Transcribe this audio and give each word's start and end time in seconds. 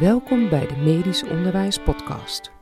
Welkom 0.00 0.48
bij 0.48 0.66
de 0.66 0.76
Medisch 0.76 1.22
Onderwijs 1.22 1.78
Podcast. 1.78 2.52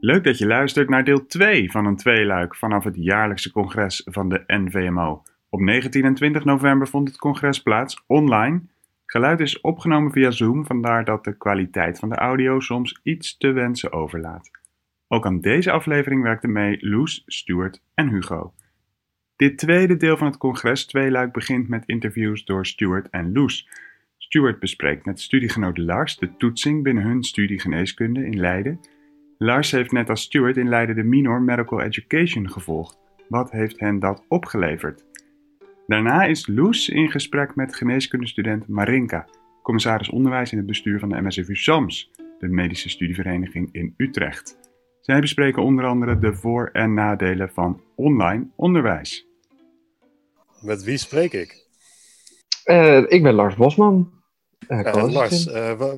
Leuk 0.00 0.24
dat 0.24 0.38
je 0.38 0.46
luistert 0.46 0.88
naar 0.88 1.04
deel 1.04 1.26
2 1.26 1.70
van 1.70 1.86
een 1.86 1.96
tweeluik 1.96 2.56
vanaf 2.56 2.84
het 2.84 2.96
jaarlijkse 2.96 3.52
congres 3.52 4.02
van 4.04 4.28
de 4.28 4.44
NVMO. 4.46 5.22
Op 5.48 5.60
19 5.60 6.04
en 6.04 6.14
20 6.14 6.44
november 6.44 6.88
vond 6.88 7.08
het 7.08 7.16
congres 7.16 7.62
plaats 7.62 8.04
online. 8.06 8.62
Geluid 9.06 9.40
is 9.40 9.60
opgenomen 9.60 10.12
via 10.12 10.30
Zoom, 10.30 10.66
vandaar 10.66 11.04
dat 11.04 11.24
de 11.24 11.36
kwaliteit 11.36 11.98
van 11.98 12.08
de 12.08 12.16
audio 12.16 12.60
soms 12.60 13.00
iets 13.02 13.36
te 13.36 13.52
wensen 13.52 13.92
overlaat. 13.92 14.50
Ook 15.08 15.26
aan 15.26 15.40
deze 15.40 15.70
aflevering 15.70 16.22
werkten 16.22 16.52
mee 16.52 16.76
Loes, 16.80 17.22
Stuart 17.26 17.82
en 17.94 18.08
Hugo. 18.08 18.54
Dit 19.36 19.58
tweede 19.58 19.96
deel 19.96 20.16
van 20.16 20.26
het 20.26 20.36
congres 20.36 20.86
tweeluik 20.86 21.32
begint 21.32 21.68
met 21.68 21.86
interviews 21.86 22.44
door 22.44 22.66
Stuart 22.66 23.10
en 23.10 23.32
Loes. 23.32 23.68
Stuart 24.34 24.58
bespreekt 24.58 25.04
met 25.04 25.20
studiegenoot 25.20 25.78
Lars 25.78 26.16
de 26.16 26.36
toetsing 26.36 26.82
binnen 26.82 27.04
hun 27.04 27.22
studie 27.22 27.60
geneeskunde 27.60 28.26
in 28.26 28.40
Leiden. 28.40 28.80
Lars 29.38 29.70
heeft 29.70 29.92
net 29.92 30.10
als 30.10 30.22
Stuart 30.22 30.56
in 30.56 30.68
Leiden 30.68 30.94
de 30.94 31.02
minor 31.02 31.42
Medical 31.42 31.80
Education 31.80 32.50
gevolgd. 32.50 32.98
Wat 33.28 33.50
heeft 33.50 33.80
hen 33.80 33.98
dat 33.98 34.24
opgeleverd? 34.28 35.04
Daarna 35.86 36.24
is 36.24 36.46
Loes 36.46 36.88
in 36.88 37.10
gesprek 37.10 37.54
met 37.54 37.76
geneeskundestudent 37.76 38.68
Marinka, 38.68 39.28
commissaris 39.62 40.10
onderwijs 40.10 40.52
in 40.52 40.58
het 40.58 40.66
bestuur 40.66 40.98
van 40.98 41.08
de 41.08 41.20
MSFU 41.20 41.54
SAMS, 41.56 42.10
de 42.38 42.48
medische 42.48 42.88
studievereniging 42.88 43.68
in 43.72 43.94
Utrecht. 43.96 44.58
Zij 45.00 45.20
bespreken 45.20 45.62
onder 45.62 45.84
andere 45.84 46.18
de 46.18 46.34
voor- 46.34 46.70
en 46.72 46.94
nadelen 46.94 47.50
van 47.50 47.80
online 47.96 48.46
onderwijs. 48.56 49.26
Met 50.60 50.82
wie 50.82 50.96
spreek 50.96 51.32
ik? 51.32 51.66
Uh, 52.64 53.04
ik 53.08 53.22
ben 53.22 53.34
Lars 53.34 53.54
Bosman. 53.54 54.22
Uh, 54.68 55.12
Lars, 55.12 55.44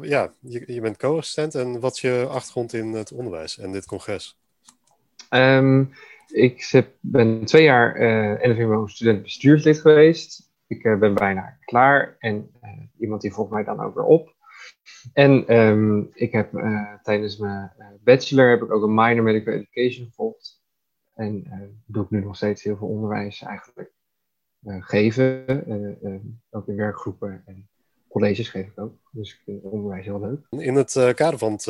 ja, 0.01 0.33
je, 0.41 0.73
je 0.73 0.81
bent 0.81 0.97
co-assistent 0.97 1.55
en 1.55 1.81
wat 1.81 1.95
is 1.95 2.01
je 2.01 2.27
achtergrond 2.31 2.73
in 2.73 2.93
het 2.93 3.13
onderwijs 3.13 3.59
en 3.59 3.73
dit 3.73 3.87
congres? 3.87 4.39
Um, 5.31 5.91
ik 6.27 6.85
ben 7.01 7.45
twee 7.45 7.63
jaar 7.63 8.01
uh, 8.01 8.51
NVMO 8.51 8.87
student 8.87 9.23
bestuurslid 9.23 9.81
geweest. 9.81 10.51
Ik 10.67 10.83
ben 10.83 11.15
bijna 11.15 11.59
klaar 11.65 12.17
en 12.19 12.51
iemand 12.99 13.21
die 13.21 13.33
volgt 13.33 13.51
mij 13.51 13.65
dan 13.65 13.81
ook 13.81 13.95
weer 13.95 14.05
op. 14.05 14.35
En 15.13 15.57
um, 15.57 16.11
ik 16.13 16.33
heb 16.33 16.51
tijdens 17.03 17.37
mijn 17.39 17.73
bachelor 18.05 18.51
heb 18.51 18.63
ik 18.63 18.73
ook 18.73 18.83
een 18.83 18.95
minor 18.95 19.23
medical 19.23 19.55
education 19.55 20.07
gevolgd. 20.07 20.61
En 21.15 21.45
doe 21.87 22.05
ik 22.05 22.11
nu 22.11 22.21
nog 22.21 22.37
steeds 22.37 22.63
heel 22.63 22.77
veel 22.77 22.89
onderwijs 22.89 23.43
eigenlijk. 23.43 23.95
Eh, 24.67 24.77
geven. 24.83 25.47
Eh, 25.47 26.15
eh, 26.15 26.21
ook 26.51 26.69
in 26.69 26.77
werkgroepen 26.77 27.43
en 27.47 27.69
colleges 28.19 28.49
geef 28.49 28.67
ik 28.67 28.81
ook. 28.81 28.95
Dus 29.11 29.33
ik 29.33 29.41
vind 29.45 29.63
het 29.63 29.73
onderwijs 29.73 30.05
heel 30.05 30.21
leuk. 30.21 30.63
In 30.63 30.75
het 30.75 30.93
kader 31.15 31.39
van 31.39 31.53
het, 31.53 31.65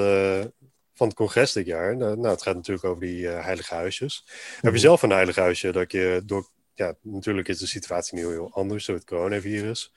van 0.92 1.06
het 1.06 1.16
congres 1.16 1.52
dit 1.52 1.66
jaar, 1.66 1.96
nou, 1.96 2.16
nou 2.16 2.28
het 2.28 2.42
gaat 2.42 2.54
natuurlijk 2.54 2.86
over 2.86 3.00
die 3.00 3.26
heilige 3.26 3.74
huisjes. 3.74 4.24
Heb 4.54 4.62
je 4.62 4.70
mhm. 4.70 4.78
zelf 4.78 5.02
een 5.02 5.10
heilig 5.10 5.36
huisje 5.36 5.72
dat 5.72 5.92
je 5.92 6.22
door 6.26 6.48
ja, 6.74 6.94
natuurlijk 7.02 7.48
is 7.48 7.58
de 7.58 7.66
situatie 7.66 8.18
nu 8.18 8.26
heel 8.26 8.50
anders 8.52 8.86
door 8.86 8.96
het 8.96 9.04
coronavirus. 9.04 9.92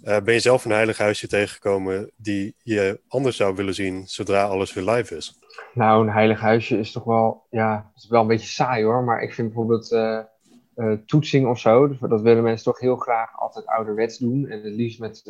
Ben 0.00 0.32
je 0.32 0.40
zelf 0.40 0.64
een 0.64 0.70
heilig 0.70 0.98
huisje 0.98 1.28
tegengekomen 1.28 2.10
die 2.16 2.54
je 2.62 3.00
anders 3.08 3.36
zou 3.36 3.54
willen 3.54 3.74
zien 3.74 4.06
zodra 4.06 4.44
alles 4.44 4.72
weer 4.72 4.84
live 4.84 5.16
is? 5.16 5.38
Nou, 5.74 6.06
een 6.06 6.12
heilig 6.12 6.40
huisje 6.40 6.78
is 6.78 6.92
toch 6.92 7.04
wel, 7.04 7.46
ja, 7.50 7.92
is 7.94 8.08
wel 8.08 8.20
een 8.20 8.26
beetje 8.26 8.46
saai 8.46 8.84
hoor. 8.84 9.02
Maar 9.02 9.22
ik 9.22 9.34
vind 9.34 9.48
bijvoorbeeld 9.48 9.96
toetsing 11.06 11.46
of 11.46 11.58
zo. 11.58 11.96
Dat 11.98 12.22
willen 12.22 12.42
mensen 12.42 12.64
toch 12.64 12.80
heel 12.80 12.96
graag 12.96 13.38
altijd 13.38 13.66
ouderwets 13.66 14.18
doen. 14.18 14.48
En 14.48 14.62
het 14.62 14.74
liefst 14.74 14.98
met 14.98 15.22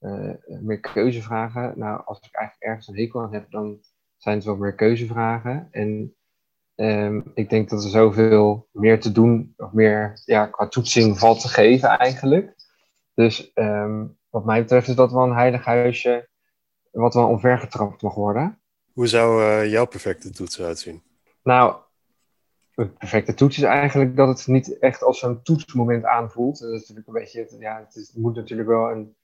uh, 0.00 0.32
meer 0.60 0.80
keuzevragen. 0.80 1.72
Nou, 1.76 2.02
als 2.04 2.18
ik 2.18 2.34
eigenlijk 2.34 2.68
ergens 2.68 2.88
een 2.88 2.96
hekel 2.96 3.22
aan 3.22 3.32
heb, 3.32 3.50
dan 3.50 3.78
zijn 4.16 4.36
het 4.36 4.44
wel 4.44 4.56
meer 4.56 4.74
keuzevragen. 4.74 5.68
En 5.70 6.14
um, 6.74 7.30
ik 7.34 7.50
denk 7.50 7.68
dat 7.68 7.84
er 7.84 7.90
zoveel 7.90 8.68
meer 8.72 9.00
te 9.00 9.12
doen, 9.12 9.54
of 9.56 9.72
meer 9.72 10.20
ja, 10.24 10.46
qua 10.46 10.68
toetsing 10.68 11.18
valt 11.18 11.40
te 11.40 11.48
geven 11.48 11.88
eigenlijk. 11.88 12.54
Dus 13.14 13.50
um, 13.54 14.18
wat 14.30 14.44
mij 14.44 14.60
betreft 14.60 14.88
is 14.88 14.94
dat 14.94 15.12
wel 15.12 15.24
een 15.24 15.36
heilig 15.36 15.64
huisje 15.64 16.28
wat 16.90 17.14
wel 17.14 17.28
omvergetrapt 17.28 18.02
mag 18.02 18.14
worden. 18.14 18.60
Hoe 18.92 19.06
zou 19.06 19.66
jouw 19.66 19.86
perfecte 19.86 20.30
toets 20.30 20.58
eruit 20.58 20.78
zien? 20.78 21.02
Nou, 21.42 21.76
een 22.74 22.96
perfecte 22.96 23.34
toets 23.34 23.56
is 23.56 23.62
eigenlijk 23.62 24.16
dat 24.16 24.28
het 24.28 24.46
niet 24.46 24.78
echt 24.78 25.02
als 25.02 25.18
zo'n 25.18 25.42
toetsmoment 25.42 26.04
aanvoelt. 26.04 26.58
Dat 26.58 26.70
is 26.70 26.80
natuurlijk 26.80 27.06
een 27.06 27.14
beetje, 27.14 27.56
ja, 27.58 27.78
het, 27.84 27.96
is, 27.96 28.12
moet 28.12 28.34
natuurlijk 28.34 28.68
wel 28.68 28.90
een, 28.90 29.16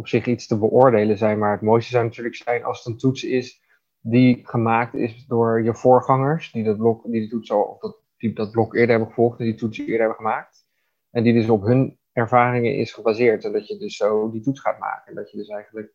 op 0.00 0.08
zich 0.08 0.26
iets 0.26 0.46
te 0.46 0.58
beoordelen 0.58 1.18
zijn, 1.18 1.38
maar 1.38 1.52
het 1.52 1.60
mooiste 1.60 1.90
zou 1.90 2.04
natuurlijk 2.04 2.36
zijn 2.36 2.64
als 2.64 2.78
het 2.78 2.86
een 2.86 2.98
toets 2.98 3.24
is 3.24 3.60
die 4.00 4.40
gemaakt 4.42 4.94
is 4.94 5.26
door 5.26 5.62
je 5.62 5.74
voorgangers, 5.74 6.52
die 6.52 6.64
dat 6.64 6.76
blok, 6.76 7.10
die, 7.10 7.20
de 7.20 7.28
toets 7.28 7.50
al, 7.50 7.62
of 7.62 7.78
dat, 7.78 7.96
die 8.16 8.32
dat 8.32 8.50
blok 8.50 8.74
eerder 8.74 8.90
hebben 8.90 9.08
gevolgd 9.08 9.38
en 9.38 9.44
die 9.44 9.54
toets 9.54 9.78
eerder 9.78 9.98
hebben 9.98 10.16
gemaakt. 10.16 10.66
En 11.10 11.22
die 11.22 11.32
dus 11.32 11.48
op 11.48 11.62
hun 11.62 11.98
ervaringen 12.12 12.76
is 12.76 12.92
gebaseerd. 12.92 13.44
En 13.44 13.52
dat 13.52 13.66
je 13.66 13.78
dus 13.78 13.96
zo 13.96 14.30
die 14.30 14.40
toets 14.40 14.60
gaat 14.60 14.78
maken. 14.78 15.08
En 15.08 15.14
dat 15.14 15.30
je 15.30 15.36
dus 15.36 15.48
eigenlijk, 15.48 15.92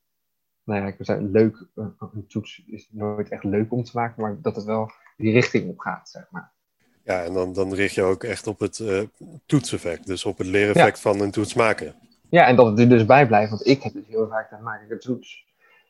nou 0.64 0.82
ja, 0.82 0.88
ik 0.88 0.98
wil 0.98 1.06
zeggen, 1.06 1.32
leuk, 1.32 1.68
een 1.76 2.26
toets 2.28 2.64
is 2.68 2.90
nooit 2.92 3.30
echt 3.30 3.44
leuk 3.44 3.72
om 3.72 3.84
te 3.84 3.92
maken, 3.94 4.22
maar 4.22 4.42
dat 4.42 4.56
het 4.56 4.66
wel 4.66 4.92
die 5.18 5.34
richting 5.34 5.70
op 5.70 5.80
gaat, 5.80 6.10
zeg 6.10 6.28
maar. 6.30 6.54
Ja, 7.04 7.24
en 7.24 7.34
dan, 7.34 7.54
dan 7.54 7.74
richt 7.74 7.96
je 7.96 8.02
ook 8.02 8.24
echt 8.24 8.48
op 8.48 8.60
het 8.60 8.80
uh, 8.80 9.02
toetseffect, 9.46 10.08
dus 10.08 10.26
op 10.26 10.38
het 10.38 10.48
leereffect 10.48 11.00
van 11.00 11.22
een 11.22 11.32
toets 11.32 11.54
maken. 11.54 11.96
Ja, 12.30 12.48
en 12.48 12.56
dat 12.56 12.66
het 12.66 12.80
er 12.80 12.90
dus 12.90 13.06
bij 13.06 13.28
blijft, 13.28 13.50
want 13.50 13.68
ik 13.68 13.84
heb 13.84 13.94
dus 13.94 14.08
heel 14.08 14.28
vaak, 14.28 14.50
dan 14.50 14.64
maak 14.64 14.82
ik 14.82 14.92
een 14.92 15.00
toets. 15.00 15.46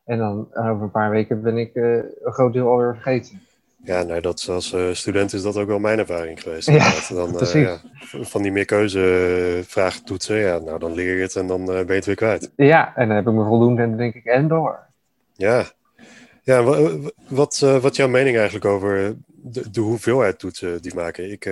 En 0.05 0.17
dan 0.17 0.47
eh, 0.53 0.69
over 0.69 0.83
een 0.83 0.91
paar 0.91 1.09
weken 1.09 1.41
ben 1.41 1.57
ik 1.57 1.75
uh, 1.75 1.95
een 1.95 2.33
groot 2.33 2.53
deel 2.53 2.67
alweer 2.67 2.93
vergeten. 2.93 3.41
Ja, 3.83 4.03
nou, 4.03 4.21
dat, 4.21 4.47
als 4.49 4.73
uh, 4.73 4.91
student 4.91 5.33
is 5.33 5.41
dat 5.41 5.57
ook 5.57 5.67
wel 5.67 5.79
mijn 5.79 5.99
ervaring 5.99 6.41
geweest. 6.41 6.69
Ja, 6.71 6.91
dan, 7.09 7.35
ja, 7.53 7.77
van 8.21 8.41
die 8.41 8.51
meerkeuzevragen 8.51 10.03
toetsen, 10.03 10.35
ja, 10.35 10.57
nou 10.57 10.79
dan 10.79 10.93
leer 10.93 11.15
je 11.15 11.21
het 11.21 11.35
en 11.35 11.47
dan 11.47 11.65
ben 11.65 11.85
je 11.85 11.93
het 11.93 12.05
weer 12.05 12.15
kwijt. 12.15 12.51
Ja, 12.55 12.95
en 12.95 13.07
dan 13.07 13.15
heb 13.15 13.27
ik 13.27 13.33
me 13.33 13.45
voldoende 13.45 13.81
en 13.81 13.89
dan 13.89 13.97
denk 13.97 14.13
ik, 14.13 14.25
en 14.25 14.47
door. 14.47 14.79
Ja, 15.33 15.63
ja 16.43 16.63
wat, 17.27 17.59
wat 17.79 17.91
is 17.91 17.97
jouw 17.97 18.07
mening 18.07 18.35
eigenlijk 18.35 18.65
over 18.65 19.15
de, 19.27 19.69
de, 19.71 19.81
hoeveelheid 19.81 20.39
toetsen 20.39 20.81
die 20.81 20.95
maken. 20.95 21.31
Ik, 21.31 21.45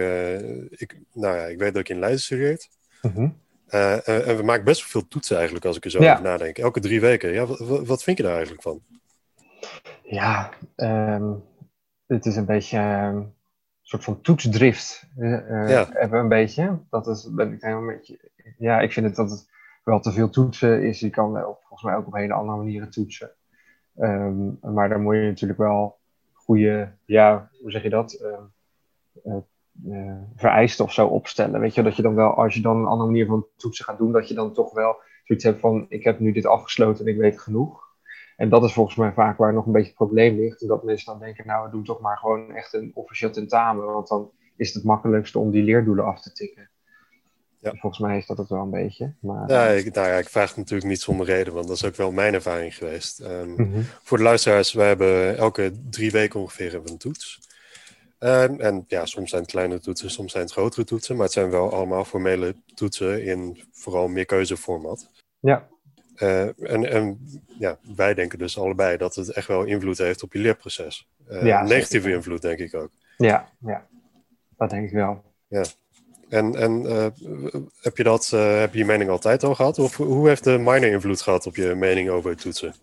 ik, 0.69 0.97
nou 1.13 1.37
ja, 1.37 1.43
ik 1.43 1.57
weet 1.57 1.73
dat 1.73 1.81
ik 1.81 1.89
in 1.89 1.99
Leiden 1.99 2.21
studeert. 2.21 2.69
Mhm. 3.01 3.27
Uh, 3.73 4.27
en 4.27 4.37
we 4.37 4.43
maken 4.43 4.63
best 4.63 4.81
wel 4.81 4.89
veel 4.89 5.09
toetsen 5.09 5.35
eigenlijk, 5.35 5.65
als 5.65 5.77
ik 5.77 5.85
er 5.85 5.91
zo 5.91 5.97
over 5.97 6.21
nadenk. 6.21 6.57
Elke 6.57 6.79
drie 6.79 7.01
weken. 7.01 7.33
Ja, 7.33 7.45
wat, 7.85 8.03
vind 8.03 8.17
je 8.17 8.23
daar 8.23 8.33
eigenlijk 8.33 8.61
van? 8.61 8.81
Ja, 10.03 10.49
um, 10.75 11.43
het 12.05 12.25
is 12.25 12.35
een 12.35 12.45
beetje 12.45 12.77
ehm, 12.77 13.15
een 13.15 13.33
soort 13.81 14.03
van 14.03 14.21
toetsdrift. 14.21 15.07
ja. 15.15 15.87
Hebben 15.89 16.19
een 16.19 16.27
beetje. 16.27 16.79
Dat 16.89 17.07
is, 17.07 17.29
ben 17.31 17.53
ik 17.53 17.61
helemaal 17.61 17.89
een 17.89 17.95
beetje. 17.95 18.19
Ja, 18.57 18.79
ik 18.79 18.91
vind 18.91 19.05
het 19.05 19.15
dat 19.15 19.29
het 19.29 19.49
wel 19.83 19.99
te 19.99 20.11
veel 20.11 20.29
toetsen 20.29 20.83
is. 20.83 20.99
Je 20.99 21.09
kan 21.09 21.31
volgens 21.41 21.83
mij 21.83 21.95
ook 21.95 22.07
op 22.07 22.13
hele 22.13 22.33
andere 22.33 22.57
manieren 22.57 22.89
toetsen. 22.89 23.31
Um, 23.97 24.59
maar 24.61 24.89
dan 24.89 25.01
moet 25.01 25.15
je 25.15 25.21
natuurlijk 25.21 25.59
wel 25.59 25.99
goede, 26.33 26.91
ja, 27.05 27.49
hoe 27.61 27.71
zeg 27.71 27.83
je 27.83 27.89
dat? 27.89 28.23
Uh, 29.23 29.37
uh, 29.87 30.17
vereisten 30.35 30.85
of 30.85 30.93
zo 30.93 31.07
opstellen. 31.07 31.59
Weet 31.59 31.75
je, 31.75 31.83
dat 31.83 31.95
je 31.95 32.01
dan 32.01 32.15
wel, 32.15 32.33
als 32.33 32.53
je 32.53 32.61
dan 32.61 32.77
een 32.77 32.85
andere 32.85 33.09
manier 33.09 33.25
van 33.25 33.45
toetsen 33.57 33.85
gaat 33.85 33.97
doen, 33.97 34.11
dat 34.11 34.27
je 34.27 34.33
dan 34.33 34.53
toch 34.53 34.73
wel 34.73 34.95
zoiets 35.23 35.45
hebt 35.45 35.59
van: 35.59 35.85
ik 35.89 36.03
heb 36.03 36.19
nu 36.19 36.31
dit 36.31 36.45
afgesloten 36.45 37.05
en 37.05 37.11
ik 37.11 37.19
weet 37.19 37.41
genoeg. 37.41 37.81
En 38.35 38.49
dat 38.49 38.63
is 38.63 38.73
volgens 38.73 38.95
mij 38.95 39.11
vaak 39.13 39.37
waar 39.37 39.53
nog 39.53 39.65
een 39.65 39.71
beetje 39.71 39.87
het 39.87 39.97
probleem 39.97 40.35
ligt. 40.35 40.61
En 40.61 40.67
dat 40.67 40.83
mensen 40.83 41.11
dan 41.11 41.19
denken: 41.19 41.47
nou, 41.47 41.65
we 41.65 41.71
doen 41.71 41.83
toch 41.83 41.99
maar 41.99 42.17
gewoon 42.17 42.51
echt 42.51 42.73
een 42.73 42.91
officieel 42.93 43.31
tentamen, 43.31 43.85
want 43.85 44.07
dan 44.07 44.31
is 44.57 44.67
het 44.67 44.75
het 44.75 44.85
makkelijkste 44.85 45.39
om 45.39 45.51
die 45.51 45.63
leerdoelen 45.63 46.05
af 46.05 46.21
te 46.21 46.31
tikken. 46.31 46.69
Ja. 47.59 47.71
Volgens 47.71 48.01
mij 48.01 48.17
is 48.17 48.25
dat 48.25 48.37
het 48.37 48.49
wel 48.49 48.61
een 48.61 48.69
beetje. 48.69 49.13
Maar, 49.19 49.49
ja, 49.49 49.67
ik, 49.67 49.93
nou 49.93 50.07
ja, 50.07 50.13
ik 50.13 50.29
vraag 50.29 50.47
het 50.47 50.57
natuurlijk 50.57 50.89
niet 50.89 51.01
zonder 51.01 51.25
reden, 51.25 51.53
want 51.53 51.67
dat 51.67 51.75
is 51.75 51.85
ook 51.85 51.95
wel 51.95 52.11
mijn 52.11 52.33
ervaring 52.33 52.75
geweest. 52.75 53.19
Um, 53.19 53.85
Voor 54.03 54.17
de 54.17 54.23
luisteraars, 54.23 54.73
we 54.73 54.81
hebben 54.81 55.37
elke 55.37 55.71
drie 55.89 56.11
weken 56.11 56.39
ongeveer 56.39 56.81
een 56.85 56.97
toets. 56.97 57.39
Um, 58.23 58.59
en 58.59 58.85
ja, 58.87 59.05
soms 59.05 59.29
zijn 59.29 59.41
het 59.41 59.51
kleine 59.51 59.79
toetsen, 59.79 60.11
soms 60.11 60.31
zijn 60.31 60.43
het 60.43 60.51
grotere 60.51 60.83
toetsen, 60.83 61.15
maar 61.15 61.25
het 61.25 61.33
zijn 61.33 61.49
wel 61.49 61.73
allemaal 61.73 62.05
formele 62.05 62.55
toetsen 62.73 63.23
in 63.25 63.63
vooral 63.71 64.07
meer 64.07 64.25
keuzeformat. 64.25 65.09
Ja. 65.39 65.67
Uh, 66.17 66.41
en, 66.71 66.89
en 66.91 67.19
ja, 67.59 67.77
wij 67.95 68.13
denken 68.13 68.39
dus 68.39 68.57
allebei 68.57 68.97
dat 68.97 69.15
het 69.15 69.29
echt 69.29 69.47
wel 69.47 69.63
invloed 69.63 69.97
heeft 69.97 70.23
op 70.23 70.33
je 70.33 70.39
leerproces. 70.39 71.07
Uh, 71.29 71.45
ja, 71.45 71.63
negatieve 71.63 72.11
invloed, 72.11 72.41
denk 72.41 72.59
ik 72.59 72.73
ook. 72.75 72.89
Ja, 73.17 73.49
ja, 73.59 73.87
dat 74.57 74.69
denk 74.69 74.87
ik 74.87 74.93
wel. 74.93 75.23
Ja. 75.47 75.63
En, 76.29 76.55
en 76.55 76.81
uh, 76.81 77.05
heb, 77.81 77.97
je 77.97 78.03
dat, 78.03 78.29
heb 78.29 78.73
je 78.73 78.79
je 78.79 78.85
mening 78.85 79.09
altijd 79.09 79.43
al 79.43 79.55
gehad? 79.55 79.79
Of 79.79 79.97
hoe 79.97 80.27
heeft 80.27 80.43
de 80.43 80.57
minor 80.57 80.91
invloed 80.91 81.21
gehad 81.21 81.45
op 81.45 81.55
je 81.55 81.75
mening 81.75 82.09
over 82.09 82.35
toetsen? 82.35 82.73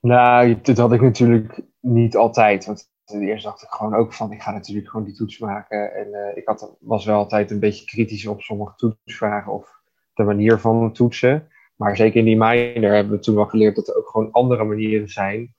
Nou, 0.00 0.60
dat 0.62 0.76
had 0.76 0.92
ik 0.92 1.00
natuurlijk 1.00 1.60
niet 1.80 2.16
altijd. 2.16 2.64
Want 2.64 2.92
eerst 3.04 3.44
dacht 3.44 3.62
ik 3.62 3.68
gewoon 3.68 3.94
ook 3.94 4.12
van, 4.12 4.32
ik 4.32 4.42
ga 4.42 4.50
natuurlijk 4.50 4.88
gewoon 4.88 5.06
die 5.06 5.14
toets 5.14 5.38
maken. 5.38 5.94
En 5.94 6.08
uh, 6.08 6.36
ik 6.36 6.48
had, 6.48 6.76
was 6.80 7.04
wel 7.04 7.16
altijd 7.16 7.50
een 7.50 7.60
beetje 7.60 7.84
kritisch 7.84 8.26
op 8.26 8.40
sommige 8.40 8.74
toetsvragen 8.76 9.52
of 9.52 9.82
de 10.14 10.22
manier 10.22 10.58
van 10.58 10.92
toetsen. 10.92 11.48
Maar 11.76 11.96
zeker 11.96 12.18
in 12.18 12.24
die 12.24 12.36
minor 12.36 12.92
hebben 12.92 13.12
we 13.12 13.18
toen 13.18 13.34
wel 13.34 13.46
geleerd 13.46 13.76
dat 13.76 13.88
er 13.88 13.96
ook 13.96 14.08
gewoon 14.08 14.30
andere 14.30 14.64
manieren 14.64 15.08
zijn 15.08 15.54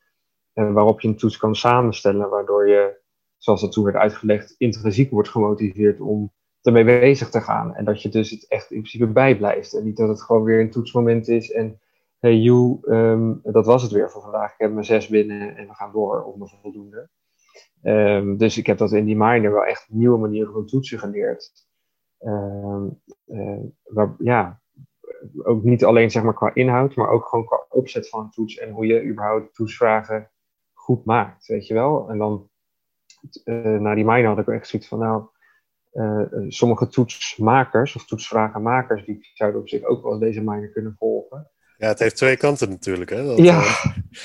uh, 0.54 0.74
waarop 0.74 1.02
je 1.02 1.08
een 1.08 1.18
toets 1.18 1.38
kan 1.38 1.56
samenstellen, 1.56 2.30
waardoor 2.30 2.68
je, 2.68 2.98
zoals 3.38 3.62
dat 3.62 3.72
toen 3.72 3.84
werd 3.84 3.96
uitgelegd, 3.96 4.56
intrinsiek 4.58 5.12
wordt 5.12 5.30
gemotiveerd 5.30 6.00
om 6.00 6.34
ermee 6.62 6.84
bezig 6.84 7.30
te 7.30 7.42
gaan. 7.42 7.76
En 7.76 7.86
dat 7.86 8.02
je 8.02 8.10
dus 8.10 8.30
het 8.30 8.48
echt 8.48 8.72
in 8.72 8.80
principe 8.80 9.08
bijblijft. 9.08 9.74
En 9.74 9.84
niet 9.84 9.98
dat 9.98 10.10
het 10.10 10.22
gewoon 10.22 10.44
weer 10.44 10.60
een 10.60 10.72
toetsmoment 10.72 11.28
is 11.28 11.52
en 11.52 11.80
hey 12.20 12.36
you, 12.36 12.78
ehm, 12.82 13.34
dat 13.44 13.66
was 13.66 13.82
het 13.82 13.92
weer 13.92 14.12
voor 14.12 14.22
vandaag. 14.22 14.52
Ik 14.52 14.60
heb 14.60 14.72
mijn 14.72 14.86
zes 14.86 15.08
binnen 15.08 15.56
en 15.56 15.68
we 15.68 15.74
gaan 15.74 15.92
door 15.92 16.24
om 16.24 16.40
de 16.40 16.48
voldoende. 16.62 17.10
Um, 17.84 18.38
dus 18.38 18.58
ik 18.58 18.66
heb 18.66 18.78
dat 18.78 18.92
in 18.92 19.06
die 19.06 19.18
minor 19.18 19.52
wel 19.52 19.66
echt 19.66 19.86
nieuwe 19.90 20.18
manieren 20.18 20.54
van 20.54 20.66
toetsen 20.66 21.00
geleerd. 21.00 21.52
Um, 22.20 23.02
uh, 23.26 23.60
waar, 23.84 24.16
ja, 24.18 24.62
ook 25.44 25.64
niet 25.64 25.86
alleen 25.86 26.12
zeg 26.12 26.24
maar 26.24 26.34
qua 26.34 26.54
inhoud, 26.54 26.96
maar 26.96 27.10
ook 27.10 27.26
gewoon 27.26 27.46
qua 27.46 27.66
opzet 27.70 28.10
van 28.10 28.20
een 28.20 28.30
toets 28.30 28.58
en 28.58 28.72
hoe 28.72 28.86
je 28.86 29.06
überhaupt 29.06 29.54
toetsvragen 29.54 30.32
goed 30.74 31.06
maakt, 31.06 31.48
weet 31.48 31.68
je 31.68 31.74
wel. 31.74 32.10
En 32.10 32.18
dan 32.18 32.50
uh, 33.44 33.80
na 33.80 33.96
die 33.96 34.06
minor 34.06 34.28
had 34.28 34.38
ik 34.38 34.48
echt 34.48 34.68
zoiets 34.68 34.88
van, 34.88 35.00
nou, 35.00 35.24
uh, 35.94 36.46
sommige 36.48 36.88
toetsmakers 36.88 37.96
of 37.96 38.06
toetsvragenmakers, 38.06 39.06
die 39.06 39.30
zouden 39.34 39.62
op 39.62 39.70
zich 39.70 39.84
ook 39.84 40.04
wel 40.04 40.20
deze 40.20 40.42
minor 40.42 40.70
kunnen 40.70 40.96
volgen. 40.98 41.50
Ja, 41.78 41.88
het 41.88 42.00
heeft 42.00 42.16
twee 42.16 42.38
kanten 42.38 42.70
natuurlijk. 42.70 43.10
Hè? 43.10 43.26
Dat, 43.26 43.38
ja, 43.38 43.64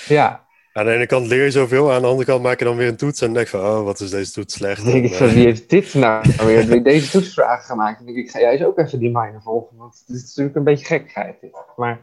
ja. 0.06 0.48
Aan 0.72 0.84
de 0.84 0.92
ene 0.92 1.06
kant 1.06 1.26
leer 1.26 1.44
je 1.44 1.50
zoveel, 1.50 1.92
aan 1.92 2.00
de 2.00 2.06
andere 2.06 2.26
kant 2.26 2.42
maak 2.42 2.58
je 2.58 2.64
dan 2.64 2.76
weer 2.76 2.88
een 2.88 2.96
toets 2.96 3.20
en 3.20 3.32
denk 3.32 3.46
van, 3.46 3.60
oh, 3.60 3.82
wat 3.82 4.00
is 4.00 4.10
deze 4.10 4.32
toets 4.32 4.54
slecht. 4.54 4.82
Dan 4.84 4.92
denk 4.92 5.04
ik 5.04 5.14
van, 5.14 5.28
wie 5.28 5.44
heeft 5.44 5.70
dit 5.70 5.94
nou 5.94 6.24
weer 6.44 6.82
deze 6.82 7.10
toetsvragen 7.10 7.64
gemaakt? 7.64 7.96
Dan 7.96 8.06
denk 8.06 8.18
ik, 8.18 8.30
ga 8.30 8.40
jij 8.40 8.52
eens 8.52 8.62
ook 8.62 8.78
even 8.78 8.98
die 8.98 9.10
minor 9.10 9.42
volgen, 9.42 9.76
want 9.76 10.02
het 10.06 10.16
is 10.16 10.22
natuurlijk 10.22 10.56
een 10.56 10.64
beetje 10.64 10.86
gekkigheid. 10.86 11.36
Maar 11.76 12.00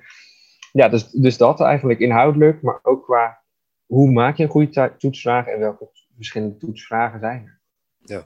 ja, 0.72 0.90
dus, 0.90 1.10
dus 1.12 1.38
dat 1.38 1.62
eigenlijk 1.62 2.00
inhoudelijk, 2.00 2.62
maar 2.62 2.80
ook 2.84 3.04
qua 3.04 3.42
hoe 3.86 4.12
maak 4.12 4.38
je 4.38 4.44
een 4.44 4.50
goede 4.50 4.96
toetsvraag 4.98 5.48
en 5.48 5.60
welke 5.60 5.90
verschillende 6.16 6.58
toetsvragen 6.58 7.20
zijn 7.20 7.44
er. 7.46 7.60
Ja. 8.00 8.26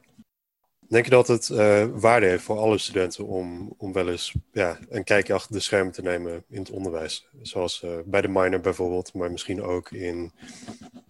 Denk 0.91 1.05
je 1.05 1.11
dat 1.11 1.27
het 1.27 1.49
uh, 1.49 1.85
waarde 1.85 2.25
heeft 2.25 2.43
voor 2.43 2.57
alle 2.57 2.77
studenten 2.77 3.25
om, 3.25 3.73
om 3.77 3.93
wel 3.93 4.09
eens 4.09 4.35
ja, 4.51 4.77
een 4.89 5.03
kijkje 5.03 5.33
achter 5.33 5.51
de 5.51 5.59
schermen 5.59 5.93
te 5.93 6.01
nemen 6.01 6.43
in 6.49 6.59
het 6.59 6.69
onderwijs? 6.69 7.27
Zoals 7.41 7.83
uh, 7.85 7.91
bij 8.05 8.21
de 8.21 8.27
minor 8.27 8.59
bijvoorbeeld, 8.59 9.13
maar 9.13 9.31
misschien 9.31 9.63
ook 9.63 9.91
in 9.91 10.31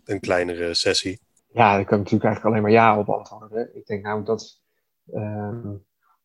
een 0.06 0.19
kleinere 0.19 0.74
sessie. 0.74 1.19
Ja, 1.51 1.75
daar 1.75 1.86
kan 1.86 2.00
ik 2.00 2.04
natuurlijk 2.04 2.24
eigenlijk 2.24 2.45
alleen 2.45 2.62
maar 2.62 2.72
ja 2.72 3.00
op 3.00 3.10
antwoorden. 3.10 3.75
Ik 3.75 3.86
denk 3.86 4.04
namelijk 4.04 4.28
dat 4.28 4.62
uh, 5.13 5.72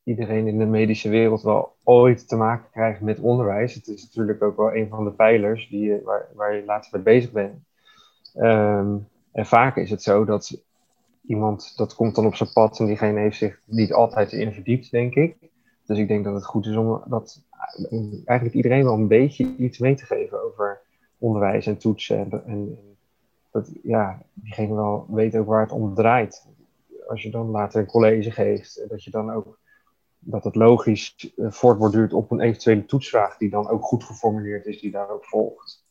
iedereen 0.05 0.47
in 0.47 0.59
de 0.59 0.67
medische 0.67 1.09
wereld 1.09 1.43
wel 1.43 1.76
ooit 1.85 2.29
te 2.29 2.37
maken 2.37 2.70
krijgt 2.70 3.00
met 3.00 3.20
onderwijs. 3.20 3.75
Het 3.75 3.87
is 3.87 4.02
natuurlijk 4.02 4.43
ook 4.43 4.56
wel 4.56 4.75
een 4.75 4.88
van 4.88 5.05
de 5.05 5.12
pijlers 5.12 5.69
die, 5.69 6.00
waar, 6.05 6.29
waar 6.35 6.55
je 6.55 6.64
laatst 6.64 6.93
mee 6.93 7.02
bezig 7.02 7.32
bent. 7.32 7.55
Um, 8.35 9.09
en 9.32 9.47
vaak 9.47 9.76
is 9.76 9.91
het 9.91 10.02
zo 10.02 10.25
dat 10.25 10.64
iemand, 11.26 11.73
dat 11.76 11.94
komt 11.94 12.14
dan 12.14 12.26
op 12.26 12.34
zijn 12.34 12.52
pad 12.52 12.78
en 12.78 12.87
diegene 12.87 13.20
heeft 13.20 13.37
zich 13.37 13.61
niet 13.64 13.93
altijd 13.93 14.32
in 14.32 14.52
verdiept, 14.52 14.90
denk 14.90 15.14
ik. 15.14 15.37
Dus 15.84 15.99
ik 15.99 16.08
denk 16.08 16.25
dat 16.25 16.34
het 16.34 16.44
goed 16.44 16.67
is 16.67 16.76
om 16.76 17.02
dat 17.06 17.44
eigenlijk 18.25 18.55
iedereen 18.55 18.84
wel 18.84 18.94
een 18.94 19.08
beetje 19.08 19.56
iets 19.56 19.78
mee 19.78 19.94
te 19.94 20.05
geven 20.05 20.44
over 20.44 20.81
onderwijs 21.19 21.67
en 21.67 21.78
toetsen. 21.78 22.44
En, 22.46 22.78
dat 23.50 23.70
ja, 23.82 24.23
diegene 24.32 24.75
wel 24.75 25.06
weet 25.11 25.37
ook 25.37 25.46
waar 25.46 25.61
het 25.61 25.73
om 25.73 25.94
draait. 25.94 26.46
Als 27.08 27.23
je 27.23 27.31
dan 27.31 27.50
later 27.50 27.81
een 27.81 27.87
college 27.87 28.31
geeft, 28.31 28.84
dat 28.88 29.05
je 29.05 29.11
dan 29.11 29.32
ook 29.32 29.58
dat 30.19 30.44
het 30.44 30.55
logisch 30.55 31.32
uh, 31.37 31.50
voortborduurt 31.50 32.12
op 32.12 32.31
een 32.31 32.40
eventuele 32.40 32.84
toetsvraag 32.84 33.37
die 33.37 33.50
dan 33.50 33.69
ook 33.69 33.84
goed 33.84 34.05
geformuleerd 34.05 34.67
is, 34.67 34.81
die 34.81 34.90
daar 34.90 35.11
ook 35.11 35.25
volgt. 35.25 35.84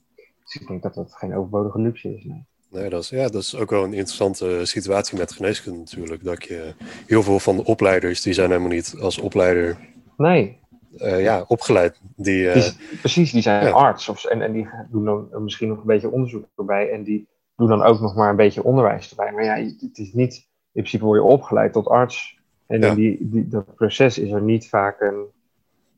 Dus 0.43 0.61
ik 0.61 0.67
denk 0.67 0.83
dat 0.83 0.93
dat 0.93 1.15
geen 1.15 1.35
overbodige 1.35 1.79
luxe 1.79 2.15
is. 2.15 2.23
Nee. 2.23 2.45
Nee, 2.75 2.89
dat 2.89 3.01
is, 3.04 3.10
ja, 3.10 3.27
dat 3.27 3.42
is 3.42 3.56
ook 3.56 3.69
wel 3.69 3.83
een 3.83 3.94
interessante 3.94 4.60
situatie 4.63 5.18
met 5.18 5.31
geneeskunde 5.31 5.80
natuurlijk. 5.80 6.24
Dat 6.24 6.44
je 6.44 6.74
heel 7.07 7.24
veel 7.24 7.39
van 7.39 7.56
de 7.56 7.63
opleiders, 7.63 8.22
die 8.22 8.33
zijn 8.33 8.50
helemaal 8.50 8.69
niet 8.69 8.95
als 9.00 9.18
opleider 9.18 9.77
nee. 10.18 10.60
Uh, 10.98 11.22
ja, 11.22 11.45
opgeleid. 11.48 12.00
Die, 12.16 12.44
uh, 12.44 12.54
die, 12.54 12.74
precies, 13.00 13.31
die 13.31 13.42
zijn 13.42 13.66
ja. 13.66 13.72
arts 13.72 14.10
of, 14.10 14.25
en, 14.25 14.42
en 14.42 14.51
die 14.51 14.68
doen 14.92 15.06
dan 15.06 15.44
misschien 15.44 15.68
nog 15.68 15.77
een 15.77 15.86
beetje 15.86 16.12
onderzoek 16.12 16.45
erbij. 16.56 16.92
En 16.92 17.04
die 17.04 17.27
doen 17.56 17.68
dan 17.68 17.83
ook 17.83 18.00
nog 18.00 18.16
maar 18.16 18.30
een 18.30 18.36
beetje 18.36 18.63
onderwijs 18.63 19.10
erbij. 19.10 19.31
Maar 19.31 19.44
ja, 19.44 19.56
het 19.56 19.98
is 19.98 20.13
niet, 20.13 20.36
in 20.36 20.45
principe 20.71 21.06
word 21.06 21.21
je 21.21 21.28
opgeleid 21.28 21.74
tot 21.74 21.88
arts. 21.88 22.39
En 22.68 22.81
ja. 22.81 22.95
die, 22.95 23.18
die, 23.21 23.48
dat 23.48 23.75
proces 23.75 24.18
is 24.18 24.31
er 24.31 24.42
niet 24.42 24.69
vaak 24.69 25.01
een, 25.01 25.25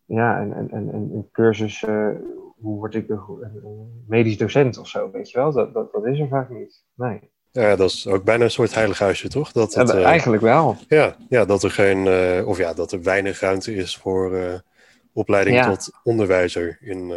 ja, 0.08 0.42
een, 0.42 0.58
een, 0.58 0.74
een, 0.74 0.94
een 0.94 1.28
cursus... 1.32 1.82
Uh, 1.82 2.10
hoe 2.58 2.78
word 2.78 2.96
ik 2.96 3.10
een, 3.10 4.04
medisch 4.08 4.38
docent 4.38 4.78
of 4.78 4.88
zo, 4.88 5.12
weet 5.12 5.32
je 5.32 5.38
wel? 5.38 5.52
Dat, 5.52 5.74
dat, 5.74 5.92
dat 5.92 6.06
is 6.06 6.20
er 6.20 6.28
vaak 6.28 6.50
niet. 6.50 6.84
Nee. 6.96 7.20
Ja, 7.52 7.76
dat 7.76 7.90
is 7.90 8.08
ook 8.08 8.24
bijna 8.24 8.44
een 8.44 8.52
soort 8.52 8.74
heilig 8.74 9.00
huisje, 9.00 9.30
toch? 9.30 9.52
Dat 9.52 9.74
het, 9.74 9.92
ja, 9.92 10.02
eigenlijk 10.02 10.42
wel. 10.42 10.76
Ja, 10.88 11.16
ja, 11.30 11.46
dat 11.46 11.64
er 11.64 11.72
geen, 11.72 12.06
uh, 12.06 12.48
of 12.48 12.58
ja, 12.58 12.74
dat 12.74 12.92
er 12.92 13.04
weinig 13.04 13.40
ruimte 13.40 13.76
is 13.76 13.98
voor 13.98 14.34
uh, 14.34 14.54
opleiding 15.14 15.58
ja. 15.58 15.70
tot 15.70 15.92
onderwijzer 16.04 16.78
in. 16.82 17.08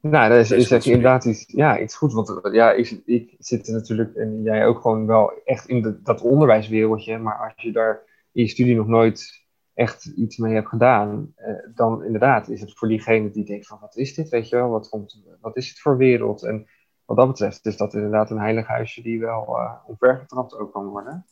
Nou, 0.00 0.28
dat 0.28 0.50
is, 0.50 0.70
is 0.70 0.86
inderdaad 0.86 1.24
iets, 1.24 1.44
ja, 1.46 1.80
iets 1.80 1.96
goed. 1.96 2.12
Want 2.12 2.40
ja, 2.52 2.72
ik, 2.72 3.00
ik 3.04 3.34
zit 3.38 3.66
er 3.66 3.72
natuurlijk, 3.72 4.14
en 4.14 4.42
jij 4.42 4.66
ook 4.66 4.80
gewoon 4.80 5.06
wel 5.06 5.32
echt 5.44 5.68
in 5.68 5.82
de, 5.82 6.02
dat 6.02 6.20
onderwijswereldje. 6.20 7.18
Maar 7.18 7.36
als 7.36 7.62
je 7.62 7.72
daar 7.72 8.00
in 8.32 8.42
je 8.42 8.48
studie 8.48 8.76
nog 8.76 8.86
nooit 8.86 9.41
echt 9.74 10.04
iets 10.04 10.36
mee 10.36 10.54
hebt 10.54 10.68
gedaan, 10.68 11.34
uh, 11.36 11.54
dan 11.74 12.04
inderdaad 12.04 12.48
is 12.48 12.60
het 12.60 12.78
voor 12.78 12.88
diegene 12.88 13.30
die 13.30 13.44
denkt 13.44 13.66
van 13.66 13.78
wat 13.80 13.96
is 13.96 14.14
dit, 14.14 14.28
weet 14.28 14.48
je 14.48 14.56
wel, 14.56 14.68
wat, 14.68 14.88
komt, 14.88 15.22
wat 15.40 15.56
is 15.56 15.68
het 15.68 15.78
voor 15.78 15.96
wereld? 15.96 16.42
En 16.42 16.66
wat 17.04 17.16
dat 17.16 17.26
betreft 17.26 17.66
is 17.66 17.76
dat 17.76 17.94
inderdaad 17.94 18.30
een 18.30 18.38
heilig 18.38 18.66
huisje 18.66 19.02
die 19.02 19.20
wel 19.20 19.46
uh, 19.48 19.72
omvergetrapt 19.86 20.54
ook 20.54 20.72
kan 20.72 20.86
worden. 20.86 21.26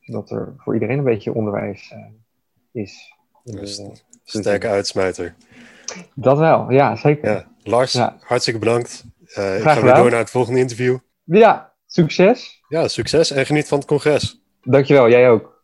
Dat 0.00 0.30
er 0.30 0.54
voor 0.56 0.74
iedereen 0.74 0.98
een 0.98 1.04
beetje 1.04 1.34
onderwijs 1.34 1.92
uh, 1.94 2.82
is. 2.82 3.14
Dus, 3.44 3.82
sterke 4.24 4.68
uitsmijter. 4.68 5.34
Dat 6.14 6.38
wel, 6.38 6.70
ja, 6.70 6.96
zeker. 6.96 7.30
Ja. 7.30 7.46
Lars, 7.62 7.92
ja. 7.92 8.16
hartstikke 8.20 8.58
bedankt. 8.58 9.04
ik 9.24 9.34
ga 9.34 9.82
weer 9.82 9.94
door 9.94 10.10
naar 10.10 10.18
het 10.18 10.30
volgende 10.30 10.60
interview. 10.60 10.98
Ja, 11.24 11.72
succes. 11.86 12.64
Ja, 12.68 12.88
succes 12.88 13.30
en 13.30 13.46
geniet 13.46 13.68
van 13.68 13.78
het 13.78 13.86
congres. 13.86 14.42
Dankjewel, 14.62 15.08
jij 15.08 15.30
ook. 15.30 15.57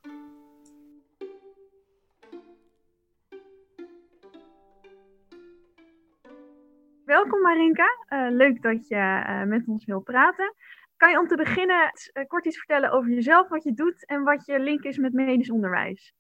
Welkom 7.15 7.41
Marinka, 7.41 7.87
uh, 8.09 8.27
leuk 8.31 8.63
dat 8.63 8.89
je 8.89 8.95
uh, 8.95 9.43
met 9.43 9.69
ons 9.69 9.85
wilt 9.85 10.05
praten. 10.05 10.55
Kan 10.97 11.11
je 11.11 11.19
om 11.19 11.29
te 11.29 11.37
beginnen 11.37 11.93
uh, 12.13 12.25
kort 12.27 12.47
iets 12.47 12.57
vertellen 12.57 12.91
over 12.91 13.11
jezelf, 13.11 13.49
wat 13.49 13.65
je 13.65 13.75
doet 13.75 14.07
en 14.07 14.23
wat 14.23 14.47
je 14.47 14.59
link 14.59 14.83
is 14.83 14.97
met 14.97 15.13
medisch 15.13 15.51
onderwijs? 15.51 16.13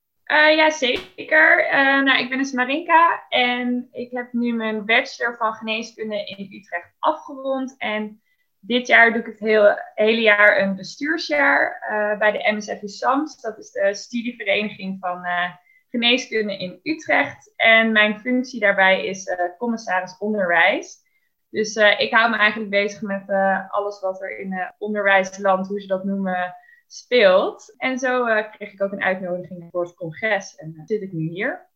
ja, 0.56 0.70
zeker. 0.70 1.68
nou, 2.04 2.18
ik 2.18 2.28
ben 2.28 2.38
dus 2.38 2.52
Marinka 2.52 3.26
en 3.28 3.88
ik 3.92 4.10
heb 4.10 4.32
nu 4.32 4.52
mijn 4.52 4.84
bachelor 4.84 5.36
van 5.36 5.52
geneeskunde 5.54 6.24
in 6.24 6.52
Utrecht 6.52 6.94
afgerond. 6.98 7.74
En 7.78 8.22
dit 8.60 8.86
jaar 8.86 9.12
doe 9.12 9.20
ik 9.20 9.26
het 9.26 9.38
hele, 9.38 9.90
hele 9.94 10.20
jaar 10.20 10.60
een 10.60 10.76
bestuursjaar 10.76 11.84
bij 12.18 12.32
de 12.32 12.52
MSF 12.52 12.80
SAMS. 12.82 13.40
Dat 13.40 13.58
is 13.58 13.70
de 13.70 13.94
studievereniging 13.94 14.96
van 15.00 15.24
geneeskunde 15.94 16.56
in 16.58 16.80
Utrecht. 16.82 17.52
En 17.56 17.92
mijn 17.92 18.20
functie 18.20 18.60
daarbij 18.60 19.06
is 19.06 19.26
uh, 19.26 19.36
commissaris 19.58 20.18
onderwijs. 20.18 21.02
Dus 21.50 21.76
uh, 21.76 22.00
ik 22.00 22.12
hou 22.12 22.30
me 22.30 22.36
eigenlijk 22.36 22.70
bezig 22.70 23.02
met 23.02 23.28
uh, 23.28 23.70
alles 23.70 24.00
wat 24.00 24.22
er 24.22 24.38
in 24.38 24.72
onderwijsland, 24.78 25.66
hoe 25.66 25.80
ze 25.80 25.86
dat 25.86 26.04
noemen, 26.04 26.54
speelt. 26.86 27.74
En 27.76 27.98
zo 27.98 28.24
kreeg 28.24 28.72
ik 28.72 28.82
ook 28.82 28.92
een 28.92 29.02
uitnodiging 29.02 29.68
voor 29.70 29.84
het 29.84 29.94
congres 29.94 30.54
en 30.54 30.82
zit 30.84 31.02
ik 31.02 31.12
nu 31.12 31.28
hier. 31.28 31.68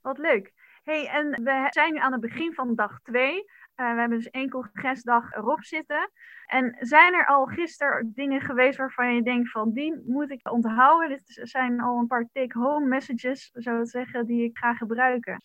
Wat 0.00 0.18
leuk. 0.18 0.52
Hey, 0.82 1.08
en 1.08 1.30
we 1.30 1.66
zijn 1.70 1.98
aan 1.98 2.12
het 2.12 2.20
begin 2.20 2.54
van 2.54 2.74
dag 2.74 3.00
2. 3.02 3.44
Uh, 3.80 3.92
we 3.92 4.00
hebben 4.00 4.18
dus 4.18 4.30
één 4.30 4.50
congresdag 4.50 5.32
erop 5.32 5.64
zitten. 5.64 6.10
En 6.46 6.76
zijn 6.80 7.14
er 7.14 7.26
al 7.26 7.44
gisteren 7.44 8.12
dingen 8.14 8.40
geweest 8.40 8.78
waarvan 8.78 9.14
je 9.14 9.22
denkt 9.22 9.50
van 9.50 9.72
die 9.72 10.02
moet 10.06 10.30
ik 10.30 10.50
onthouden? 10.50 11.08
Dit 11.08 11.40
zijn 11.42 11.80
al 11.80 11.98
een 11.98 12.06
paar 12.06 12.28
take-home 12.32 12.86
messages, 12.86 13.50
zo 13.54 13.78
te 13.78 13.86
zeggen, 13.86 14.26
die 14.26 14.44
ik 14.44 14.58
ga 14.58 14.74
gebruiken. 14.74 15.42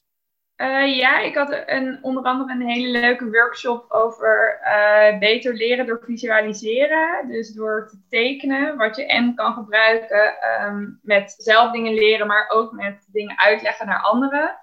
Uh, 0.58 0.98
ja, 0.98 1.20
ik 1.20 1.36
had 1.36 1.64
een, 1.66 2.00
onder 2.02 2.24
andere 2.24 2.52
een 2.52 2.70
hele 2.70 3.00
leuke 3.00 3.30
workshop 3.30 3.92
over 3.92 4.60
uh, 4.64 5.20
beter 5.20 5.54
leren 5.54 5.86
door 5.86 6.02
visualiseren. 6.06 7.28
Dus 7.28 7.54
door 7.54 7.88
te 7.90 7.98
tekenen, 8.10 8.78
wat 8.78 8.96
je 8.96 9.06
en 9.06 9.36
kan 9.36 9.54
gebruiken 9.54 10.34
um, 10.66 11.00
met 11.02 11.36
zelf 11.38 11.72
dingen 11.72 11.94
leren, 11.94 12.28
maar 12.28 12.50
ook 12.50 12.72
met 12.72 13.08
dingen 13.12 13.40
uitleggen 13.40 13.86
naar 13.86 14.02
anderen. 14.02 14.58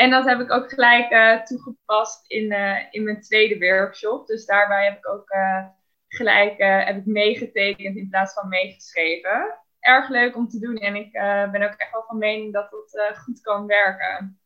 En 0.00 0.10
dat 0.10 0.24
heb 0.24 0.40
ik 0.40 0.52
ook 0.52 0.70
gelijk 0.70 1.12
uh, 1.12 1.42
toegepast 1.42 2.30
in, 2.30 2.52
uh, 2.52 2.78
in 2.90 3.04
mijn 3.04 3.20
tweede 3.20 3.58
workshop. 3.58 4.26
Dus 4.26 4.46
daarbij 4.46 4.84
heb 4.84 4.98
ik 4.98 5.08
ook 5.08 5.30
uh, 5.30 5.66
gelijk 6.08 6.58
heb 6.58 6.96
ik 6.96 7.06
meegetekend 7.06 7.96
in 7.96 8.08
plaats 8.08 8.32
van 8.32 8.48
meegeschreven. 8.48 9.58
Erg 9.80 10.08
leuk 10.08 10.36
om 10.36 10.48
te 10.48 10.58
doen 10.58 10.76
en 10.76 10.94
ik 10.94 11.12
ben 11.52 11.62
ook 11.62 11.74
echt 11.76 11.92
wel 11.92 12.04
van 12.06 12.18
mening 12.18 12.52
dat 12.52 12.70
het 12.70 13.18
goed 13.18 13.40
kan 13.40 13.66
werken. 13.66 14.40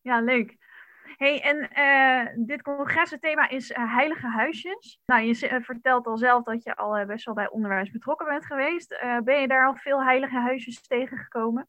Ja, 0.00 0.20
leuk. 0.20 0.56
Hey, 1.16 1.40
en 1.40 2.46
dit 2.46 2.62
congresthema 2.62 3.48
is 3.48 3.70
uh, 3.70 3.94
heilige 3.94 4.26
huisjes. 4.26 5.00
Nou, 5.06 5.22
je 5.22 5.60
vertelt 5.62 6.06
al 6.06 6.16
zelf 6.16 6.42
dat 6.42 6.62
je 6.62 6.76
al 6.76 7.06
best 7.06 7.24
wel 7.24 7.34
bij 7.34 7.50
onderwijs 7.50 7.90
betrokken 7.90 8.26
bent 8.26 8.46
geweest. 8.46 8.98
ben 9.24 9.40
je 9.40 9.48
daar 9.48 9.66
al 9.66 9.76
veel 9.76 10.04
heilige 10.04 10.38
huisjes 10.38 10.86
tegengekomen? 10.86 11.68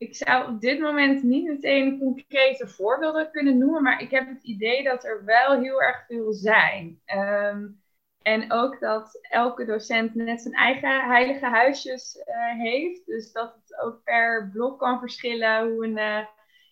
Ik 0.00 0.16
zou 0.16 0.52
op 0.52 0.60
dit 0.60 0.80
moment 0.80 1.22
niet 1.22 1.46
meteen 1.46 1.98
concrete 1.98 2.68
voorbeelden 2.68 3.30
kunnen 3.30 3.58
noemen, 3.58 3.82
maar 3.82 4.00
ik 4.00 4.10
heb 4.10 4.28
het 4.28 4.42
idee 4.42 4.82
dat 4.82 5.04
er 5.04 5.24
wel 5.24 5.60
heel 5.60 5.82
erg 5.82 6.06
veel 6.06 6.32
zijn. 6.32 7.00
Um, 7.14 7.82
en 8.22 8.52
ook 8.52 8.80
dat 8.80 9.18
elke 9.22 9.64
docent 9.64 10.14
net 10.14 10.40
zijn 10.40 10.54
eigen 10.54 11.08
heilige 11.08 11.46
huisjes 11.46 12.22
heeft. 12.58 13.06
Dus 13.06 13.32
dat 13.32 13.54
het 13.54 13.80
ook 13.80 14.02
per 14.04 14.50
blok 14.52 14.78
kan 14.78 14.98
verschillen 14.98 15.72
hoe 15.72 15.86
een 15.86 16.26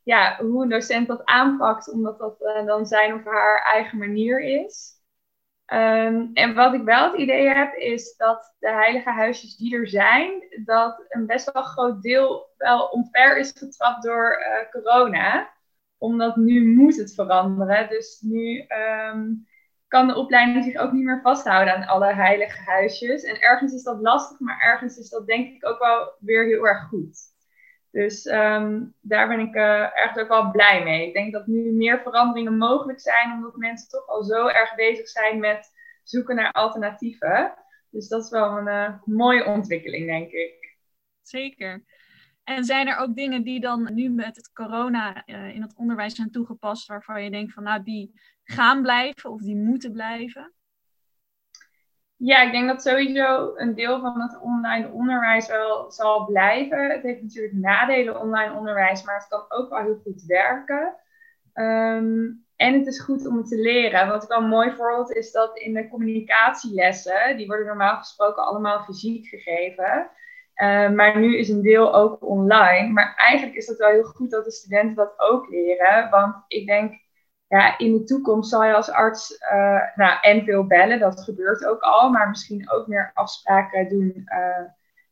ja, 0.08 0.37
hoe 0.40 0.68
docent 0.68 1.08
dat 1.08 1.25
aanpakt, 1.25 1.90
omdat 1.90 2.18
dat 2.18 2.40
uh, 2.40 2.66
dan 2.66 2.87
zijn 2.87 3.14
of 3.14 3.25
haar 3.25 3.62
eigen 3.62 3.99
manier 3.99 4.40
is. 4.40 4.98
Um, 5.72 6.30
en 6.34 6.54
wat 6.54 6.75
ik 6.75 6.82
wel 6.82 7.10
het 7.10 7.20
idee 7.20 7.48
heb, 7.48 7.75
is 7.75 8.16
dat 8.16 8.54
de 8.58 8.70
heilige 8.70 9.10
huisjes 9.10 9.56
die 9.56 9.76
er 9.76 9.88
zijn, 9.88 10.42
dat 10.64 11.04
een 11.08 11.26
best 11.26 11.52
wel 11.52 11.62
groot 11.62 12.02
deel 12.02 12.52
wel 12.56 12.87
omver 12.87 13.38
is 13.38 13.52
getrapt 13.56 14.02
door 14.02 14.38
uh, 14.40 14.70
corona. 14.70 15.50
Omdat 15.98 16.37
nu 16.37 16.75
moet 16.75 16.96
het 16.96 17.14
veranderen. 17.14 17.88
Dus 17.88 18.20
nu 18.20 18.66
um, 19.12 19.46
kan 19.88 20.06
de 20.06 20.14
opleiding 20.14 20.64
zich 20.64 20.76
ook 20.76 20.92
niet 20.92 21.04
meer 21.04 21.20
vasthouden 21.22 21.75
aan 21.75 21.87
alle 21.87 22.14
heilige 22.14 22.62
huisjes. 22.62 23.22
En 23.22 23.40
ergens 23.40 23.72
is 23.72 23.82
dat 23.82 24.00
lastig, 24.00 24.38
maar 24.38 24.60
ergens 24.60 24.98
is 24.98 25.08
dat 25.08 25.26
denk 25.26 25.54
ik 25.54 25.66
ook 25.66 25.78
wel 25.78 26.12
weer 26.18 26.44
heel 26.44 26.66
erg 26.66 26.88
goed. 26.88 27.18
Dus 27.90 28.26
um, 28.26 28.95
daar 29.00 29.28
ben 29.28 29.40
ik 29.40 29.54
uh, 29.54 29.97
echt 29.97 30.18
ook 30.18 30.28
wel 30.28 30.50
blij 30.50 30.85
mee. 30.85 31.07
Ik 31.07 31.12
denk 31.12 31.33
dat 31.33 31.47
nu 31.47 31.73
meer 31.73 32.00
veranderingen 32.00 32.57
mogelijk 32.57 33.00
zijn, 33.00 33.33
omdat 33.33 33.57
mensen 33.57 33.88
toch 33.88 34.07
al 34.07 34.23
zo 34.23 34.47
erg 34.47 34.75
bezig 34.75 35.09
zijn 35.09 35.38
met 35.38 35.73
zoeken 36.02 36.37
naar 36.37 36.52
alternatieven. 36.52 37.54
Dus 37.90 38.09
dat 38.09 38.25
is 38.25 38.30
wel 38.30 38.57
een 38.57 38.66
uh, 38.66 38.95
mooie 39.04 39.45
ontwikkeling, 39.45 40.07
denk 40.07 40.30
ik. 40.30 40.76
Zeker. 41.23 41.85
En 42.45 42.64
zijn 42.64 42.88
er 42.88 42.97
ook 42.97 43.14
dingen 43.14 43.42
die 43.42 43.61
dan 43.61 43.95
nu 43.95 44.09
met 44.09 44.37
het 44.37 44.52
corona 44.52 45.23
uh, 45.26 45.54
in 45.54 45.62
het 45.62 45.76
onderwijs 45.76 46.14
zijn 46.14 46.30
toegepast, 46.30 46.87
waarvan 46.87 47.25
je 47.25 47.30
denkt 47.30 47.52
van 47.52 47.62
nou 47.62 47.83
die 47.83 48.21
gaan 48.45 48.83
blijven 48.83 49.30
of 49.30 49.40
die 49.40 49.57
moeten 49.57 49.92
blijven? 49.92 50.52
Ja, 52.18 52.42
ik 52.42 52.52
denk 52.52 52.68
dat 52.68 52.82
sowieso 52.82 53.52
een 53.56 53.75
deel 53.75 54.00
van 54.00 54.20
het 54.20 54.40
online 54.40 54.90
onderwijs 54.92 55.48
wel 55.48 55.90
zal 55.90 56.25
blijven. 56.25 56.90
Het 56.90 57.02
heeft 57.02 57.22
natuurlijk 57.22 57.54
nadelen, 57.54 58.20
online 58.20 58.54
onderwijs, 58.54 59.04
maar 59.04 59.14
het 59.14 59.28
kan 59.28 59.44
ook 59.48 59.70
wel 59.70 59.82
heel 59.82 60.00
goed 60.04 60.25
werken. 60.26 60.94
Um, 61.54 62.46
en 62.56 62.75
het 62.75 62.87
is 62.87 63.00
goed 63.00 63.26
om 63.26 63.44
te 63.44 63.56
leren. 63.56 64.08
Wat 64.08 64.22
ik 64.22 64.28
wel 64.28 64.42
mooi 64.42 64.70
voorbeeld 64.70 65.12
is 65.12 65.32
dat 65.32 65.58
in 65.58 65.75
de 65.75 65.88
communicatielessen, 65.88 67.37
die 67.37 67.46
worden 67.46 67.66
normaal 67.66 67.96
gesproken 67.96 68.46
allemaal 68.46 68.82
fysiek 68.82 69.26
gegeven. 69.26 70.10
Uh, 70.56 70.90
maar 70.90 71.18
nu 71.18 71.37
is 71.37 71.48
een 71.48 71.62
deel 71.62 71.94
ook 71.94 72.25
online. 72.25 72.88
Maar 72.88 73.14
eigenlijk 73.16 73.56
is 73.56 73.66
dat 73.66 73.76
wel 73.76 73.90
heel 73.90 74.04
goed 74.04 74.30
dat 74.30 74.44
de 74.44 74.50
studenten 74.50 74.94
dat 74.94 75.14
ook 75.16 75.48
leren. 75.48 76.10
Want 76.10 76.34
ik 76.48 76.66
denk 76.66 76.94
ja, 77.49 77.78
in 77.78 77.93
de 77.93 78.05
toekomst 78.05 78.50
zal 78.50 78.64
je 78.64 78.75
als 78.75 78.90
arts 78.90 79.38
uh, 79.52 79.81
nou, 79.95 80.19
en 80.21 80.45
veel 80.45 80.67
bellen, 80.67 80.99
dat 80.99 81.21
gebeurt 81.21 81.64
ook 81.64 81.81
al, 81.81 82.11
maar 82.11 82.28
misschien 82.28 82.71
ook 82.71 82.87
meer 82.87 83.11
afspraken 83.14 83.88
doen 83.88 84.26
uh, 84.26 84.67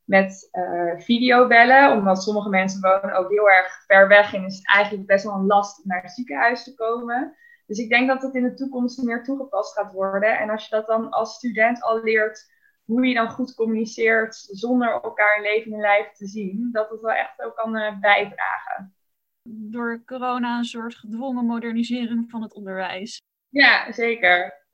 met 0.05 0.49
uh, 0.53 0.93
videobellen, 0.97 1.93
omdat 1.93 2.23
sommige 2.23 2.49
mensen 2.49 2.81
wonen 2.81 3.17
ook 3.17 3.31
heel 3.31 3.51
erg 3.51 3.85
ver 3.87 4.09
weg 4.09 4.35
en 4.35 4.45
is 4.45 4.57
het 4.57 4.69
eigenlijk 4.75 5.07
best 5.07 5.25
wel 5.25 5.35
een 5.35 5.47
last 5.47 5.79
om 5.79 5.85
naar 5.87 6.03
het 6.03 6.13
ziekenhuis 6.13 6.65
te 6.65 6.75
komen. 6.75 7.37
Dus 7.67 7.79
ik 7.79 7.89
denk 7.89 8.09
dat 8.09 8.23
het 8.23 8.35
in 8.35 8.43
de 8.43 8.55
toekomst 8.55 9.03
meer 9.03 9.25
toegepast 9.25 9.73
gaat 9.73 9.93
worden. 9.93 10.39
En 10.39 10.51
als 10.51 10.69
je 10.69 10.77
dat 10.77 10.87
dan 10.87 11.11
als 11.11 11.35
student 11.35 11.83
al 11.83 12.03
leert, 12.03 12.53
hoe 12.85 13.07
je 13.07 13.15
dan 13.15 13.31
goed 13.31 13.55
communiceert 13.55 14.35
zonder 14.35 14.91
elkaar 14.91 15.37
in 15.37 15.43
levende 15.43 15.77
lijf 15.77 16.13
te 16.13 16.27
zien, 16.27 16.69
dat 16.73 16.91
het 16.91 17.01
wel 17.01 17.13
echt 17.13 17.43
ook 17.43 17.57
kan 17.57 17.99
bijdragen 18.01 18.96
door 19.49 20.03
corona 20.05 20.59
een 20.59 20.65
soort 20.65 20.95
gedwongen 20.95 21.47
modernisering 21.47 22.31
van 22.31 22.43
het 22.43 22.55
onderwijs. 22.55 23.21
Ja, 23.49 23.93
zeker. 23.93 24.65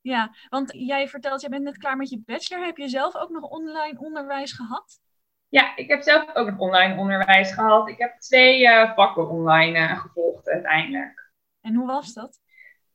Ja, 0.00 0.34
want 0.48 0.72
jij 0.72 1.08
vertelt, 1.08 1.40
jij 1.40 1.50
bent 1.50 1.62
net 1.62 1.78
klaar 1.78 1.96
met 1.96 2.10
je 2.10 2.22
bachelor. 2.26 2.64
Heb 2.64 2.76
je 2.76 2.88
zelf 2.88 3.16
ook 3.16 3.30
nog 3.30 3.42
online 3.42 3.98
onderwijs 3.98 4.52
gehad? 4.52 5.00
Ja, 5.48 5.76
ik 5.76 5.88
heb 5.88 6.02
zelf 6.02 6.34
ook 6.34 6.50
nog 6.50 6.58
online 6.58 6.96
onderwijs 6.96 7.52
gehad. 7.52 7.88
Ik 7.88 7.98
heb 7.98 8.18
twee 8.18 8.62
uh, 8.62 8.94
vakken 8.94 9.28
online 9.28 9.78
uh, 9.78 10.00
gevolgd 10.00 10.48
uiteindelijk. 10.48 11.32
En 11.60 11.74
hoe 11.74 11.86
was 11.86 12.12
dat? 12.12 12.40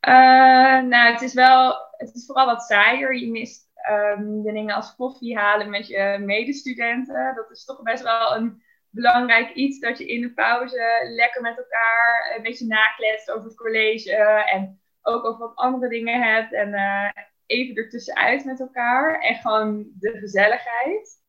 Uh, 0.07 0.81
nou, 0.81 1.11
het 1.11 1.21
is 1.21 1.33
wel, 1.33 1.75
het 1.91 2.15
is 2.15 2.25
vooral 2.25 2.45
wat 2.45 2.63
saaier. 2.63 3.15
Je 3.15 3.31
mist 3.31 3.69
um, 3.89 4.43
de 4.43 4.51
dingen 4.51 4.75
als 4.75 4.95
koffie 4.95 5.37
halen 5.37 5.69
met 5.69 5.87
je 5.87 6.17
medestudenten. 6.21 7.35
Dat 7.35 7.51
is 7.51 7.65
toch 7.65 7.81
best 7.81 8.03
wel 8.03 8.35
een 8.35 8.63
belangrijk 8.95 9.53
iets 9.53 9.79
dat 9.79 9.97
je 9.97 10.05
in 10.05 10.21
de 10.21 10.33
pauze 10.33 11.07
lekker 11.09 11.41
met 11.41 11.57
elkaar 11.57 12.33
een 12.35 12.43
beetje 12.43 12.65
nakletst 12.65 13.31
over 13.31 13.45
het 13.45 13.57
college 13.57 14.15
en 14.45 14.79
ook 15.01 15.25
over 15.25 15.39
wat 15.39 15.55
andere 15.55 15.89
dingen 15.89 16.33
hebt 16.33 16.53
en 16.53 16.69
uh, 16.69 17.09
even 17.45 17.75
ertussenuit 17.75 18.45
met 18.45 18.59
elkaar 18.59 19.19
en 19.19 19.35
gewoon 19.35 19.87
de 19.99 20.17
gezelligheid. 20.17 21.23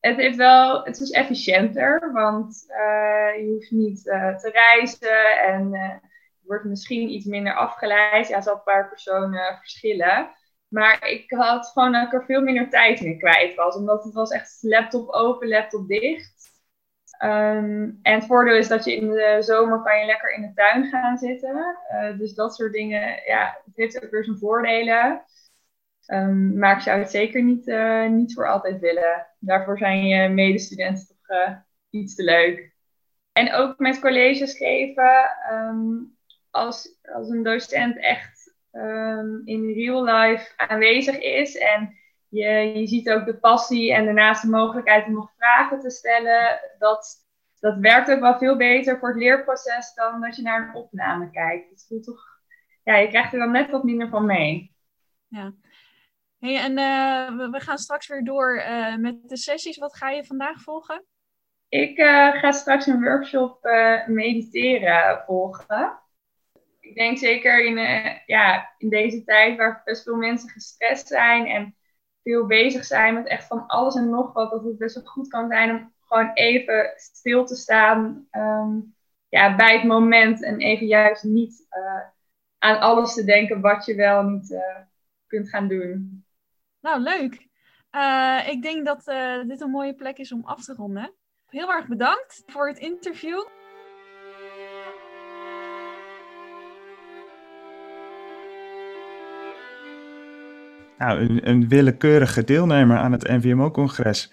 Het, 0.00 0.16
heeft 0.16 0.36
wel, 0.36 0.84
het 0.84 1.00
is 1.00 1.10
efficiënter, 1.10 2.12
want 2.12 2.64
uh, 2.68 3.44
je 3.44 3.50
hoeft 3.52 3.70
niet 3.70 4.02
te 4.02 4.50
reizen 4.52 5.40
en 5.40 5.70
je 6.40 6.46
wordt 6.46 6.64
misschien 6.64 7.10
iets 7.10 7.26
minder 7.26 7.54
afgeleid. 7.54 8.28
Ja, 8.28 8.34
het 8.34 8.44
zal 8.44 8.60
per 8.60 8.88
persoon 8.88 9.36
verschillen. 9.58 10.30
Maar 10.68 11.08
ik 11.08 11.30
had 11.30 11.66
gewoon 11.66 11.92
dat 11.92 12.06
ik 12.06 12.12
er 12.12 12.24
veel 12.24 12.40
minder 12.40 12.68
tijd 12.68 13.00
in 13.00 13.18
kwijt 13.18 13.54
was. 13.54 13.76
Omdat 13.76 14.04
het 14.04 14.14
was 14.14 14.30
echt 14.30 14.58
laptop 14.60 15.08
open, 15.08 15.48
laptop 15.48 15.88
dicht. 15.88 16.33
Um, 17.18 17.98
en 18.02 18.14
het 18.14 18.26
voordeel 18.26 18.56
is 18.56 18.68
dat 18.68 18.84
je 18.84 18.96
in 18.96 19.10
de 19.10 19.36
zomer 19.40 19.82
kan 19.82 19.98
je 19.98 20.06
lekker 20.06 20.34
in 20.34 20.42
de 20.42 20.52
tuin 20.54 20.84
gaan 20.84 21.18
zitten. 21.18 21.76
Uh, 21.92 22.18
dus 22.18 22.34
dat 22.34 22.54
soort 22.54 22.72
dingen, 22.72 23.22
ja, 23.26 23.60
het 23.64 23.76
heeft 23.76 24.04
ook 24.04 24.10
weer 24.10 24.24
zijn 24.24 24.38
voordelen. 24.38 25.22
Um, 26.06 26.58
maar 26.58 26.76
ik 26.76 26.82
zou 26.82 26.98
het 26.98 27.10
zeker 27.10 27.42
niet, 27.42 27.66
uh, 27.66 28.06
niet 28.06 28.34
voor 28.34 28.48
altijd 28.48 28.80
willen. 28.80 29.26
Daarvoor 29.38 29.78
zijn 29.78 30.06
je 30.06 30.28
medestudenten 30.28 31.06
toch 31.06 31.36
uh, 31.36 31.56
iets 31.90 32.14
te 32.14 32.22
leuk. 32.22 32.72
En 33.32 33.52
ook 33.52 33.78
met 33.78 34.00
colleges 34.00 34.56
geven, 34.56 35.30
um, 35.52 36.16
als, 36.50 36.98
als 37.14 37.28
een 37.28 37.42
docent 37.42 37.98
echt 37.98 38.52
in 39.44 39.72
real 39.74 40.04
life 40.04 40.52
aanwezig 40.56 41.18
is 41.18 41.56
en 41.56 41.96
je, 42.34 42.78
je 42.80 42.86
ziet 42.86 43.10
ook 43.10 43.24
de 43.24 43.36
passie 43.36 43.92
en 43.92 44.04
daarnaast 44.04 44.42
de 44.42 44.48
mogelijkheid 44.48 45.06
om 45.06 45.12
nog 45.12 45.32
vragen 45.36 45.80
te 45.80 45.90
stellen. 45.90 46.60
Dat, 46.78 47.26
dat 47.60 47.78
werkt 47.78 48.10
ook 48.10 48.20
wel 48.20 48.38
veel 48.38 48.56
beter 48.56 48.98
voor 48.98 49.08
het 49.08 49.18
leerproces 49.18 49.94
dan 49.94 50.20
dat 50.20 50.36
je 50.36 50.42
naar 50.42 50.68
een 50.68 50.74
opname 50.74 51.30
kijkt. 51.30 51.70
Het 51.70 51.84
voelt 51.88 52.04
toch, 52.04 52.40
ja, 52.82 52.96
je 52.96 53.08
krijgt 53.08 53.32
er 53.32 53.38
dan 53.38 53.50
net 53.50 53.70
wat 53.70 53.84
minder 53.84 54.08
van 54.08 54.26
mee. 54.26 54.74
Ja. 55.28 55.52
Hey, 56.38 56.56
en 56.56 56.78
uh, 56.78 57.50
we 57.50 57.60
gaan 57.60 57.78
straks 57.78 58.06
weer 58.06 58.24
door 58.24 58.56
uh, 58.56 58.96
met 58.96 59.28
de 59.28 59.36
sessies. 59.36 59.78
Wat 59.78 59.96
ga 59.96 60.10
je 60.10 60.24
vandaag 60.24 60.60
volgen? 60.60 61.04
Ik 61.68 61.98
uh, 61.98 62.34
ga 62.34 62.52
straks 62.52 62.86
een 62.86 63.02
workshop 63.02 63.58
mediteren 64.06 65.22
volgen. 65.26 65.98
Ik 66.80 66.94
denk 66.94 67.18
zeker 67.18 67.64
in, 67.64 67.76
ja, 68.26 68.74
in 68.78 68.88
deze 68.88 69.24
tijd 69.24 69.56
waar 69.56 69.82
best 69.84 70.02
veel 70.02 70.16
mensen 70.16 70.48
gestrest 70.48 71.06
zijn 71.06 71.46
en 71.46 71.76
veel 72.24 72.46
bezig 72.46 72.84
zijn 72.84 73.14
met 73.14 73.26
echt 73.26 73.46
van 73.46 73.66
alles 73.66 73.94
en 73.94 74.10
nog 74.10 74.32
wat, 74.32 74.50
dat 74.50 74.64
het 74.64 74.78
best 74.78 74.94
wel 74.94 75.04
goed 75.04 75.28
kan 75.28 75.48
zijn 75.48 75.70
om 75.70 75.92
gewoon 76.00 76.30
even 76.34 76.92
stil 76.96 77.44
te 77.44 77.54
staan 77.54 78.28
um, 78.30 78.94
ja, 79.28 79.56
bij 79.56 79.76
het 79.76 79.84
moment 79.84 80.42
en 80.42 80.58
even 80.58 80.86
juist 80.86 81.24
niet 81.24 81.66
uh, 81.70 82.00
aan 82.58 82.80
alles 82.80 83.14
te 83.14 83.24
denken 83.24 83.60
wat 83.60 83.84
je 83.84 83.94
wel 83.94 84.22
niet 84.22 84.50
uh, 84.50 84.78
kunt 85.26 85.48
gaan 85.48 85.68
doen. 85.68 86.24
Nou, 86.80 87.00
leuk. 87.00 87.48
Uh, 87.90 88.48
ik 88.48 88.62
denk 88.62 88.86
dat 88.86 89.04
dit 89.48 89.60
een 89.60 89.70
mooie 89.70 89.94
plek 89.94 90.18
is 90.18 90.32
om 90.32 90.44
af 90.44 90.64
te 90.64 90.74
ronden. 90.74 91.14
Heel 91.46 91.72
erg 91.72 91.86
bedankt 91.86 92.42
voor 92.46 92.68
het 92.68 92.78
interview. 92.78 93.44
Nou, 100.98 101.40
een, 101.42 101.68
willekeurige 101.68 102.44
deelnemer 102.44 102.96
aan 102.96 103.12
het 103.12 103.28
NVMO-congres. 103.28 104.32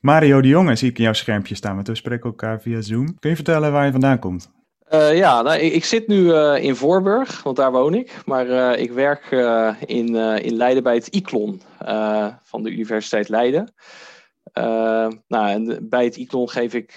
Mario 0.00 0.40
de 0.40 0.48
Jonge 0.48 0.76
zie 0.76 0.90
ik 0.90 0.98
in 0.98 1.04
jouw 1.04 1.12
schermpje 1.12 1.54
staan, 1.54 1.84
we 1.84 1.94
spreken 1.94 2.24
elkaar 2.24 2.60
via 2.60 2.80
Zoom. 2.80 3.18
Kun 3.18 3.30
je 3.30 3.36
vertellen 3.36 3.72
waar 3.72 3.84
je 3.84 3.92
vandaan 3.92 4.18
komt? 4.18 4.50
Uh, 4.92 5.16
ja, 5.16 5.42
nou, 5.42 5.58
ik, 5.58 5.84
zit 5.84 6.06
nu 6.06 6.20
uh, 6.20 6.64
in 6.64 6.76
Voorburg, 6.76 7.42
want 7.42 7.56
daar 7.56 7.72
woon 7.72 7.94
ik. 7.94 8.12
Maar 8.24 8.46
uh, 8.46 8.82
ik 8.82 8.92
werk 8.92 9.30
in, 9.86 10.14
in 10.42 10.56
Leiden 10.56 10.82
bij 10.82 10.94
het 10.94 11.06
ICLON 11.06 11.60
van 12.42 12.62
de 12.62 12.70
Universiteit 12.70 13.28
Leiden. 13.28 13.74
nou, 15.26 15.48
en 15.48 15.88
bij 15.88 16.04
het 16.04 16.16
ICLON 16.16 16.50
geef 16.50 16.74
ik 16.74 16.94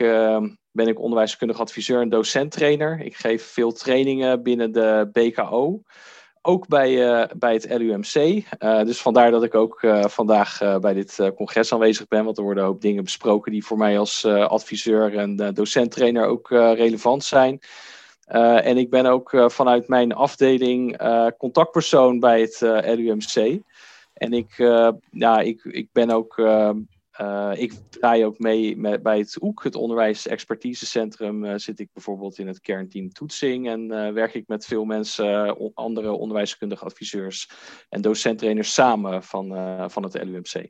ben 0.77 0.87
ik 0.87 0.99
onderwijskundig 0.99 1.59
adviseur 1.59 2.01
en 2.01 2.09
docenttrainer. 2.09 2.99
Ik 3.01 3.15
geef 3.15 3.43
veel 3.43 3.71
trainingen 3.71 4.43
binnen 4.43 4.71
de 4.71 5.09
BKO. 5.11 5.81
Ook 6.49 6.67
bij, 6.67 7.27
bij 7.37 7.53
het 7.53 7.69
LUMC. 7.69 8.43
dus 8.85 9.01
vandaar 9.01 9.31
dat 9.31 9.43
ik 9.43 9.55
ook 9.55 9.79
vandaag 9.99 10.79
bij 10.79 10.93
dit 10.93 11.31
congres 11.35 11.73
aanwezig 11.73 12.07
ben. 12.07 12.25
Want 12.25 12.37
er 12.37 12.43
worden 12.43 12.63
ook 12.63 12.81
dingen 12.81 13.03
besproken 13.03 13.51
die 13.51 13.65
voor 13.65 13.77
mij 13.77 13.99
als 13.99 14.25
adviseur 14.25 15.17
en 15.17 15.53
docenttrainer 15.53 16.25
ook 16.25 16.49
relevant 16.49 17.23
zijn. 17.23 17.59
en 18.27 18.77
ik 18.77 18.89
ben 18.89 19.05
ook 19.05 19.43
vanuit 19.47 19.87
mijn 19.87 20.13
afdeling 20.13 20.97
contactpersoon 21.37 22.19
bij 22.19 22.41
het 22.41 22.59
LUMC. 22.97 23.59
En 24.13 24.33
ik, 24.33 24.55
ja, 25.11 25.39
ik, 25.39 25.63
ik 25.63 25.89
ben 25.91 26.09
ook 26.09 26.35
uh, 27.21 27.51
ik 27.55 27.73
draai 27.89 28.25
ook 28.25 28.39
mee 28.39 28.77
met, 28.77 29.03
bij 29.03 29.17
het 29.17 29.41
OEK, 29.41 29.63
het 29.63 29.75
Onderwijs 29.75 30.27
Expertisecentrum. 30.27 31.45
Uh, 31.45 31.53
zit 31.55 31.79
ik 31.79 31.89
bijvoorbeeld 31.93 32.37
in 32.37 32.47
het 32.47 32.61
kernteam 32.61 33.09
toetsing 33.09 33.67
en 33.67 33.81
uh, 33.81 34.11
werk 34.11 34.33
ik 34.33 34.47
met 34.47 34.65
veel 34.65 34.85
mensen, 34.85 35.57
andere 35.73 36.11
onderwijskundige 36.11 36.85
adviseurs 36.85 37.49
en 37.89 38.01
docenttrainers 38.01 38.73
samen 38.73 39.23
van, 39.23 39.47
van 39.91 40.03
het 40.03 40.23
LUMC. 40.23 40.69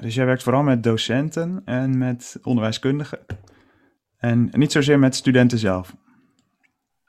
Dus 0.00 0.14
jij 0.14 0.26
werkt 0.26 0.42
vooral 0.42 0.62
met 0.62 0.82
docenten 0.82 1.62
en 1.64 1.98
met 1.98 2.38
onderwijskundigen 2.42 3.24
en 4.18 4.48
niet 4.52 4.72
zozeer 4.72 4.98
met 4.98 5.14
studenten 5.14 5.58
zelf? 5.58 5.94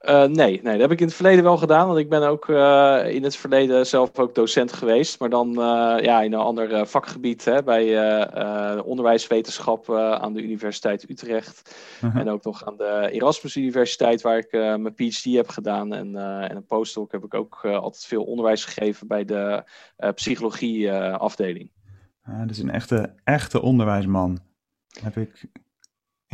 Uh, 0.10 0.24
nee, 0.24 0.60
nee, 0.64 0.74
dat 0.74 0.82
heb 0.82 0.92
ik 0.92 1.00
in 1.00 1.06
het 1.06 1.16
verleden 1.16 1.44
wel 1.44 1.58
gedaan. 1.58 1.88
Want 1.88 2.00
ik 2.00 2.10
ben 2.10 2.28
ook 2.28 2.48
uh, 2.48 3.02
in 3.08 3.24
het 3.24 3.36
verleden 3.36 3.88
zelf 3.88 4.20
ook 4.20 4.36
docent 4.36 4.74
geweest. 4.74 5.20
Maar 5.20 5.30
dan 5.30 5.50
uh, 5.50 5.96
ja, 6.02 6.22
in 6.22 6.34
een 6.34 6.40
ander 6.40 6.88
vakgebied. 6.88 7.46
Hè, 7.46 7.64
bij 7.64 8.82
onderwijswetenschap 8.82 9.92
aan 9.92 10.34
de 10.34 10.42
Universiteit 10.42 11.10
Utrecht. 11.10 11.76
-huh. 12.00 12.16
En 12.16 12.30
ook 12.30 12.44
nog 12.44 12.66
aan 12.66 12.78
de 12.78 13.10
Erasmus 13.12 13.56
Universiteit, 13.56 14.22
waar 14.22 14.38
ik 14.38 14.52
mijn 14.52 14.94
PhD 14.94 15.24
heb 15.24 15.50
gedaan. 15.50 15.94
En, 15.94 16.16
en 16.50 16.56
een 16.56 16.66
postdoc 16.66 17.12
heb 17.12 17.24
ik 17.24 17.34
ook 17.34 17.66
altijd 17.66 18.06
veel 18.06 18.24
onderwijs 18.24 18.66
gegeven 18.66 19.08
bij 19.08 19.26
de 19.26 19.64
psychologie-afdeling. 20.16 21.72
Ah, 22.24 22.48
dus 22.48 22.58
een 22.58 22.72
echte, 22.72 23.14
echte 23.24 23.62
onderwijsman. 23.62 24.40
Heb 25.02 25.18
ik 25.18 25.46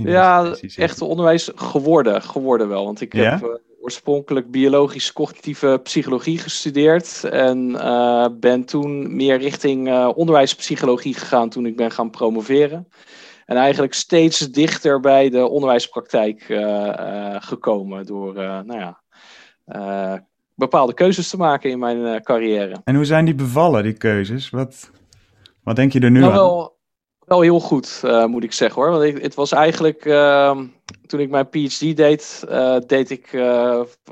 ja, 0.05 0.55
echte 0.75 1.05
onderwijs 1.05 1.51
geworden, 1.55 2.21
geworden 2.21 2.67
wel. 2.67 2.85
Want 2.85 3.01
ik 3.01 3.13
heb 3.13 3.43
uh, 3.43 3.49
oorspronkelijk 3.81 4.51
biologisch-cognitieve 4.51 5.79
psychologie 5.83 6.37
gestudeerd. 6.37 7.23
En 7.23 7.69
uh, 7.69 8.27
ben 8.39 8.65
toen 8.65 9.15
meer 9.15 9.37
richting 9.37 9.87
uh, 9.87 10.09
onderwijspsychologie 10.15 11.13
gegaan 11.13 11.49
toen 11.49 11.65
ik 11.65 11.75
ben 11.75 11.91
gaan 11.91 12.09
promoveren. 12.09 12.87
En 13.45 13.57
eigenlijk 13.57 13.93
steeds 13.93 14.39
dichter 14.39 14.99
bij 14.99 15.29
de 15.29 15.47
onderwijspraktijk 15.47 16.43
gekomen 17.39 18.05
door 18.05 18.33
nou 18.33 18.79
ja, 18.79 19.01
bepaalde 20.55 20.93
keuzes 20.93 21.29
te 21.29 21.37
maken 21.37 21.69
in 21.69 21.79
mijn 21.79 22.23
carrière. 22.23 22.81
En 22.83 22.95
hoe 22.95 23.05
zijn 23.05 23.25
die 23.25 23.35
bevallen, 23.35 23.83
die 23.83 23.93
keuzes? 23.93 24.49
Wat, 24.49 24.91
wat 25.63 25.75
denk 25.75 25.93
je 25.93 25.99
er 25.99 26.11
nu 26.11 26.19
nou, 26.19 26.31
aan? 26.31 26.37
Wel, 26.37 26.79
wel 27.31 27.41
heel 27.41 27.59
goed, 27.59 28.01
uh, 28.05 28.25
moet 28.25 28.43
ik 28.43 28.53
zeggen 28.53 28.81
hoor. 28.81 28.91
Want 28.91 29.21
het 29.21 29.35
was 29.35 29.51
eigenlijk, 29.51 30.05
uh, 30.05 30.59
toen 31.07 31.19
ik 31.19 31.29
mijn 31.29 31.49
PhD 31.49 31.97
deed, 31.97 32.43
uh, 32.49 32.77
deed 32.87 33.09
ik 33.09 33.27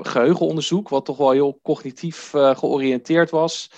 geheugenonderzoek, 0.02 0.88
wat 0.88 1.04
toch 1.04 1.16
wel 1.16 1.30
heel 1.30 1.58
cognitief 1.62 2.30
georiënteerd 2.32 3.30
was. 3.30 3.70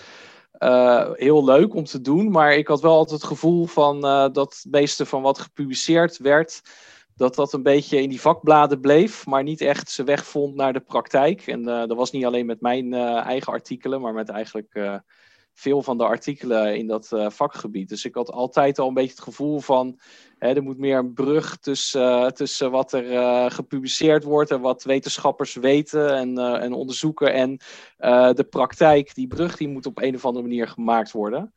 heel 1.12 1.44
leuk 1.44 1.74
om 1.74 1.84
te 1.84 2.00
doen, 2.00 2.30
maar 2.30 2.54
ik 2.54 2.68
had 2.68 2.80
wel 2.80 2.92
altijd 2.96 3.20
het 3.20 3.30
gevoel 3.30 3.66
van 3.66 4.00
dat 4.32 4.34
het 4.34 4.66
meeste 4.70 5.06
van 5.06 5.22
wat 5.22 5.38
gepubliceerd 5.38 6.18
werd, 6.18 6.62
dat 7.16 7.34
dat 7.34 7.52
een 7.52 7.62
beetje 7.62 8.02
in 8.02 8.08
die 8.08 8.20
vakbladen 8.20 8.80
bleef, 8.80 9.26
maar 9.26 9.42
niet 9.42 9.60
echt 9.60 9.90
zijn 9.90 10.06
weg 10.06 10.26
vond 10.26 10.54
naar 10.54 10.72
de 10.72 10.80
praktijk. 10.80 11.46
En 11.46 11.62
dat 11.62 11.94
was 11.94 12.10
niet 12.10 12.24
alleen 12.24 12.46
met 12.46 12.60
mijn 12.60 12.94
eigen 12.94 13.52
artikelen, 13.52 14.00
maar 14.00 14.12
met 14.12 14.28
eigenlijk 14.28 15.02
veel 15.54 15.82
van 15.82 15.98
de 15.98 16.04
artikelen 16.04 16.76
in 16.76 16.86
dat 16.86 17.10
uh, 17.14 17.30
vakgebied. 17.30 17.88
Dus 17.88 18.04
ik 18.04 18.14
had 18.14 18.30
altijd 18.30 18.78
al 18.78 18.88
een 18.88 18.94
beetje 18.94 19.14
het 19.14 19.20
gevoel 19.20 19.60
van 19.60 19.98
hè, 20.38 20.54
er 20.54 20.62
moet 20.62 20.78
meer 20.78 20.98
een 20.98 21.12
brug 21.12 21.56
tussen, 21.56 22.02
uh, 22.02 22.26
tussen 22.26 22.70
wat 22.70 22.92
er 22.92 23.12
uh, 23.12 23.50
gepubliceerd 23.50 24.24
wordt 24.24 24.50
en 24.50 24.60
wat 24.60 24.82
wetenschappers 24.82 25.54
weten 25.54 26.16
en, 26.16 26.38
en 26.38 26.72
onderzoeken 26.72 27.32
en 27.32 27.58
de 28.34 28.46
praktijk. 28.50 29.14
Die 29.14 29.26
brug 29.26 29.56
die 29.56 29.68
moet 29.68 29.86
op 29.86 30.02
een 30.02 30.14
of 30.14 30.24
andere 30.24 30.44
manier 30.44 30.68
gemaakt 30.68 31.12
worden. 31.12 31.52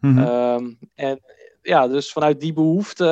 Mm 0.00 0.16
-hmm. 0.16 0.26
um, 0.26 0.78
en 0.94 1.20
ja, 1.62 1.88
dus 1.88 2.12
vanuit 2.12 2.40
die 2.40 2.52
behoefte 2.52 3.08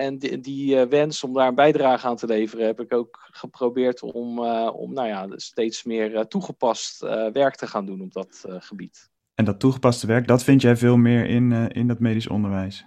en 0.00 0.18
die, 0.18 0.40
die 0.40 0.84
wens 0.84 1.24
om 1.24 1.32
daar 1.32 1.48
een 1.48 1.54
bijdrage 1.54 2.06
aan 2.06 2.16
te 2.16 2.26
leveren, 2.26 2.66
heb 2.66 2.80
ik 2.80 2.94
ook 2.94 3.28
geprobeerd 3.30 4.02
om, 4.02 4.38
om 4.68 4.92
nou 4.92 5.08
ja, 5.08 5.26
steeds 5.30 5.84
meer 5.84 6.26
toegepast 6.26 7.00
werk 7.32 7.54
te 7.56 7.66
gaan 7.66 7.86
doen 7.86 8.00
op 8.00 8.12
dat 8.12 8.44
gebied. 8.48 9.10
En 9.36 9.44
dat 9.44 9.60
toegepaste 9.60 10.06
werk, 10.06 10.26
dat 10.26 10.44
vind 10.44 10.62
jij 10.62 10.76
veel 10.76 10.96
meer 10.96 11.26
in, 11.26 11.50
uh, 11.50 11.64
in 11.68 11.86
dat 11.86 11.98
medisch 11.98 12.28
onderwijs? 12.28 12.86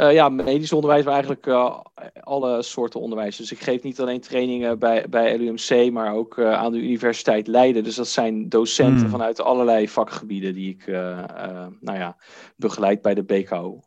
Uh, 0.00 0.12
ja, 0.12 0.28
medisch 0.28 0.72
onderwijs, 0.72 1.04
maar 1.04 1.12
eigenlijk 1.12 1.46
uh, 1.46 1.80
alle 2.20 2.62
soorten 2.62 3.00
onderwijs. 3.00 3.36
Dus 3.36 3.52
ik 3.52 3.60
geef 3.60 3.82
niet 3.82 4.00
alleen 4.00 4.20
trainingen 4.20 4.78
bij, 4.78 5.06
bij 5.10 5.38
LUMC, 5.38 5.92
maar 5.92 6.14
ook 6.14 6.40
aan 6.40 6.72
de 6.72 6.82
Universiteit 6.82 7.46
Leiden. 7.46 7.84
Dus 7.84 7.94
dat 7.94 8.08
zijn 8.08 8.48
docenten 8.48 9.00
hmm. 9.00 9.10
vanuit 9.10 9.40
allerlei 9.40 9.88
vakgebieden 9.88 10.54
die 10.54 10.70
ik 10.70 10.86
nou 11.80 11.98
ja, 11.98 12.16
begeleid 12.56 13.02
bij 13.02 13.14
de 13.14 13.22
BKO. 13.22 13.80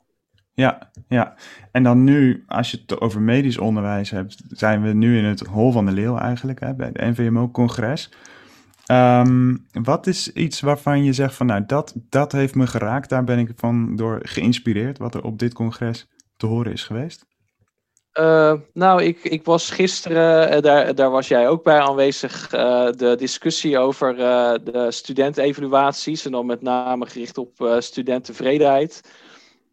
Ja, 0.54 0.92
ja. 1.08 1.36
En 1.72 1.84
dan 1.84 2.04
nu, 2.04 2.44
als 2.48 2.72
je 2.72 2.78
het 2.86 3.00
over 3.00 3.22
medisch 3.22 3.58
onderwijs 3.58 4.10
hebt, 4.10 4.44
zijn 4.48 4.82
we 4.82 4.94
nu 4.94 5.18
in 5.18 5.26
het 5.26 5.40
Hol 5.40 5.72
van 5.72 5.86
de 5.86 5.92
Leeuw 5.92 6.18
eigenlijk, 6.18 6.60
hè, 6.60 6.76
bij 6.76 6.92
de 6.92 7.06
NVMO-congres. 7.06 8.12
Um, 8.92 9.68
wat 9.72 10.08
is 10.08 10.34
iets 10.34 10.60
waarvan 10.60 11.04
je 11.04 11.14
zegt 11.14 11.36
van 11.36 11.46
nou 11.46 11.64
dat, 11.66 11.94
dat 11.96 12.32
heeft 12.32 12.56
me 12.56 12.68
geraakt, 12.68 13.10
daar 13.10 13.24
ben 13.24 13.40
ik 13.40 13.52
van 13.56 13.96
door 13.96 14.20
geïnspireerd, 14.22 14.98
wat 14.98 15.16
er 15.16 15.24
op 15.24 15.40
dit 15.40 15.54
congres 15.54 16.08
te 16.38 16.46
horen 16.46 16.72
is 16.72 16.84
geweest? 16.84 17.26
Uh, 18.20 18.54
nou, 18.74 19.04
ik, 19.04 19.24
ik 19.24 19.46
was 19.46 19.70
gisteren, 19.70 20.56
uh, 20.56 20.62
daar, 20.62 20.96
daar 20.96 21.10
was 21.10 21.28
jij 21.28 21.48
ook 21.48 21.64
bij 21.64 21.80
aanwezig, 21.80 22.54
uh, 22.54 22.92
de 22.92 23.16
discussie 23.18 23.78
over 23.78 24.16
de 24.64 24.88
studentevaluaties 24.90 26.26
en 26.26 26.32
dan 26.32 26.46
met 26.46 26.62
name 26.62 27.06
gericht 27.06 27.38
op 27.38 27.76
studenttevredenheid. 27.80 29.02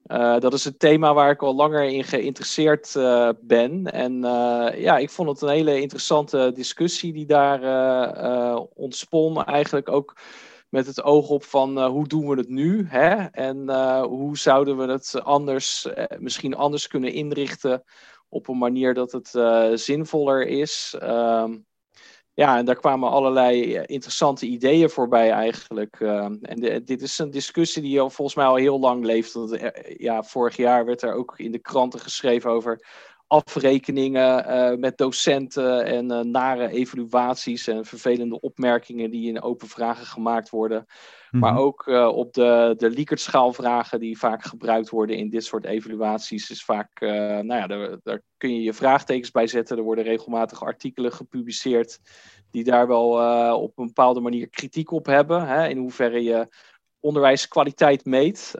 Uh, 0.06 0.38
dat 0.38 0.52
is 0.52 0.64
een 0.64 0.76
thema 0.76 1.14
waar 1.14 1.30
ik 1.30 1.42
al 1.42 1.54
langer 1.54 1.84
in 1.84 2.04
geïnteresseerd 2.04 2.94
uh, 2.94 3.28
ben. 3.40 3.92
En 3.92 4.12
uh, 4.12 4.68
ja, 4.76 4.98
ik 4.98 5.10
vond 5.10 5.28
het 5.28 5.40
een 5.40 5.48
hele 5.48 5.80
interessante 5.80 6.52
discussie 6.54 7.12
die 7.12 7.26
daar 7.26 7.60
ontspon. 8.74 9.44
Eigenlijk 9.44 9.88
ook 9.88 10.16
met 10.68 10.86
het 10.86 11.02
oog 11.02 11.28
op 11.28 11.44
van 11.44 11.84
hoe 11.84 12.06
doen 12.06 12.28
we 12.28 12.36
het 12.36 12.48
nu? 12.48 12.86
Hè? 12.88 13.24
En 13.24 13.70
hoe 14.02 14.38
zouden 14.38 14.76
we 14.76 14.92
het 14.92 15.20
anders, 15.22 15.88
misschien 16.18 16.54
anders 16.54 16.86
kunnen 16.86 17.12
inrichten 17.12 17.84
op 18.28 18.48
een 18.48 18.58
manier 18.58 18.94
dat 18.94 19.12
het 19.12 19.30
zinvoller 19.80 20.46
is. 20.46 20.94
Ehm, 20.98 21.56
ja, 22.34 22.56
en 22.58 22.64
daar 22.64 22.76
kwamen 22.76 23.10
allerlei 23.10 23.74
eh, 23.74 23.82
interessante 23.86 24.46
ideeën 24.46 24.90
voorbij 24.90 25.30
eigenlijk. 25.30 26.00
Uh, 26.00 26.24
en 26.42 26.82
dit 26.84 27.02
is 27.02 27.18
een 27.18 27.30
discussie 27.30 27.82
die 27.82 28.00
al, 28.00 28.10
volgens 28.10 28.36
mij 28.36 28.46
al 28.46 28.54
heel 28.54 28.80
lang 28.80 29.04
leeft. 29.04 29.32
Want, 29.32 29.62
uh, 29.62 29.68
ja, 29.96 30.22
vorig 30.22 30.56
jaar 30.56 30.84
werd 30.84 31.02
er 31.02 31.14
ook 31.14 31.38
in 31.38 31.52
de 31.52 31.58
kranten 31.58 32.00
geschreven 32.00 32.50
over 32.50 32.86
afrekeningen 33.34 34.48
uh, 34.48 34.78
met 34.78 34.98
docenten 34.98 35.84
en 35.84 36.30
nare 36.30 36.68
evaluaties 36.68 37.66
en 37.66 37.84
vervelende 37.84 38.40
opmerkingen 38.40 39.10
die 39.10 39.28
in 39.28 39.42
open 39.42 39.68
vragen 39.68 40.06
gemaakt 40.06 40.50
worden. 40.50 40.86
Maar 41.30 41.52
mhm. 41.52 41.62
ook 41.62 41.86
uh, 41.86 42.06
op 42.06 42.32
de, 42.32 42.74
de 42.76 42.90
Likert-schaalvragen 42.90 44.00
die 44.00 44.18
vaak 44.18 44.44
gebruikt 44.44 44.90
worden 44.90 45.16
in 45.16 45.30
dit 45.30 45.44
soort 45.44 45.64
evaluaties, 45.64 46.50
is 46.50 46.64
vaak, 46.64 47.00
nou 47.00 47.54
ja, 47.54 47.66
daar, 47.66 47.96
daar, 48.02 48.22
kun 48.36 48.54
je 48.54 48.62
je 48.62 48.72
vraagtekens 48.72 49.30
bij 49.30 49.46
zetten. 49.46 49.76
Er 49.76 49.82
worden 49.82 50.04
regelmatig 50.04 50.62
artikelen 50.62 51.12
gepubliceerd 51.12 51.98
die 52.50 52.64
daar 52.64 52.86
wel 52.86 53.08
op 53.60 53.78
een 53.78 53.86
bepaalde 53.86 54.20
manier 54.20 54.48
kritiek 54.48 54.90
op 54.90 55.06
hebben. 55.06 55.46
Hè, 55.46 55.68
in 55.68 55.78
hoeverre 55.78 56.22
je 56.22 56.48
onderwijskwaliteit 57.04 58.04
meet. 58.04 58.54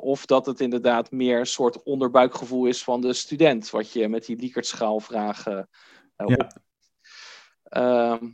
of 0.00 0.26
dat 0.26 0.46
het 0.46 0.60
inderdaad 0.60 1.10
meer 1.10 1.38
een 1.38 1.46
soort 1.46 1.82
onderbuikgevoel 1.82 2.66
is 2.66 2.84
van 2.84 3.00
de 3.00 3.12
student, 3.12 3.70
wat 3.70 3.92
je 3.92 4.08
met 4.08 4.26
die 4.26 4.36
Likert-schaalvragen 4.36 5.68
ja. 6.16 6.50
Ehm, 7.64 8.26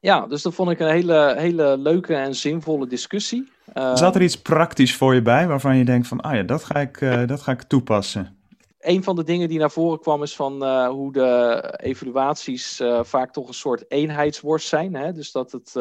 ja, 0.00 0.26
dus 0.26 0.42
dat 0.42 0.54
vond 0.54 0.70
ik 0.70 0.80
een 0.80 0.90
hele, 0.90 1.34
hele 1.38 1.76
leuke 1.76 2.14
en 2.14 2.34
zinvolle 2.34 2.86
discussie. 2.86 3.52
Uh, 3.74 3.96
Zat 3.96 4.14
er 4.14 4.22
iets 4.22 4.42
praktisch 4.42 4.96
voor 4.96 5.14
je 5.14 5.22
bij 5.22 5.46
waarvan 5.46 5.76
je 5.76 5.84
denkt 5.84 6.08
van, 6.08 6.20
ah 6.20 6.34
ja, 6.34 6.42
dat 6.42 6.64
ga 6.64 6.80
ik, 6.80 7.00
uh, 7.00 7.26
dat 7.26 7.40
ga 7.40 7.52
ik 7.52 7.62
toepassen? 7.62 8.38
Een 8.78 9.02
van 9.02 9.16
de 9.16 9.24
dingen 9.24 9.48
die 9.48 9.58
naar 9.58 9.70
voren 9.70 10.00
kwam 10.00 10.22
is 10.22 10.36
van 10.36 10.64
uh, 10.64 10.88
hoe 10.88 11.12
de 11.12 11.62
evaluaties 11.76 12.82
vaak 13.02 13.32
toch 13.32 13.48
een 13.48 13.54
soort 13.54 13.84
eenheidsworst 13.88 14.68
zijn. 14.68 14.94
Hè? 14.94 15.12
Dus 15.12 15.32
dat 15.32 15.52
het 15.52 15.74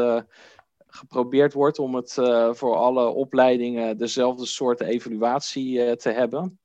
geprobeerd 0.90 1.54
wordt 1.54 1.80
om 1.80 1.96
het 1.96 2.14
voor 2.52 2.76
alle 2.76 3.08
opleidingen 3.08 3.98
dezelfde 3.98 4.46
soort 4.46 4.82
evaluatie 4.82 5.96
te 5.96 6.10
hebben. 6.10 6.60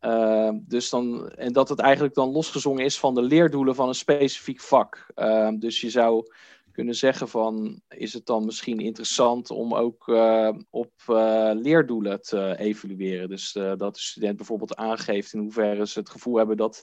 Ehm, 0.00 0.58
dus 0.62 0.90
dan, 0.90 1.28
en 1.28 1.52
dat 1.52 1.68
het 1.68 1.78
eigenlijk 1.78 2.14
dan 2.14 2.30
losgezongen 2.30 2.84
is 2.84 2.98
van 2.98 3.14
de 3.14 3.22
leerdoelen 3.22 3.74
van 3.74 3.88
een 3.88 3.94
specifiek 3.94 4.60
vak. 4.60 5.06
Dus 5.58 5.80
je 5.80 5.90
zou 5.90 6.32
kunnen 6.72 6.94
zeggen 6.94 7.28
van, 7.28 7.80
is 7.88 8.12
het 8.12 8.26
dan 8.26 8.44
misschien 8.44 8.78
interessant 8.78 9.50
om 9.50 9.74
ook 9.74 10.08
op 10.70 10.92
leerdoelen 11.54 12.20
te 12.20 12.56
evalueren? 12.58 13.28
Dus 13.28 13.52
dat 13.52 13.94
de 13.94 14.00
student 14.00 14.36
bijvoorbeeld 14.36 14.76
aangeeft 14.76 15.32
in 15.32 15.40
hoeverre 15.40 15.86
ze 15.86 15.98
het 15.98 16.10
gevoel 16.10 16.36
hebben 16.36 16.56
dat 16.56 16.82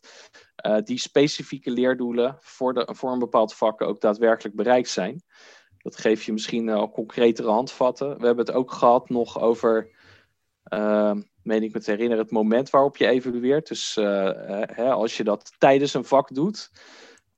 die 0.84 1.00
specifieke 1.00 1.72
leerdoelen 1.72 2.38
voor, 2.40 2.74
de, 2.74 2.88
voor 2.92 3.12
een 3.12 3.20
bepaald 3.20 3.54
vak 3.54 3.82
ook 3.82 4.02
daadwerkelijk 4.02 4.56
bereikt 4.56 4.90
zijn. 4.90 5.24
Dat 5.88 5.98
geeft 5.98 6.24
je 6.24 6.34
misschien 6.34 6.70
al 6.70 6.92
concretere 6.92 7.50
handvatten. 7.50 8.20
We 8.20 8.26
hebben 8.26 8.46
het 8.46 8.56
ook 8.56 8.72
gehad 8.72 9.10
nog 9.10 9.42
over 9.42 9.90
ehm, 10.64 11.22
meen 11.44 11.64
ik 11.64 11.74
me 11.74 11.80
te 11.80 11.92
herinneren, 11.92 12.24
het 12.24 12.32
moment 12.32 12.70
waarop 12.70 12.98
je 12.98 13.08
evalueert. 13.08 13.68
Dus 13.68 13.96
hè, 13.96 14.92
als 14.92 15.18
je 15.18 15.24
dat 15.24 15.54
tijdens 15.58 15.94
een 15.94 16.06
vak 16.06 16.34
doet, 16.34 16.72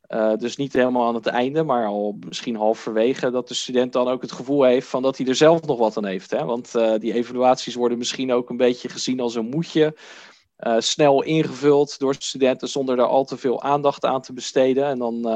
uh, 0.09 0.35
dus 0.35 0.55
niet 0.55 0.73
helemaal 0.73 1.07
aan 1.07 1.15
het 1.15 1.25
einde, 1.25 1.63
maar 1.63 1.85
al 1.85 2.17
misschien 2.25 2.55
halverwege, 2.55 3.31
dat 3.31 3.47
de 3.47 3.53
student 3.53 3.93
dan 3.93 4.07
ook 4.07 4.21
het 4.21 4.31
gevoel 4.31 4.63
heeft 4.63 4.88
van 4.88 5.01
dat 5.01 5.17
hij 5.17 5.27
er 5.27 5.35
zelf 5.35 5.65
nog 5.65 5.77
wat 5.77 5.97
aan 5.97 6.05
heeft. 6.05 6.31
Hè? 6.31 6.45
Want 6.45 6.75
uh, 6.75 6.93
die 6.97 7.13
evaluaties 7.13 7.75
worden 7.75 7.97
misschien 7.97 8.33
ook 8.33 8.49
een 8.49 8.57
beetje 8.57 8.89
gezien 8.89 9.19
als 9.19 9.35
een 9.35 9.49
moetje. 9.49 9.95
Uh, 10.60 10.76
snel 10.80 11.24
ingevuld 11.24 12.00
door 12.00 12.15
studenten 12.19 12.67
zonder 12.67 12.95
daar 12.95 13.06
al 13.06 13.26
te 13.26 13.38
veel 13.38 13.63
aandacht 13.63 14.06
aan 14.06 14.22
te 14.22 14.34
besteden. 14.34 14.86
En 14.86 14.98
dan 15.00 15.28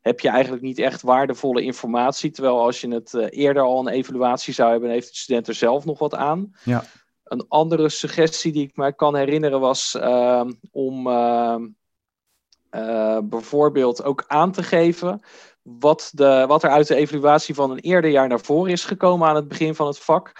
heb 0.00 0.20
je 0.20 0.28
eigenlijk 0.28 0.62
niet 0.62 0.78
echt 0.78 1.02
waardevolle 1.02 1.62
informatie. 1.62 2.30
Terwijl 2.30 2.60
als 2.60 2.80
je 2.80 2.88
het 2.88 3.14
eerder 3.14 3.62
al 3.62 3.78
een 3.78 3.92
evaluatie 3.92 4.54
zou 4.54 4.70
hebben, 4.70 4.90
heeft 4.90 5.08
de 5.08 5.16
student 5.16 5.48
er 5.48 5.54
zelf 5.54 5.84
nog 5.84 5.98
wat 5.98 6.14
aan. 6.14 6.54
Ja. 6.64 6.84
Een 7.24 7.44
andere 7.48 7.88
suggestie 7.88 8.52
die 8.52 8.62
ik 8.62 8.76
me 8.76 8.94
kan 8.94 9.16
herinneren 9.16 9.60
was 9.60 9.94
ehm, 9.94 10.52
om 10.70 11.06
ehm, 11.06 11.66
bijvoorbeeld 13.28 14.04
ook 14.04 14.24
aan 14.26 14.52
te 14.52 14.62
geven 14.62 15.22
wat, 15.78 16.10
de, 16.14 16.44
wat 16.48 16.62
er 16.62 16.70
uit 16.70 16.86
de 16.86 16.94
evaluatie 16.94 17.54
van 17.54 17.70
een 17.70 17.78
eerder 17.78 18.10
jaar 18.10 18.28
naar 18.28 18.40
voren 18.40 18.72
is 18.72 18.84
gekomen 18.84 19.28
aan 19.28 19.36
het 19.36 19.48
begin 19.48 19.74
van 19.74 19.86
het 19.86 19.98
vak. 19.98 20.32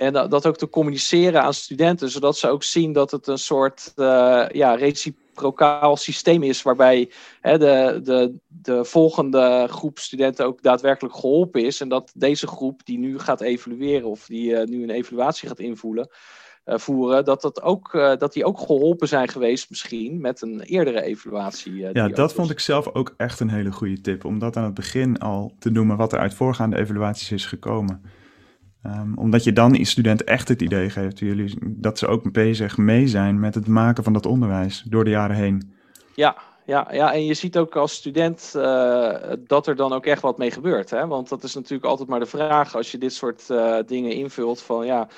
En 0.00 0.12
dat 0.12 0.46
ook 0.46 0.56
te 0.56 0.68
communiceren 0.68 1.42
aan 1.42 1.54
studenten, 1.54 2.10
zodat 2.10 2.36
ze 2.36 2.48
ook 2.48 2.62
zien 2.62 2.92
dat 2.92 3.10
het 3.10 3.26
een 3.26 3.38
soort 3.38 3.92
uh, 3.96 4.46
ja, 4.48 4.74
reciprocaal 4.74 5.96
systeem 5.96 6.42
is, 6.42 6.62
waarbij 6.62 7.10
hè, 7.40 7.58
de, 7.58 8.00
de, 8.02 8.34
de 8.46 8.84
volgende 8.84 9.66
groep 9.70 9.98
studenten 9.98 10.46
ook 10.46 10.62
daadwerkelijk 10.62 11.14
geholpen 11.14 11.64
is. 11.64 11.80
En 11.80 11.88
dat 11.88 12.12
deze 12.14 12.46
groep 12.46 12.84
die 12.84 12.98
nu 12.98 13.18
gaat 13.18 13.40
evalueren 13.40 14.08
of 14.08 14.26
die 14.26 14.50
uh, 14.50 14.64
nu 14.64 14.82
een 14.82 14.90
evaluatie 14.90 15.48
gaat 15.48 15.58
invoeren, 15.58 16.08
uh, 16.66 16.78
voeren, 16.78 17.24
dat, 17.24 17.42
dat, 17.42 17.62
ook, 17.62 17.92
uh, 17.92 18.16
dat 18.16 18.32
die 18.32 18.44
ook 18.44 18.58
geholpen 18.58 19.08
zijn 19.08 19.28
geweest 19.28 19.70
misschien 19.70 20.20
met 20.20 20.42
een 20.42 20.60
eerdere 20.60 21.02
evaluatie. 21.02 21.72
Uh, 21.72 21.92
ja, 21.92 22.08
dat 22.08 22.32
vond 22.32 22.50
ik 22.50 22.60
zelf 22.60 22.94
ook 22.94 23.14
echt 23.16 23.40
een 23.40 23.50
hele 23.50 23.72
goede 23.72 24.00
tip, 24.00 24.24
om 24.24 24.38
dat 24.38 24.56
aan 24.56 24.64
het 24.64 24.74
begin 24.74 25.18
al 25.18 25.54
te 25.58 25.70
noemen 25.70 25.96
wat 25.96 26.12
er 26.12 26.18
uit 26.18 26.34
voorgaande 26.34 26.78
evaluaties 26.78 27.32
is 27.32 27.46
gekomen. 27.46 28.02
Um, 28.86 29.18
omdat 29.18 29.44
je 29.44 29.52
dan 29.52 29.72
die 29.72 29.84
student 29.84 30.24
echt 30.24 30.48
het 30.48 30.62
idee 30.62 30.90
geeft 30.90 31.18
jullie, 31.18 31.54
dat 31.60 31.98
ze 31.98 32.06
ook 32.06 32.32
bezig 32.32 32.76
mee 32.76 33.06
zijn 33.06 33.40
met 33.40 33.54
het 33.54 33.66
maken 33.66 34.04
van 34.04 34.12
dat 34.12 34.26
onderwijs 34.26 34.84
door 34.88 35.04
de 35.04 35.10
jaren 35.10 35.36
heen. 35.36 35.72
Ja, 36.14 36.36
ja, 36.66 36.88
ja, 36.92 37.12
en 37.12 37.24
je 37.24 37.34
ziet 37.34 37.58
ook 37.58 37.76
als 37.76 37.94
student 37.94 38.52
uh, 38.56 39.14
dat 39.46 39.66
er 39.66 39.76
dan 39.76 39.92
ook 39.92 40.06
echt 40.06 40.22
wat 40.22 40.38
mee 40.38 40.50
gebeurt. 40.50 40.90
Hè? 40.90 41.06
Want 41.06 41.28
dat 41.28 41.42
is 41.42 41.54
natuurlijk 41.54 41.84
altijd 41.84 42.08
maar 42.08 42.20
de 42.20 42.26
vraag 42.26 42.76
als 42.76 42.90
je 42.90 42.98
dit 42.98 43.12
soort 43.12 43.46
uh, 43.50 43.76
dingen 43.86 44.12
invult. 44.12 44.62
Van 44.62 44.86
ja, 44.86 45.08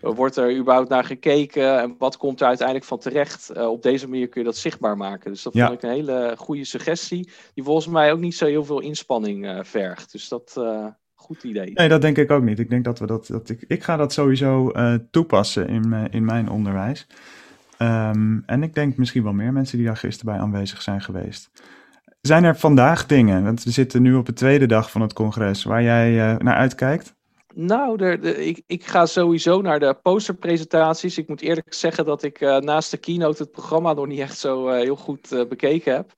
wordt 0.00 0.36
er 0.36 0.56
überhaupt 0.56 0.88
naar 0.88 1.04
gekeken 1.04 1.80
en 1.80 1.94
wat 1.98 2.16
komt 2.16 2.40
er 2.40 2.46
uiteindelijk 2.46 2.86
van 2.86 2.98
terecht? 2.98 3.50
Uh, 3.56 3.68
op 3.68 3.82
deze 3.82 4.08
manier 4.08 4.28
kun 4.28 4.40
je 4.40 4.46
dat 4.46 4.56
zichtbaar 4.56 4.96
maken. 4.96 5.30
Dus 5.30 5.42
dat 5.42 5.52
ja. 5.52 5.66
vond 5.66 5.82
ik 5.82 5.88
een 5.90 5.96
hele 5.96 6.34
goede 6.38 6.64
suggestie. 6.64 7.30
Die 7.54 7.64
volgens 7.64 7.86
mij 7.86 8.12
ook 8.12 8.20
niet 8.20 8.36
zo 8.36 8.46
heel 8.46 8.64
veel 8.64 8.80
inspanning 8.80 9.60
vergt. 9.62 10.12
Dus 10.12 10.28
dat 10.28 10.60
goed 11.22 11.42
idee. 11.42 11.70
Nee, 11.74 11.88
dat 11.88 12.00
denk 12.00 12.18
ik 12.18 12.30
ook 12.30 12.42
niet. 12.42 12.58
Ik 12.58 12.70
denk 12.70 12.84
dat 12.84 12.98
we 12.98 13.06
dat. 13.06 13.26
dat 13.26 13.48
ik, 13.48 13.64
ik 13.66 13.82
ga 13.82 13.96
dat 13.96 14.12
sowieso 14.12 14.72
toepassen 15.10 15.68
in, 15.68 15.94
in 16.10 16.24
mijn 16.24 16.48
onderwijs. 16.50 17.06
Um, 17.78 18.42
en 18.46 18.62
ik 18.62 18.74
denk 18.74 18.96
misschien 18.96 19.22
wel 19.22 19.32
meer 19.32 19.52
mensen 19.52 19.76
die 19.76 19.86
daar 19.86 19.96
gisteren 19.96 20.32
bij 20.32 20.42
aanwezig 20.42 20.82
zijn 20.82 21.02
geweest. 21.02 21.50
Zijn 22.20 22.44
er 22.44 22.56
vandaag 22.56 23.06
dingen, 23.06 23.44
want 23.44 23.64
we 23.64 23.70
zitten 23.70 24.02
nu 24.02 24.14
op 24.14 24.26
de 24.26 24.32
tweede 24.32 24.66
dag 24.66 24.90
van 24.90 25.00
het 25.00 25.12
congres, 25.12 25.64
waar 25.64 25.82
jij 25.82 26.12
uh, 26.12 26.38
naar 26.38 26.54
uitkijkt? 26.54 27.14
Nou, 27.54 27.96
de, 27.96 28.18
de, 28.18 28.46
ik, 28.46 28.62
ik, 28.66 28.84
ga 28.84 29.06
sowieso 29.06 29.60
naar 29.60 29.80
de 29.80 29.98
posterpresentaties. 30.02 31.18
Ik 31.18 31.28
moet 31.28 31.40
eerlijk 31.40 31.74
zeggen 31.74 32.04
dat 32.04 32.22
ik 32.22 32.40
uh, 32.40 32.56
naast 32.56 32.90
de 32.90 32.96
keynote 32.96 33.42
het 33.42 33.52
programma 33.52 33.92
nog 33.92 34.06
niet 34.06 34.18
echt 34.18 34.38
zo 34.38 34.68
uh, 34.68 34.74
heel 34.74 34.96
goed 34.96 35.46
bekeken 35.48 35.94
heb. 35.94 36.12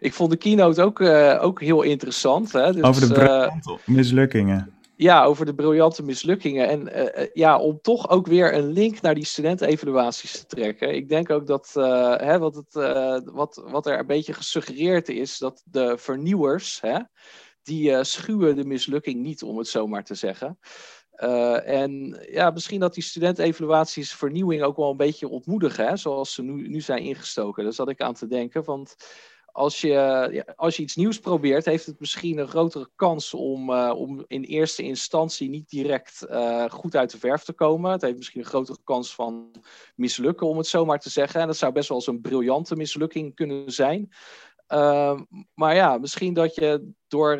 Ik 0.00 0.12
vond 0.12 0.30
de 0.30 0.36
keynote 0.36 0.82
ook, 0.82 1.00
ook 1.44 1.60
heel 1.60 1.82
interessant. 1.82 2.52
Hè? 2.52 2.72
Dus, 2.72 2.82
Over 2.82 3.14
de 3.14 3.50
mislukkingen. 3.86 4.72
Ja, 4.96 5.24
over 5.24 5.46
de 5.46 5.54
briljante 5.54 6.02
mislukkingen. 6.02 6.68
En 6.68 6.90
ja, 7.32 7.58
om 7.58 7.78
toch 7.82 8.08
ook 8.08 8.26
weer 8.26 8.54
een 8.54 8.72
link 8.72 9.00
naar 9.00 9.14
die 9.14 9.24
studentevaluaties 9.24 10.32
te 10.32 10.46
trekken. 10.46 10.94
Ik 10.94 11.08
denk 11.08 11.30
ook 11.30 11.46
dat 11.46 11.70
hè, 12.20 12.38
wat, 12.38 12.54
het, 12.54 12.74
wat, 13.24 13.62
wat 13.66 13.86
er 13.86 13.98
een 13.98 14.06
beetje 14.06 14.32
gesuggereerd 14.32 15.08
is, 15.08 15.38
dat 15.38 15.62
de 15.64 15.94
vernieuwers, 15.98 16.80
hè, 16.80 16.98
die 17.64 18.04
schuwen 18.04 18.56
de 18.56 18.64
mislukking 18.64 19.22
niet, 19.22 19.42
om 19.42 19.58
het 19.58 19.68
zo 19.68 19.86
maar 19.86 20.04
te 20.04 20.14
zeggen. 20.14 20.58
en 21.64 22.20
ja, 22.30 22.50
misschien 22.50 22.80
dat 22.80 22.94
die 22.94 23.02
studentevaluaties 23.02 24.14
vernieuwing 24.14 24.62
ook 24.62 24.76
wel 24.76 24.90
een 24.90 24.96
beetje 24.96 25.28
ontmoedigen, 25.28 25.86
hè, 25.86 25.96
zoals 25.96 26.34
ze 26.34 26.42
nu, 26.42 26.68
nu 26.68 26.80
zijn 26.80 27.02
ingestoken. 27.02 27.64
Daar 27.64 27.72
zat 27.72 27.88
ik 27.88 28.00
aan 28.00 28.14
te 28.14 28.26
denken. 28.26 28.64
Want 28.64 28.96
als 29.54 29.80
je, 29.80 30.52
als 30.56 30.76
je 30.76 30.82
iets 30.82 30.96
nieuws 30.96 31.18
probeert, 31.18 31.64
heeft 31.64 31.86
het 31.86 32.00
misschien 32.00 32.38
een 32.38 32.48
grotere 32.48 32.90
kans 32.96 33.34
om, 33.34 33.70
uh, 33.70 33.92
om 33.96 34.24
in 34.26 34.42
eerste 34.42 34.82
instantie 34.82 35.48
niet 35.48 35.68
direct 35.68 36.26
goed 36.68 36.96
uit 36.96 37.10
de 37.10 37.18
verf 37.18 37.42
te 37.42 37.52
komen. 37.52 37.90
Het 37.90 38.02
heeft 38.02 38.16
misschien 38.16 38.40
een 38.40 38.46
grotere 38.46 38.78
kans 38.84 39.14
van 39.14 39.50
mislukken, 39.94 40.46
om 40.46 40.56
het 40.56 40.66
zo 40.66 40.84
maar 40.84 40.98
te 40.98 41.10
zeggen. 41.10 41.40
En 41.40 41.46
dat 41.46 41.56
zou 41.56 41.72
best 41.72 41.88
wel 41.88 41.98
eens 41.98 42.06
een 42.06 42.20
briljante 42.20 42.76
mislukking 42.76 43.34
kunnen 43.34 43.72
zijn. 43.72 44.12
Uh, 44.74 45.20
maar 45.54 45.74
ja, 45.74 45.98
misschien 45.98 46.34
dat 46.34 46.54
je 46.54 46.90
door, 47.08 47.38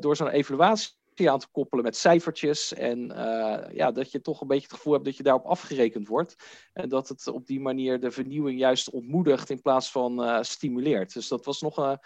door 0.00 0.16
zo'n 0.16 0.28
evaluatie 0.28 0.92
aan 1.30 1.38
te 1.38 1.48
koppelen 1.52 1.84
met 1.84 1.96
cijfertjes. 1.96 2.74
En 2.74 2.98
uh, 2.98 3.58
ja, 3.72 3.92
dat 3.92 4.10
je 4.10 4.20
toch 4.20 4.40
een 4.40 4.46
beetje 4.46 4.66
het 4.66 4.76
gevoel 4.76 4.92
hebt 4.92 5.04
dat 5.04 5.16
je 5.16 5.22
daarop 5.22 5.44
afgerekend 5.44 6.08
wordt. 6.08 6.36
En 6.72 6.88
dat 6.88 7.08
het 7.08 7.28
op 7.28 7.46
die 7.46 7.60
manier 7.60 8.00
de 8.00 8.10
vernieuwing 8.10 8.58
juist 8.58 8.90
ontmoedigt 8.90 9.50
in 9.50 9.60
plaats 9.60 9.90
van 9.90 10.20
uh, 10.20 10.38
stimuleert. 10.40 11.14
Dus 11.14 11.28
dat 11.28 11.44
was 11.44 11.60
nog 11.60 11.76
een 11.76 11.98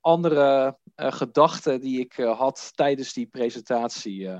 andere 0.00 0.78
gedachte 0.96 1.78
die 1.78 2.00
ik 2.00 2.12
had 2.14 2.72
tijdens 2.74 3.12
die 3.12 3.26
presentatie. 3.26 4.30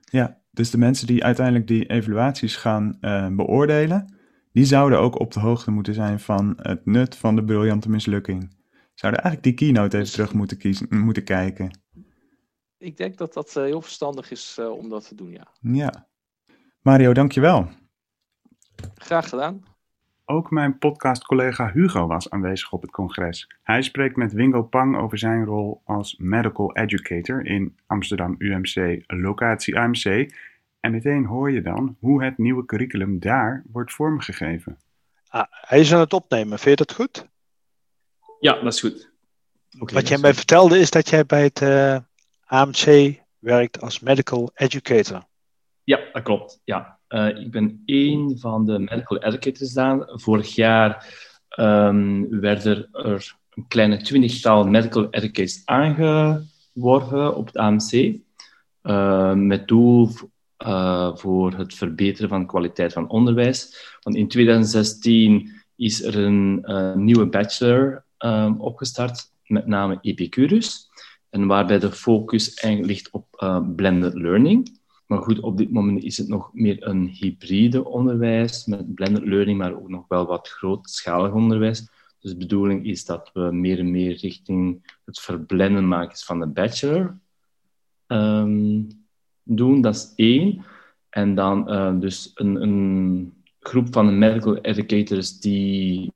Ja, 0.00 0.40
dus 0.50 0.70
de 0.70 0.78
mensen 0.78 1.06
die 1.06 1.24
uiteindelijk 1.24 1.66
die 1.66 1.86
evaluaties 1.86 2.56
gaan 2.56 2.98
beoordelen, 3.36 4.18
die 4.52 4.64
zouden 4.64 4.98
ook 4.98 5.20
op 5.20 5.32
de 5.32 5.40
hoogte 5.40 5.70
moeten 5.70 5.94
zijn 5.94 6.20
van 6.20 6.54
het 6.56 6.86
nut 6.86 7.16
van 7.16 7.36
de 7.36 7.44
briljante 7.44 7.90
mislukking. 7.90 8.58
Zouden 9.00 9.22
eigenlijk 9.22 9.42
die 9.42 9.66
keynote 9.66 9.96
even 9.96 10.00
dus... 10.00 10.10
terug 10.10 10.32
moeten, 10.32 10.58
kiezen, 10.58 10.86
moeten 10.90 11.24
kijken 11.24 11.70
ik 12.80 12.96
denk 12.96 13.18
dat 13.18 13.32
dat 13.32 13.54
uh, 13.56 13.64
heel 13.64 13.82
verstandig 13.82 14.30
is 14.30 14.56
uh, 14.60 14.70
om 14.70 14.88
dat 14.88 15.08
te 15.08 15.14
doen, 15.14 15.30
ja. 15.30 15.46
Ja. 15.60 16.06
Mario, 16.82 17.12
dankjewel. 17.12 17.68
Graag 18.94 19.28
gedaan. 19.28 19.62
Ook 20.24 20.50
mijn 20.50 20.78
podcastcollega 20.78 21.72
Hugo 21.72 22.06
was 22.06 22.30
aanwezig 22.30 22.72
op 22.72 22.82
het 22.82 22.90
congres. 22.90 23.56
Hij 23.62 23.82
spreekt 23.82 24.16
met 24.16 24.32
Wingo 24.32 24.62
Pang 24.62 24.96
over 24.96 25.18
zijn 25.18 25.44
rol 25.44 25.82
als 25.84 26.16
medical 26.18 26.76
educator 26.76 27.46
in 27.46 27.78
Amsterdam 27.86 28.34
UMC, 28.38 29.02
locatie 29.06 29.78
AMC. 29.78 30.34
En 30.80 30.90
meteen 30.90 31.24
hoor 31.24 31.50
je 31.50 31.62
dan 31.62 31.96
hoe 32.00 32.24
het 32.24 32.38
nieuwe 32.38 32.64
curriculum 32.64 33.18
daar 33.18 33.64
wordt 33.72 33.92
vormgegeven. 33.92 34.78
Ah, 35.28 35.44
hij 35.50 35.80
is 35.80 35.94
aan 35.94 36.00
het 36.00 36.12
opnemen, 36.12 36.58
vind 36.58 36.78
je 36.78 36.84
dat 36.84 36.94
goed? 36.94 37.28
Ja, 38.40 38.62
dat 38.62 38.72
is 38.72 38.80
goed. 38.80 39.10
Okay, 39.78 39.94
Wat 39.94 40.08
jij 40.08 40.18
mij 40.18 40.34
vertelde 40.34 40.78
is 40.78 40.90
dat 40.90 41.08
jij 41.08 41.26
bij 41.26 41.42
het 41.42 41.60
uh, 41.60 41.98
AMC 42.44 43.14
werkt 43.38 43.80
als 43.80 44.00
medical 44.00 44.50
educator. 44.54 45.24
Ja, 45.84 46.00
dat 46.12 46.22
klopt. 46.22 46.60
Ja. 46.64 46.98
Uh, 47.08 47.28
ik 47.28 47.50
ben 47.50 47.82
één 47.84 48.38
van 48.38 48.66
de 48.66 48.78
medical 48.78 49.18
educators 49.18 49.72
daar. 49.72 50.08
Vorig 50.12 50.54
jaar 50.54 51.14
um, 51.58 52.40
werden 52.40 52.88
er 52.92 53.36
een 53.50 53.68
kleine 53.68 54.02
twintigtal 54.02 54.64
medical 54.64 55.10
educators 55.10 55.62
aangeworven 55.64 57.36
op 57.36 57.46
het 57.46 57.56
AMC. 57.56 58.18
Uh, 58.82 59.32
met 59.32 59.68
doel 59.68 60.08
uh, 60.58 61.16
voor 61.16 61.52
het 61.52 61.74
verbeteren 61.74 62.28
van 62.28 62.40
de 62.40 62.46
kwaliteit 62.46 62.92
van 62.92 63.08
onderwijs. 63.08 63.94
Want 64.02 64.16
in 64.16 64.28
2016 64.28 65.52
is 65.76 66.02
er 66.02 66.18
een 66.18 66.64
nieuwe 66.94 67.26
bachelor 67.26 68.04
um, 68.24 68.60
opgestart, 68.60 69.32
met 69.46 69.66
name 69.66 69.98
Epicurus. 70.00 70.88
En 71.30 71.46
waarbij 71.46 71.78
de 71.78 71.92
focus 71.92 72.54
eigenlijk 72.54 72.92
ligt 72.92 73.10
op 73.10 73.26
uh, 73.42 73.60
blended 73.76 74.14
learning. 74.14 74.78
maar 75.06 75.22
goed, 75.22 75.40
op 75.40 75.56
dit 75.56 75.70
moment 75.70 76.02
is 76.02 76.16
het 76.16 76.28
nog 76.28 76.50
meer 76.52 76.86
een 76.86 77.06
hybride 77.06 77.84
onderwijs 77.84 78.66
met 78.66 78.94
blended 78.94 79.24
learning, 79.24 79.58
maar 79.58 79.74
ook 79.74 79.88
nog 79.88 80.04
wel 80.08 80.26
wat 80.26 80.48
grootschalig 80.48 81.32
onderwijs. 81.32 81.88
Dus 82.20 82.30
de 82.30 82.36
bedoeling 82.36 82.86
is 82.86 83.04
dat 83.04 83.30
we 83.32 83.40
meer 83.40 83.78
en 83.78 83.90
meer 83.90 84.16
richting 84.16 84.94
het 85.04 85.20
verblenden 85.20 85.88
maken 85.88 86.18
van 86.18 86.40
de 86.40 86.46
bachelor 86.46 87.18
um, 88.06 88.88
doen. 89.42 89.80
Dat 89.80 89.94
is 89.94 90.12
één. 90.16 90.64
En 91.08 91.34
dan 91.34 91.72
uh, 91.72 92.00
dus 92.00 92.30
een, 92.34 92.62
een, 92.62 93.34
groep 93.62 93.92
van 93.92 94.18
medical 94.18 94.56
educators 94.56 95.40
die 95.40 96.12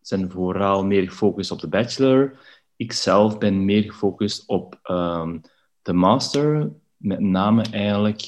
zijn 0.00 0.30
vooral 0.30 0.84
meer 0.84 1.08
gefocust 1.08 1.50
op 1.50 1.60
de 1.60 1.68
bachelor. 1.68 2.38
Ikzelf 2.76 3.38
ben 3.38 3.64
meer 3.64 3.82
gefocust 3.82 4.46
op 4.46 4.78
um, 4.90 5.40
de 5.82 5.92
master, 5.92 6.70
met 6.96 7.20
name 7.20 7.62
eigenlijk 7.70 8.22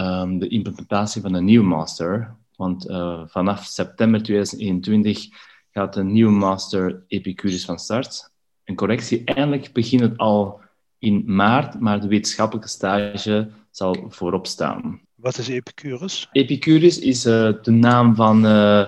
um, 0.00 0.38
de 0.38 0.48
implementatie 0.48 1.22
van 1.22 1.34
een 1.34 1.44
nieuwe 1.44 1.66
master. 1.66 2.36
Want 2.56 2.88
uh, 2.88 3.22
vanaf 3.26 3.64
september 3.64 4.22
2021 4.22 5.26
gaat 5.70 5.96
een 5.96 6.12
nieuwe 6.12 6.32
master 6.32 7.04
Epicurus 7.08 7.64
van 7.64 7.78
start. 7.78 8.30
Een 8.64 8.74
correctie, 8.74 9.24
eindelijk 9.24 9.72
begint 9.72 10.02
het 10.02 10.18
al 10.18 10.60
in 10.98 11.22
maart, 11.26 11.80
maar 11.80 12.00
de 12.00 12.06
wetenschappelijke 12.08 12.68
stage 12.68 13.50
zal 13.70 14.04
voorop 14.08 14.46
staan. 14.46 15.00
Wat 15.14 15.38
is 15.38 15.48
Epicurus? 15.48 16.28
Epicurus 16.32 16.98
is 16.98 17.26
uh, 17.26 17.52
de 17.62 17.70
naam 17.70 18.14
van 18.14 18.46
uh, 18.46 18.86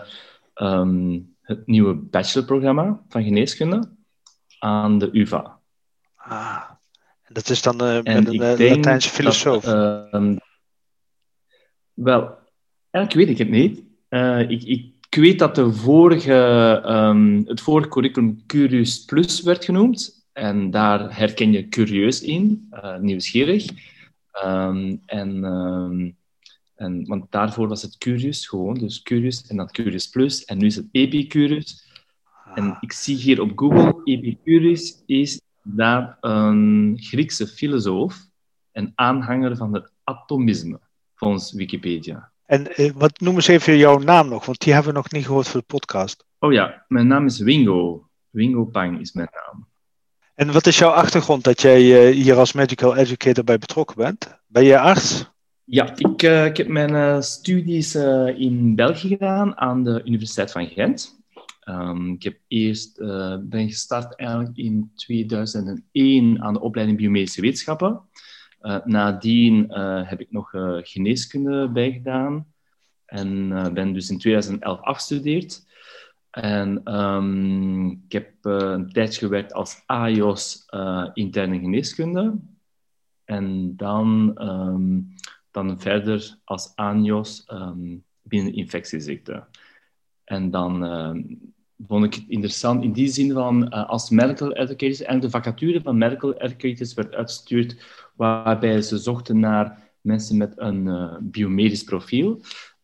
um, 0.55 1.34
het 1.45 1.67
nieuwe 1.67 1.95
bachelorprogramma 1.95 3.01
van 3.09 3.25
geneeskunde 3.25 3.91
aan 4.59 4.99
de 4.99 5.09
UvA. 5.13 5.59
Ah, 6.15 6.63
dat 7.29 7.49
is 7.49 7.63
dan 7.63 7.75
uh, 7.83 8.03
met 8.03 8.29
een 8.29 8.37
Latijnse 8.37 9.09
filosoof. 9.09 9.65
Dat, 9.65 10.13
ehm, 10.13 10.37
wel, 11.93 12.39
eigenlijk 12.91 13.29
weet 13.29 13.39
ik 13.39 13.39
het 13.39 13.51
niet. 13.51 13.83
ik, 14.51 14.63
ik 14.63 14.95
ik 15.15 15.21
weet 15.21 15.39
dat 15.39 15.55
de 15.55 15.73
vorige, 15.73 16.83
um, 16.87 17.45
het 17.47 17.61
vorige 17.61 17.89
curriculum 17.89 18.47
Curious 18.47 19.05
Plus 19.05 19.43
werd 19.43 19.65
genoemd. 19.65 20.27
En 20.33 20.71
daar 20.71 21.17
herken 21.17 21.53
je 21.53 21.69
curieus 21.69 22.23
in, 22.23 22.69
nieuwsgierig. 23.01 23.67
Um, 24.45 25.03
en, 25.07 25.45
um, 25.45 26.17
en, 26.75 27.07
want 27.07 27.31
daarvoor 27.31 27.69
was 27.69 27.83
het 27.83 27.99
Curious 27.99 28.47
gewoon, 28.47 28.75
dus 28.75 29.03
Curious 29.03 29.47
en 29.47 29.57
dan 29.57 29.71
Curious 29.71 30.09
Plus. 30.09 30.45
En 30.45 30.59
nu 30.59 30.67
is 30.67 30.77
het 30.77 30.89
Epicurus. 30.93 31.93
En 32.55 32.77
ik 32.81 32.93
zie 32.93 33.17
hier 33.17 33.41
op 33.41 33.53
Google, 33.55 34.01
Epicurus 34.05 35.03
is 35.07 35.41
daar 35.63 36.17
een 36.21 36.97
Griekse 37.01 37.47
filosoof 37.47 38.17
en 38.73 38.93
aanhanger 38.95 39.57
van 39.57 39.75
het 39.75 39.93
atomisme, 40.05 40.81
volgens 41.15 41.53
Wikipedia. 41.53 42.33
En 42.47 42.67
uh, 42.77 42.91
wat 42.95 43.21
noem 43.21 43.35
eens 43.35 43.49
even 43.49 43.77
jouw 43.77 43.99
naam 43.99 44.29
nog, 44.29 44.47
want 44.47 44.61
die 44.61 44.73
hebben 44.73 44.93
we 44.93 44.99
nog 44.99 45.11
niet 45.11 45.27
gehoord 45.27 45.49
voor 45.49 45.61
de 45.61 45.67
podcast. 45.67 46.25
Oh 46.39 46.53
ja, 46.53 46.85
mijn 46.89 47.07
naam 47.07 47.27
is 47.27 47.39
Wingo. 47.39 48.09
Wingo 48.31 48.65
Pang 48.65 49.01
is 49.01 49.13
mijn 49.13 49.29
naam. 49.33 49.67
En 50.35 50.53
wat 50.53 50.67
is 50.67 50.79
jouw 50.79 50.91
achtergrond 50.91 51.45
dat 51.45 51.61
jij 51.61 52.09
uh, 52.09 52.15
hier 52.15 52.37
als 52.37 52.53
medical 52.53 52.97
educator 52.97 53.45
bij 53.45 53.59
betrokken 53.59 53.97
bent? 53.97 54.39
Ben 54.47 54.65
je 54.65 54.79
arts? 54.79 55.33
Ja, 55.67 55.97
ik, 55.97 56.23
uh, 56.23 56.45
ik 56.45 56.57
heb 56.57 56.69
mijn 56.69 57.23
studies 57.23 57.95
in 58.37 58.75
België 58.75 59.09
gedaan 59.09 59.57
aan 59.57 59.85
de 59.85 60.03
Universiteit 60.05 60.53
van 60.53 60.67
Gent. 60.67 61.23
Um, 61.69 62.13
ik 62.13 62.23
heb 62.23 62.39
eerst, 62.49 62.99
ben 63.41 63.69
gestart 63.69 64.17
eigenlijk 64.17 64.57
in 64.57 64.91
2001 64.95 66.43
aan 66.43 66.53
de 66.53 66.61
opleiding 66.61 66.99
biomedische 66.99 67.41
wetenschappen. 67.41 68.01
Nadien 68.85 69.73
heb 70.07 70.21
ik 70.21 70.31
nog 70.31 70.51
geneeskunde 70.83 71.69
bijgedaan 71.69 72.47
en 73.07 73.49
ben 73.75 73.93
dus 73.93 74.11
in 74.11 74.19
2011 74.19 74.81
afgestudeerd. 74.81 75.67
En 76.31 76.95
um, 76.97 77.91
ik 77.91 78.13
heb 78.13 78.33
een 78.43 78.93
tijdje 78.93 79.19
gewerkt 79.19 79.53
als 79.53 79.83
AIOS 79.87 80.65
interne 81.15 81.59
geneeskunde. 81.59 82.39
En 83.25 83.77
dan, 83.77 84.37
um, 84.43 85.15
dan 85.55 85.81
verder 85.81 86.39
als 86.45 86.73
ANIOS 86.75 87.45
um, 87.53 88.05
binnen 88.23 88.55
infectieziekten. 88.55 89.47
En 90.25 90.51
dan 90.51 90.85
vond 91.87 92.05
ik 92.05 92.15
het 92.15 92.25
interessant 92.29 92.83
in 92.83 92.93
die 92.93 93.09
zin 93.09 93.33
van 93.33 93.71
als 93.71 94.11
medical 94.11 94.53
educators, 94.53 95.03
en 95.03 95.21
de 95.21 95.31
vacature 95.31 95.81
van 95.81 95.99
medical 95.99 96.35
educators 96.35 96.95
werd 96.95 97.15
uitgestuurd 97.15 97.85
waarbij 98.15 98.83
ze 98.83 98.99
zochten 98.99 99.39
naar 99.39 99.93
mensen 100.01 100.37
met 100.37 100.53
een 100.57 100.87
uh, 100.87 101.17
biomedisch 101.21 101.85
profiel, 101.85 102.41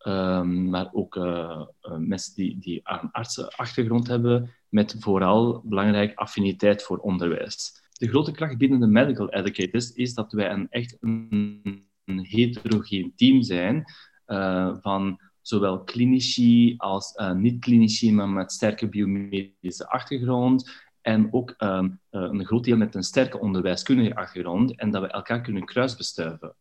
um, 0.07 0.69
maar 0.69 0.89
ook 0.93 1.17
uh, 1.17 1.63
mensen 1.99 2.35
die, 2.35 2.59
die 2.59 2.81
een 2.85 3.11
artsenachtergrond 3.11 4.07
hebben, 4.07 4.51
met 4.69 4.97
vooral 4.99 5.63
belangrijk 5.65 6.15
affiniteit 6.15 6.83
voor 6.83 6.99
onderwijs. 6.99 7.83
De 7.93 8.09
grote 8.09 8.33
kracht 8.33 8.59
binnen 8.59 8.81
de 8.81 8.87
medical 8.87 9.29
educators 9.29 9.93
is 9.93 10.15
dat 10.15 10.33
wij 10.33 10.51
een 10.51 10.67
echt 10.71 10.97
een, 11.01 11.89
een 12.11 12.27
heterogeen 12.27 13.13
team 13.17 13.43
zijn 13.43 13.85
uh, 14.27 14.77
van 14.81 15.21
zowel 15.41 15.85
klinici 15.85 16.75
als 16.77 17.23
niet-klinici, 17.35 18.13
maar 18.13 18.29
met 18.29 18.53
sterke 18.53 18.89
biomedische 18.89 19.89
achtergrond 19.89 20.71
en 21.01 21.33
ook 21.33 21.55
um, 21.59 22.01
een 22.11 22.45
groot 22.45 22.65
deel 22.65 22.77
met 22.77 22.95
een 22.95 23.03
sterke 23.03 23.41
onderwijskundige 23.41 24.15
achtergrond 24.15 24.77
en 24.77 24.91
dat 24.91 25.03
we 25.03 25.09
elkaar 25.09 25.41
kunnen 25.41 25.65
kruisbestuiven. 25.65 26.55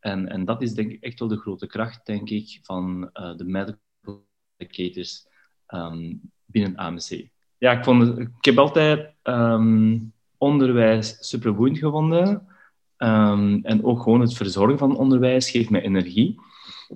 En, 0.00 0.28
en 0.28 0.44
dat 0.44 0.62
is 0.62 0.72
denk 0.72 0.90
ik 0.90 1.02
echt 1.02 1.18
wel 1.18 1.28
de 1.28 1.36
grote 1.36 1.66
kracht, 1.66 2.06
denk 2.06 2.30
ik, 2.30 2.58
van 2.62 3.10
de 3.12 3.44
medical 3.44 4.26
educators 4.56 5.26
um, 5.68 6.20
binnen 6.44 6.76
AMC. 6.76 7.28
Ja, 7.58 7.72
ik, 7.72 7.84
vond 7.84 8.18
ik 8.18 8.30
heb 8.40 8.58
altijd 8.58 9.14
um, 9.22 10.12
onderwijs 10.38 11.16
superboeiend 11.20 11.78
gevonden. 11.78 12.46
En 12.96 13.80
ook 13.82 14.02
gewoon 14.02 14.20
het 14.20 14.34
verzorgen 14.34 14.78
van 14.78 14.96
onderwijs 14.96 15.50
geeft 15.50 15.70
mij 15.70 15.82
energie. 15.82 16.40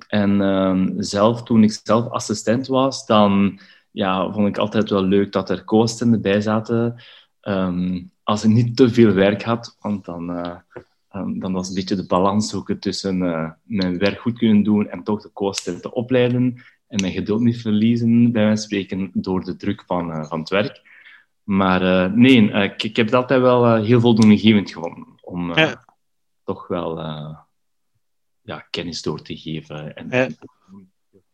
En 0.08 0.94
zelf, 0.98 1.42
toen 1.42 1.62
ik 1.62 1.80
zelf 1.82 2.08
assistent 2.08 2.66
was, 2.66 3.06
dan 3.06 3.60
ja, 3.90 4.32
vond 4.32 4.48
ik 4.48 4.58
altijd 4.58 4.90
wel 4.90 5.02
leuk 5.02 5.32
dat 5.32 5.50
er 5.50 5.64
co-assistenten 5.64 6.20
bij 6.20 6.40
zaten. 6.40 7.02
Ehm, 7.40 8.02
als 8.22 8.44
ik 8.44 8.50
niet 8.50 8.76
te 8.76 8.90
veel 8.90 9.12
werk 9.12 9.42
had, 9.42 9.76
want 9.80 10.04
dan, 10.04 10.30
uh, 10.30 10.56
dan 11.38 11.52
was 11.52 11.68
een 11.68 11.74
beetje 11.74 11.96
de 11.96 12.06
balans 12.06 12.50
zoeken 12.50 12.78
tussen 12.78 13.22
uh, 13.22 13.50
mijn 13.62 13.98
werk 13.98 14.20
goed 14.20 14.38
kunnen 14.38 14.62
doen 14.62 14.88
en 14.88 15.02
toch 15.02 15.22
de 15.22 15.32
co-assistenten 15.32 15.92
opleiden 15.92 16.62
en 16.88 17.00
mijn 17.00 17.12
geduld 17.12 17.40
niet 17.40 17.60
verliezen, 17.60 18.32
bij 18.32 18.42
wijze 18.44 18.56
van 18.56 18.64
spreken, 18.64 19.10
door 19.14 19.44
de 19.44 19.56
druk 19.56 19.82
van, 19.86 20.10
uh, 20.10 20.24
van 20.24 20.40
het 20.40 20.48
werk. 20.48 20.88
Maar 21.42 22.12
nee, 22.14 22.50
ik, 22.50 22.82
ik, 22.82 22.96
heb 22.96 23.06
het 23.06 23.14
altijd 23.14 23.40
wel 23.40 23.74
heel 23.74 24.00
voldoeninggevend 24.00 24.70
gevonden 24.70 25.06
om 25.20 25.52
toch 26.50 26.68
wel 26.68 26.98
ja, 28.42 28.66
kennis 28.70 29.02
door 29.02 29.22
te 29.22 29.36
geven 29.36 29.94
en, 29.94 30.36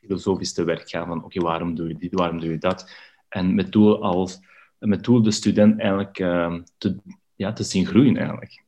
filosofisch 0.07 0.53
te 0.53 0.65
werk 0.65 0.89
gaan 0.89 1.07
van 1.07 1.25
oké, 1.25 1.41
waarom 1.41 1.75
doe 1.75 1.89
je 1.89 1.97
dit, 1.97 2.15
waarom 2.15 2.41
doe 2.41 2.51
je 2.51 2.59
dat? 2.59 2.91
En 3.29 3.55
met 3.55 3.73
doel, 3.73 4.03
als, 4.03 4.41
met 4.79 5.05
doel 5.05 5.23
de 5.23 5.31
student 5.31 5.81
eigenlijk 5.81 6.19
uh, 6.19 6.55
te, 6.79 6.97
ja, 7.35 7.53
te 7.53 7.63
zien 7.63 7.87
groeien 7.87 8.17
eigenlijk. 8.17 8.65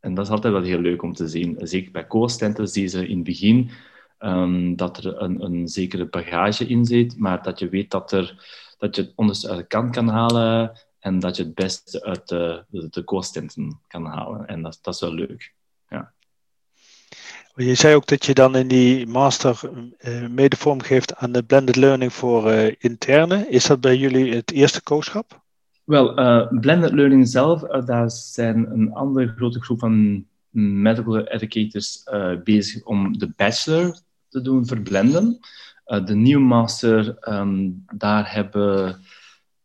En 0.00 0.14
dat 0.14 0.24
is 0.24 0.30
altijd 0.30 0.52
wel 0.52 0.62
heel 0.62 0.78
leuk 0.78 1.02
om 1.02 1.12
te 1.12 1.28
zien. 1.28 1.58
Zeker 1.60 1.92
bij 1.92 2.06
co-assistenten 2.06 2.68
zie 2.68 2.90
je 2.90 3.08
in 3.08 3.16
het 3.16 3.24
begin 3.24 3.70
um, 4.18 4.76
dat 4.76 4.96
er 4.96 5.22
een, 5.22 5.42
een 5.44 5.68
zekere 5.68 6.06
bagage 6.06 6.66
in 6.66 6.84
zit, 6.84 7.18
maar 7.18 7.42
dat 7.42 7.58
je 7.58 7.68
weet 7.68 7.90
dat, 7.90 8.12
er, 8.12 8.46
dat 8.78 8.96
je 8.96 9.02
het 9.02 9.12
onderste 9.16 9.48
uit 9.48 9.58
de 9.58 9.66
kant 9.66 9.90
kan 9.90 10.08
halen 10.08 10.72
en 10.98 11.18
dat 11.18 11.36
je 11.36 11.42
het 11.42 11.54
beste 11.54 12.04
uit 12.04 12.28
de, 12.28 12.64
de, 12.68 12.88
de 12.90 13.04
co-assistenten 13.04 13.80
kan 13.88 14.04
halen. 14.04 14.46
En 14.46 14.62
dat, 14.62 14.78
dat 14.82 14.94
is 14.94 15.00
wel 15.00 15.14
leuk. 15.14 15.54
Je 17.56 17.74
zei 17.74 17.94
ook 17.94 18.06
dat 18.06 18.26
je 18.26 18.34
dan 18.34 18.56
in 18.56 18.68
die 18.68 19.06
master 19.06 19.60
uh, 20.00 20.26
mede 20.26 20.56
geeft 20.60 21.16
aan 21.16 21.32
de 21.32 21.42
blended 21.42 21.76
learning 21.76 22.12
voor 22.12 22.52
uh, 22.52 22.72
interne. 22.78 23.48
Is 23.48 23.66
dat 23.66 23.80
bij 23.80 23.96
jullie 23.96 24.34
het 24.34 24.52
eerste 24.52 24.82
kooschap? 24.82 25.40
Wel, 25.84 26.18
uh, 26.18 26.46
blended 26.60 26.92
learning 26.92 27.28
zelf, 27.28 27.60
daar 27.60 28.10
zijn 28.10 28.70
een 28.70 28.92
andere 28.92 29.32
grote 29.36 29.62
groep 29.62 29.78
van 29.78 30.24
medical 30.50 31.20
educators 31.20 32.02
bezig 32.44 32.84
om 32.84 33.18
de 33.18 33.32
bachelor 33.36 33.98
te 34.28 34.40
doen 34.40 34.66
verblenden. 34.66 35.38
de 35.84 36.14
nieuwe 36.14 36.44
master, 36.44 37.16
um, 37.28 37.84
daar 37.94 38.32
hebben, 38.32 39.00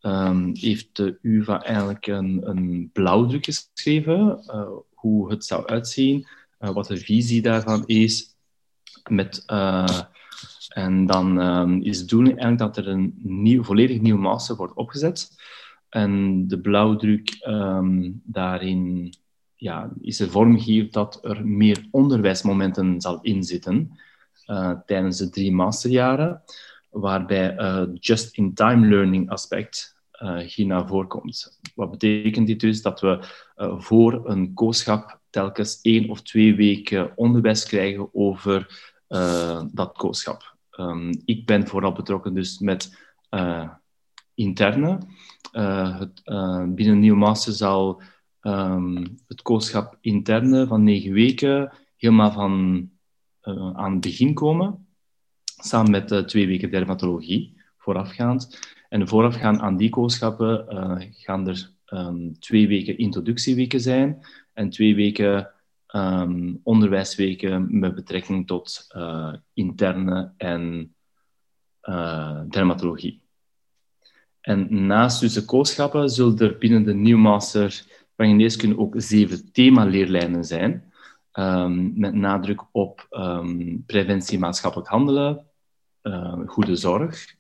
um, 0.02 0.52
heeft 0.54 0.96
de 0.96 1.18
UvA 1.22 1.64
eigenlijk 1.64 2.08
een, 2.08 2.42
een 2.44 2.90
blauwdruk 2.94 3.46
geschreven, 3.46 4.40
hoe 4.94 5.32
het 5.32 5.46
zou 5.46 5.66
uitzien 5.66 6.20
eh, 6.22 6.41
wat 6.62 6.88
de 6.88 6.98
visie 6.98 7.42
daarvan 7.42 7.84
is. 7.86 8.30
Met, 9.10 9.44
uh, 9.48 10.00
en 10.68 11.06
dan 11.06 11.38
um, 11.38 11.82
is 11.82 11.98
de 11.98 12.04
bedoeling 12.04 12.40
eigenlijk 12.40 12.76
dat 12.76 12.86
er 12.86 12.92
een 12.92 13.14
nieuw, 13.18 13.64
volledig 13.64 14.02
nieuw 14.02 14.18
master 14.18 14.56
wordt 14.56 14.74
opgezet. 14.74 15.30
En 15.90 16.48
de 16.48 16.60
blauwdruk 16.60 17.46
um, 17.48 18.22
daarin 18.24 19.14
ja, 19.56 19.92
is 20.02 20.20
er 20.20 20.30
vormgegeven 20.30 20.92
dat 20.92 21.20
er 21.26 21.48
meer 21.48 21.88
onderwijsmomenten 21.92 23.02
zal 23.02 23.22
inzitten 23.22 24.00
tijdens 24.86 25.18
de 25.18 25.30
drie 25.30 25.52
masterjaren, 25.52 26.42
waarbij 26.90 27.58
uh, 27.58 27.84
just-in-time 27.94 28.88
learning 28.88 29.30
aspect 29.30 29.96
uh, 30.24 30.38
hier 30.38 30.66
naar 30.66 30.88
voren 30.88 31.08
komt. 31.08 31.60
Wat 31.76 31.92
betekent 31.92 32.48
dit 32.48 32.60
dus? 32.60 32.82
Dat 32.82 33.00
we 33.02 33.20
voor 33.78 34.30
een 34.30 34.54
kooschap 34.54 35.21
telkens 35.32 35.80
één 35.82 36.10
of 36.10 36.22
twee 36.22 36.56
weken 36.56 37.12
onderwijs 37.16 37.66
krijgen 37.66 38.10
over 38.14 38.90
dat 39.72 39.92
kooschap. 39.98 40.56
Um, 40.80 41.22
ik 41.26 41.46
ben 41.46 41.68
vooral 41.68 41.92
betrokken 41.92 42.34
dus 42.34 42.60
met 42.60 42.98
interne. 44.34 44.98
het, 45.52 46.22
binnen 46.76 47.00
Nieuw 47.00 47.16
Master 47.16 47.54
zal 47.54 48.02
um, 48.42 49.18
het 49.28 49.42
kooschap 49.42 49.98
interne 50.02 50.68
van 50.68 50.84
negen 50.84 51.14
weken 51.14 51.72
helemaal 52.02 52.32
van 52.32 52.90
uh, 53.44 53.72
aan 53.74 53.92
het 53.92 54.02
begin 54.02 54.34
komen, 54.34 54.88
samen 55.44 55.92
met 55.92 56.12
uh, 56.12 56.20
twee 56.20 56.48
weken 56.48 56.72
dermatologie 56.72 57.62
voorafgaand. 57.78 58.60
En 58.90 59.08
voorafgaand 59.08 59.60
aan 59.60 59.78
die 59.78 59.90
kooschappen 59.90 60.66
uh, 60.70 61.08
gaan 61.12 61.48
er 61.48 61.72
um, 61.94 62.40
twee 62.40 62.68
weken 62.68 62.98
introductieweken 62.98 63.82
zijn 63.82 64.26
en 64.54 64.70
twee 64.70 64.96
weken 64.96 65.52
um, 65.96 66.60
onderwijsweken 66.64 67.80
met 67.80 67.96
betrekking 67.96 68.48
tot 68.48 68.88
interne 69.54 70.34
en 70.38 70.96
dermatologie. 72.50 73.22
En 74.42 74.86
naast 74.86 75.20
dus 75.20 75.34
de 75.34 75.46
kooschappen 75.46 76.10
zullen 76.10 76.38
er 76.38 76.58
binnen 76.58 76.84
de 76.84 76.94
nieuwmaster 76.94 77.84
van 78.16 78.28
geneeskunde 78.28 78.78
ook 78.78 78.94
zeven 78.98 79.52
themaleerlijnen 79.52 80.46
zijn, 80.46 80.92
um, 81.34 82.00
met 82.00 82.14
nadruk 82.14 82.64
op 82.72 83.08
preventie 83.86 84.40
maatschappelijk 84.40 84.90
handelen, 84.90 85.46
uh, 86.04 86.40
goede 86.46 86.76
zorg. 86.76 87.36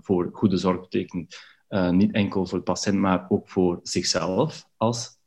Voor 0.00 0.30
goede 0.32 0.56
zorg 0.56 0.80
betekent 0.80 1.36
uh, 1.68 1.90
niet 1.90 2.12
enkel 2.12 2.46
voor 2.46 2.58
de 2.58 2.64
patiënt, 2.64 2.98
maar 2.98 3.26
ook 3.28 3.48
voor 3.48 3.80
zichzelf 3.82 4.68
als 4.76 5.18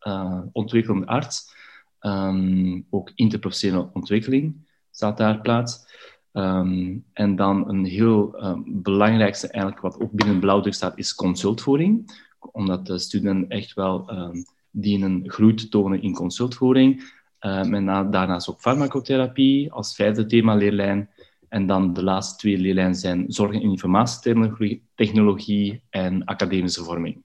ontwikkelende 0.51 1.07
arts. 1.07 1.55
Um, 2.01 2.85
ook 2.89 3.11
interprofessionele 3.15 3.89
ontwikkeling 3.93 4.67
staat 4.91 5.17
daar 5.17 5.41
plaats. 5.41 5.85
Um, 6.33 7.05
en 7.13 7.35
dan 7.35 7.69
een 7.69 7.85
heel 7.85 8.43
um, 8.43 8.63
belangrijkste, 8.81 9.47
eigenlijk 9.47 9.81
wat 9.81 9.99
ook 9.99 10.11
binnen 10.11 10.39
blauwdruk 10.39 10.73
staat, 10.73 10.97
is 10.97 11.15
consultvoering. 11.15 12.21
Omdat 12.51 12.85
de 12.85 12.97
studenten 12.97 13.49
echt 13.49 13.73
wel 13.73 14.11
dienen 14.71 15.23
groei 15.25 15.53
te 15.53 15.69
tonen 15.69 16.01
in 16.01 16.13
consultvoering. 16.13 17.15
En 17.39 17.85
daarnaast 17.85 18.49
ook 18.49 18.61
farmacotherapie 18.61 19.71
als 19.71 19.95
vijfde 19.95 20.25
thema-leerlijn. 20.25 21.09
En 21.49 21.67
dan 21.67 21.93
de 21.93 22.03
laatste 22.03 22.37
twee 22.37 22.57
leerlijnen 22.57 22.95
zijn 22.95 23.25
zorg- 23.27 23.53
en 23.53 23.61
informatietechnologie 23.61 25.81
en 25.89 26.25
academische 26.25 26.83
vorming. 26.83 27.23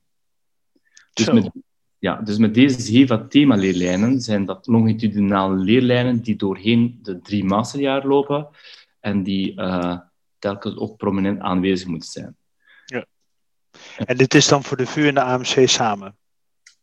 Dus 1.12 1.30
met, 1.30 1.50
ja, 1.98 2.16
dus 2.16 2.38
met 2.38 2.54
deze 2.54 2.80
zeven 2.80 3.28
thema-leerlijnen 3.28 4.20
zijn 4.20 4.44
dat 4.44 4.66
longitudinale 4.66 5.56
leerlijnen 5.56 6.22
die 6.22 6.37
doorheen 6.37 6.98
de 7.02 7.20
drie 7.20 7.44
masterjaar 7.44 8.06
lopen 8.06 8.48
en 9.00 9.22
die 9.22 9.61
uh, 9.61 9.98
telkens 10.38 10.76
ook 10.76 10.96
prominent 10.96 11.40
aanwezig 11.40 11.88
moeten 11.88 12.11
zijn. 12.11 12.37
Ja. 12.85 13.06
En 13.96 14.16
dit 14.16 14.35
is 14.35 14.48
dan 14.48 14.64
voor 14.64 14.76
de 14.76 14.87
VU 14.87 15.06
en 15.06 15.14
de 15.14 15.22
AMC 15.22 15.68
samen? 15.68 16.16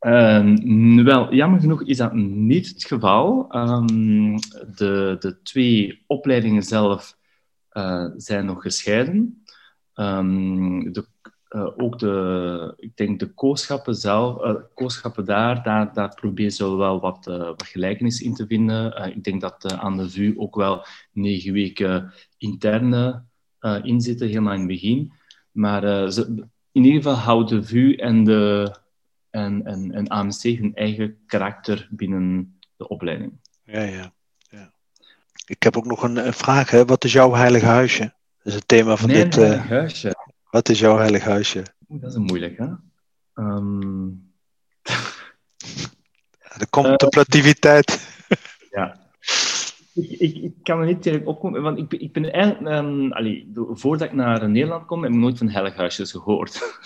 Uh, 0.01 1.03
wel, 1.03 1.33
jammer 1.33 1.59
genoeg 1.59 1.83
is 1.83 1.97
dat 1.97 2.13
niet 2.13 2.67
het 2.67 2.85
geval. 2.85 3.55
Um, 3.55 4.39
de, 4.75 5.15
de 5.19 5.41
twee 5.43 6.03
opleidingen 6.07 6.63
zelf 6.63 7.17
uh, 7.73 8.05
zijn 8.15 8.45
nog 8.45 8.61
gescheiden. 8.61 9.43
Um, 9.95 10.93
de, 10.93 11.05
uh, 11.49 11.67
ook 11.77 11.99
de, 11.99 12.73
ik 12.77 12.97
denk 12.97 13.19
de 13.19 13.33
kooschappen 13.33 13.95
zelf, 13.95 14.57
kooschappen 14.73 15.25
daar, 15.25 15.63
daar, 15.63 15.93
daar 15.93 16.51
ze 16.51 16.75
wel 16.75 16.99
wat, 16.99 17.25
wat 17.25 17.65
gelijkenis 17.65 18.21
in 18.21 18.33
te 18.33 18.47
vinden. 18.47 19.13
ik 19.15 19.23
denk 19.23 19.41
dat 19.41 19.73
aan 19.73 19.97
de 19.97 20.09
VU 20.09 20.33
ook 20.37 20.55
wel 20.55 20.85
negen 21.11 21.53
weken 21.53 22.13
interne 22.37 23.23
in 23.83 24.01
zitten, 24.01 24.27
helemaal 24.27 24.53
in 24.53 24.59
het 24.59 24.67
begin. 24.67 25.11
Maar 25.51 26.11
ze, 26.11 26.47
in 26.71 26.83
ieder 26.83 27.01
geval 27.01 27.17
houden 27.17 27.61
de 27.61 27.67
VU 27.67 27.93
en 27.93 28.23
de 28.23 28.73
en, 29.29 29.65
en, 29.93 30.07
AMC 30.07 30.41
hun 30.41 30.75
eigen 30.75 31.17
karakter 31.25 31.87
binnen 31.91 32.59
de 32.77 32.87
opleiding. 32.87 33.31
Ja. 33.63 33.81
ja. 33.81 34.13
Ik 35.45 35.63
heb 35.63 35.77
ook 35.77 35.85
nog 35.85 36.03
een, 36.03 36.33
vraag. 36.33 36.69
Hè. 36.69 36.85
Wat 36.85 37.03
is 37.03 37.13
jouw 37.13 37.33
heilige 37.33 37.65
huisje? 37.65 38.03
Dat 38.03 38.13
is 38.43 38.53
het 38.53 38.67
thema 38.67 38.95
van 38.95 39.09
Mijn 39.09 39.29
dit. 39.29 39.37
Uh, 39.37 39.43
heilig 39.43 39.67
huisje. 39.69 40.15
Wat 40.49 40.69
is 40.69 40.79
jouw 40.79 40.97
heilig 40.97 41.23
huisje? 41.23 41.63
dat 41.87 42.09
is 42.09 42.15
een 42.15 42.21
moeilijk, 42.21 42.57
hè? 42.57 42.67
Um... 43.43 44.31
de 46.57 46.69
contemplativiteit. 46.69 48.07
ja. 48.71 48.99
Ik, 49.93 50.09
ik, 50.09 50.35
ik, 50.35 50.53
kan 50.63 50.79
er 50.79 50.85
niet 50.85 51.03
direct 51.03 51.25
opkomen, 51.25 51.61
want 51.61 51.77
ik, 51.77 51.93
ik 51.93 52.13
ben 52.13 52.33
eigenlijk... 52.33 52.75
Um, 52.75 53.11
allee, 53.11 53.51
voordat 53.53 54.07
ik 54.07 54.13
naar 54.13 54.49
Nederland 54.49 54.85
kom, 54.85 55.03
heb 55.03 55.11
ik 55.11 55.17
nooit 55.17 55.37
van 55.37 55.49
heilig 55.49 55.75
huisjes 55.75 56.11
gehoord. 56.11 56.81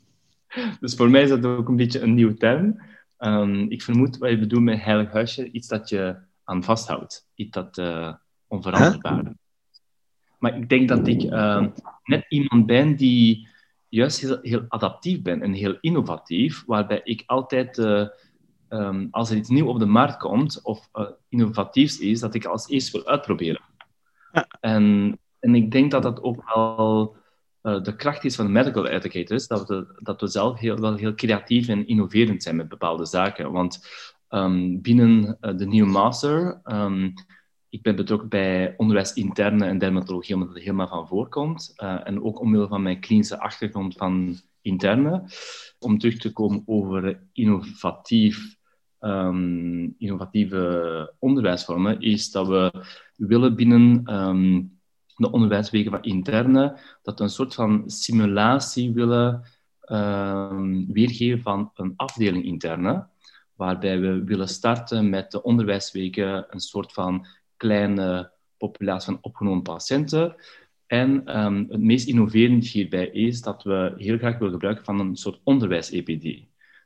dus 0.80 0.94
voor 0.94 1.10
mij 1.10 1.22
is 1.22 1.28
dat 1.28 1.44
ook 1.44 1.68
een 1.68 1.76
beetje 1.76 2.00
een 2.00 2.14
nieuwe 2.14 2.34
term. 2.34 2.80
Um, 3.18 3.70
ik 3.70 3.82
vermoed 3.82 4.18
wat 4.18 4.30
je 4.30 4.38
bedoelt 4.38 4.62
met 4.62 4.82
heilig 4.82 5.12
huisje, 5.12 5.50
iets 5.50 5.68
dat 5.68 5.88
je 5.88 6.16
aan 6.46 6.64
vasthoudt. 6.64 7.28
Iets 7.34 7.50
dat 7.50 7.78
uh, 7.78 8.12
onveranderbaar 8.46 9.26
is. 9.26 9.80
Maar 10.38 10.56
ik 10.56 10.68
denk 10.68 10.88
dat 10.88 11.06
ik 11.06 11.22
uh, 11.22 11.66
net 12.04 12.24
iemand 12.28 12.66
ben 12.66 12.96
die 12.96 13.48
juist 13.88 14.20
heel, 14.20 14.38
heel, 14.42 14.64
adaptief 14.68 15.22
ben 15.22 15.42
en 15.42 15.52
heel 15.52 15.76
innovatief, 15.80 16.64
waarbij 16.66 17.00
ik 17.04 17.22
altijd, 17.26 17.78
uh, 17.78 18.08
um, 18.68 19.08
als 19.10 19.30
er 19.30 19.36
iets 19.36 19.48
nieuw 19.48 19.66
op 19.66 19.78
de 19.78 19.86
markt 19.86 20.16
komt 20.16 20.60
of 20.62 20.88
uh, 20.94 21.06
innovatiefs 21.28 21.98
is, 21.98 22.20
dat 22.20 22.34
ik 22.34 22.44
als 22.44 22.68
eerst 22.68 22.92
wil 22.92 23.06
uitproberen. 23.06 23.62
Ja. 24.32 24.46
En, 24.60 25.18
en 25.38 25.54
ik 25.54 25.70
denk 25.70 25.90
dat 25.90 26.02
dat 26.02 26.22
ook 26.22 26.54
wel 26.54 27.16
uh, 27.62 27.82
de 27.82 27.96
kracht 27.96 28.24
is 28.24 28.36
van 28.36 28.46
de 28.46 28.52
medical 28.52 28.86
educators, 28.86 29.46
dat 29.46 29.68
we, 29.68 29.98
dat 30.02 30.20
we 30.20 30.26
zelf 30.26 30.58
heel, 30.58 30.76
wel 30.76 30.94
heel 30.94 31.14
creatief 31.14 31.68
en 31.68 31.86
innoverend 31.86 32.42
zijn 32.42 32.56
met 32.56 32.68
bepaalde 32.68 33.06
zaken. 33.06 33.52
Want 33.52 33.86
um, 34.30 34.80
binnen 34.80 35.38
uh, 35.40 35.56
de 35.56 35.66
nieuwe 35.66 35.90
master, 35.90 36.60
um, 36.64 37.12
ik 37.68 37.82
ben 37.82 37.96
betrokken 37.96 38.28
bij 38.28 38.74
onderwijs 38.76 39.12
interne 39.12 39.64
en 39.64 39.78
dermatologie, 39.78 40.34
omdat 40.34 40.48
het 40.48 40.58
helemaal 40.58 40.88
van 40.88 41.06
voorkomt. 41.06 41.72
Uh, 41.76 42.08
en 42.08 42.22
ook 42.22 42.40
omwille 42.40 42.68
van 42.68 42.82
mijn 42.82 43.00
klinische 43.00 43.40
achtergrond 43.40 43.94
van 43.94 44.36
interne. 44.60 45.24
Om 45.78 45.98
terug 45.98 46.18
te 46.18 46.32
komen 46.32 46.62
over 46.66 47.22
innovatief, 47.32 48.56
um, 49.00 49.94
innovatieve 49.98 51.14
onderwijsvormen, 51.18 52.00
is 52.00 52.30
dat 52.30 52.46
we 52.46 52.84
willen 53.16 53.54
binnen 53.54 54.04
de 55.16 55.30
onderwijswegen 55.30 55.90
van 55.90 56.02
interne, 56.02 56.78
dat 57.02 57.18
we 57.18 57.24
een 57.24 57.30
soort 57.30 57.54
van 57.54 57.82
simulatie 57.86 58.92
willen 58.92 59.42
weergeven 60.88 61.42
van 61.42 61.70
een 61.74 61.92
afdeling 61.96 62.44
interne, 62.44 63.06
waarbij 63.56 64.00
we 64.00 64.24
willen 64.24 64.48
starten 64.48 65.08
met 65.08 65.30
de 65.30 65.42
onderwijsweken 65.42 66.46
een 66.48 66.60
soort 66.60 66.92
van 66.92 67.26
kleine 67.56 68.32
populatie 68.56 69.12
van 69.12 69.18
opgenomen 69.22 69.62
patiënten. 69.62 70.34
En 70.86 71.38
um, 71.44 71.66
het 71.68 71.80
meest 71.80 72.08
innoverend 72.08 72.66
hierbij 72.66 73.06
is 73.06 73.42
dat 73.42 73.62
we 73.62 73.94
heel 73.96 74.18
graag 74.18 74.38
willen 74.38 74.52
gebruiken 74.52 74.84
van 74.84 75.00
een 75.00 75.16
soort 75.16 75.40
onderwijs-EPD. 75.44 76.44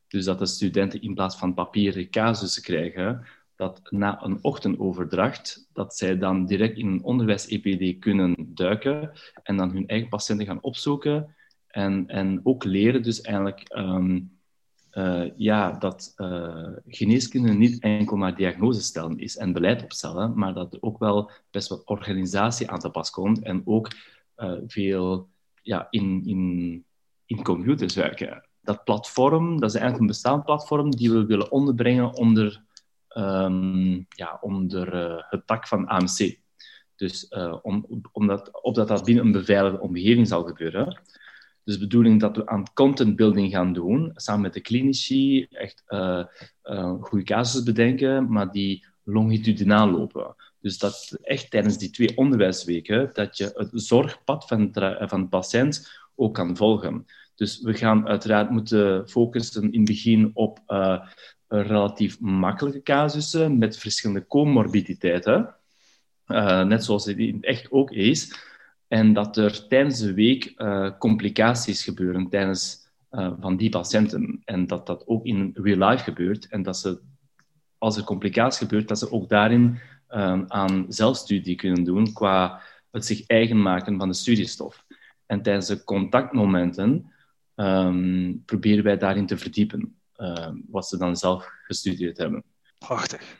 Dus 0.08 0.24
dat 0.24 0.38
de 0.38 0.46
studenten 0.46 1.02
in 1.02 1.14
plaats 1.14 1.36
van 1.36 1.54
papieren 1.54 2.10
casussen 2.10 2.62
krijgen, 2.62 3.26
dat 3.56 3.80
na 3.90 4.22
een 4.24 4.38
ochtendoverdracht, 4.42 5.68
dat 5.72 5.96
zij 5.96 6.18
dan 6.18 6.46
direct 6.46 6.76
in 6.76 6.86
een 6.86 7.02
onderwijs-EPD 7.02 7.98
kunnen 7.98 8.34
duiken 8.54 9.12
en 9.42 9.56
dan 9.56 9.70
hun 9.70 9.86
eigen 9.86 10.08
patiënten 10.08 10.46
gaan 10.46 10.62
opzoeken 10.62 11.34
en, 11.66 12.06
en 12.06 12.40
ook 12.42 12.64
leren 12.64 13.02
dus 13.02 13.20
eigenlijk 13.20 13.76
um, 13.76 14.39
uh, 14.92 15.30
ja, 15.36 15.72
dat 15.72 16.12
uh, 16.16 16.66
geneeskunde 16.86 17.52
niet 17.52 17.82
enkel 17.82 18.16
maar 18.16 18.36
diagnose 18.36 18.82
stellen 18.82 19.18
is 19.18 19.36
en 19.36 19.52
beleid 19.52 19.82
opstellen, 19.82 20.38
maar 20.38 20.54
dat 20.54 20.72
er 20.72 20.82
ook 20.82 20.98
wel 20.98 21.30
best 21.50 21.68
wat 21.68 21.84
organisatie 21.84 22.70
aan 22.70 22.78
te 22.78 22.90
pas 22.90 23.10
komt 23.10 23.42
en 23.42 23.62
ook 23.64 23.90
uh, 24.36 24.52
veel 24.66 25.28
ja, 25.62 25.86
in, 25.90 26.22
in, 26.24 26.84
in 27.26 27.42
computers 27.42 27.94
werken. 27.94 28.48
Dat 28.60 28.84
platform, 28.84 29.60
dat 29.60 29.68
is 29.68 29.74
eigenlijk 29.74 30.00
een 30.00 30.06
bestaand 30.06 30.44
platform 30.44 30.90
die 30.90 31.12
we 31.12 31.26
willen 31.26 31.50
onderbrengen 31.50 32.14
onder 32.14 32.62
um, 33.16 34.06
ja, 34.08 34.38
onder 34.40 34.94
het 35.28 35.46
tak 35.46 35.68
van 35.68 35.86
AMC. 35.86 36.38
Dus 36.96 37.28
om, 37.62 37.86
omdat, 38.12 38.62
opdat 38.62 38.88
dat 38.88 39.04
binnen 39.04 39.24
een 39.24 39.32
beveiligde 39.32 39.80
omgeving 39.80 40.28
zal 40.28 40.44
gebeuren. 40.44 41.00
Dus 41.70 41.78
de 41.78 41.86
bedoeling 41.86 42.20
dat 42.20 42.36
we 42.36 42.46
aan 42.46 42.72
content 42.74 43.16
building 43.16 43.52
gaan 43.52 43.72
doen, 43.72 44.10
samen 44.14 44.40
met 44.40 44.54
de 44.54 44.60
klinici, 44.60 45.46
echt 45.50 45.82
uh, 45.88 46.24
goede 47.00 47.24
casussen 47.24 47.64
bedenken, 47.64 48.32
maar 48.32 48.50
die 48.50 48.86
longitudinaal 49.04 49.90
lopen. 49.90 50.34
Dus 50.60 50.78
dat 50.78 51.18
echt 51.22 51.50
tijdens 51.50 51.78
die 51.78 51.90
twee 51.90 52.16
onderwijsweken, 52.16 53.10
dat 53.12 53.36
je 53.36 53.50
het 53.54 53.68
zorgpad 53.72 54.46
van, 54.46 54.70
van 55.00 55.20
de 55.20 55.28
patiënt 55.28 55.90
ook 56.14 56.34
kan 56.34 56.56
volgen. 56.56 57.06
Dus 57.34 57.60
we 57.60 57.74
gaan 57.74 58.08
uiteraard 58.08 58.50
moeten 58.50 59.08
focussen 59.08 59.72
in 59.72 59.80
het 59.80 59.88
begin 59.88 60.30
op 60.34 60.58
uh, 60.68 61.06
relatief 61.48 62.20
makkelijke 62.20 62.82
casussen 62.82 63.58
met 63.58 63.78
verschillende 63.78 64.26
comorbiditeiten. 64.26 65.54
Net 66.66 66.84
zoals 66.84 67.04
het 67.04 67.36
echt 67.40 67.70
ook 67.70 67.90
is. 67.90 68.48
En 68.90 69.12
dat 69.12 69.36
er 69.36 69.66
tijdens 69.68 69.98
de 69.98 70.14
week 70.14 70.54
uh, 70.56 70.90
complicaties 70.98 71.84
gebeuren 71.84 72.28
tijdens, 72.28 72.88
van 73.40 73.56
die 73.56 73.68
patiënten. 73.68 74.42
En 74.44 74.66
dat 74.66 74.86
dat 74.86 75.06
ook 75.06 75.24
in 75.24 75.50
real 75.54 75.88
life 75.88 76.04
gebeurt. 76.04 76.48
En 76.48 76.62
dat 76.62 76.78
ze, 76.78 77.00
als 77.78 77.96
er 77.96 78.04
complicaties 78.04 78.58
gebeurt, 78.58 78.88
dat 78.88 78.98
ze 78.98 79.12
ook 79.12 79.28
daarin 79.28 79.78
aan 80.48 80.86
zelfstudie 80.88 81.54
kunnen 81.54 81.84
doen 81.84 82.12
qua 82.12 82.60
het 82.90 83.06
zich 83.06 83.26
eigen 83.26 83.62
maken 83.62 83.98
van 83.98 84.08
de 84.08 84.14
studiestof. 84.14 84.84
En 85.26 85.42
tijdens 85.42 85.66
de 85.66 85.84
contactmomenten 85.84 87.12
um, 87.56 88.42
proberen 88.44 88.84
wij 88.84 88.96
daarin 88.96 89.26
te 89.26 89.38
verdiepen, 89.38 89.96
wat 90.68 90.88
ze 90.88 90.98
dan 90.98 91.16
zelf 91.16 91.50
gestudeerd 91.62 92.18
hebben. 92.18 92.44
Prachtig. 92.78 93.39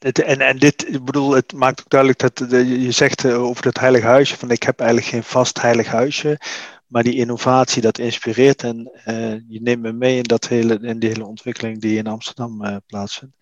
En, 0.00 0.40
en 0.40 0.58
dit, 0.58 0.88
ik 0.94 1.04
bedoel, 1.04 1.30
het 1.30 1.52
maakt 1.52 1.80
ook 1.80 1.88
duidelijk 1.88 2.20
dat 2.20 2.48
je 2.50 2.90
zegt 2.90 3.24
eh, 3.24 3.42
over 3.42 3.64
het 3.64 3.78
heilige 3.78 4.06
huisje, 4.06 4.36
van 4.36 4.50
ik 4.50 4.62
heb 4.62 4.78
eigenlijk 4.78 5.10
geen 5.10 5.22
vast 5.22 5.60
heilig 5.60 5.86
huisje, 5.86 6.40
maar 6.86 7.02
die 7.02 7.14
innovatie 7.14 7.82
dat 7.82 7.98
inspireert 7.98 8.62
en 8.62 8.90
uh, 9.06 9.32
je 9.48 9.60
neemt 9.62 9.82
me 9.82 9.92
mee 9.92 10.16
in, 10.16 10.22
dat 10.22 10.48
hele, 10.48 10.78
in 10.82 10.98
die 10.98 11.08
hele 11.08 11.26
ontwikkeling 11.26 11.80
die 11.80 11.98
in 11.98 12.06
Amsterdam 12.06 12.64
uh, 12.64 12.76
plaatsvindt. 12.86 13.36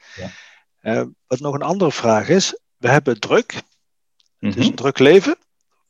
Ja. 0.83 1.09
wat 1.27 1.41
nog 1.41 1.55
een 1.55 1.63
andere 1.63 1.93
vraag 1.93 2.29
is, 2.29 2.61
we 2.77 2.89
hebben 2.89 3.21
druk, 3.21 3.53
mm 3.53 3.61
-hmm. 4.39 4.49
het 4.49 4.59
is 4.59 4.65
een 4.65 4.73
mhm. 4.73 4.83
druk 4.83 4.99
leven. 4.99 5.37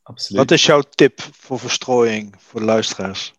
Absoluut. 0.03 0.43
Wat 0.43 0.51
is 0.51 0.67
jouw 0.67 0.83
tip 0.95 1.21
voor 1.33 1.59
verstrooiing 1.59 2.35
voor 2.39 2.61
de 2.61 2.67
luisteraars? 2.67 3.33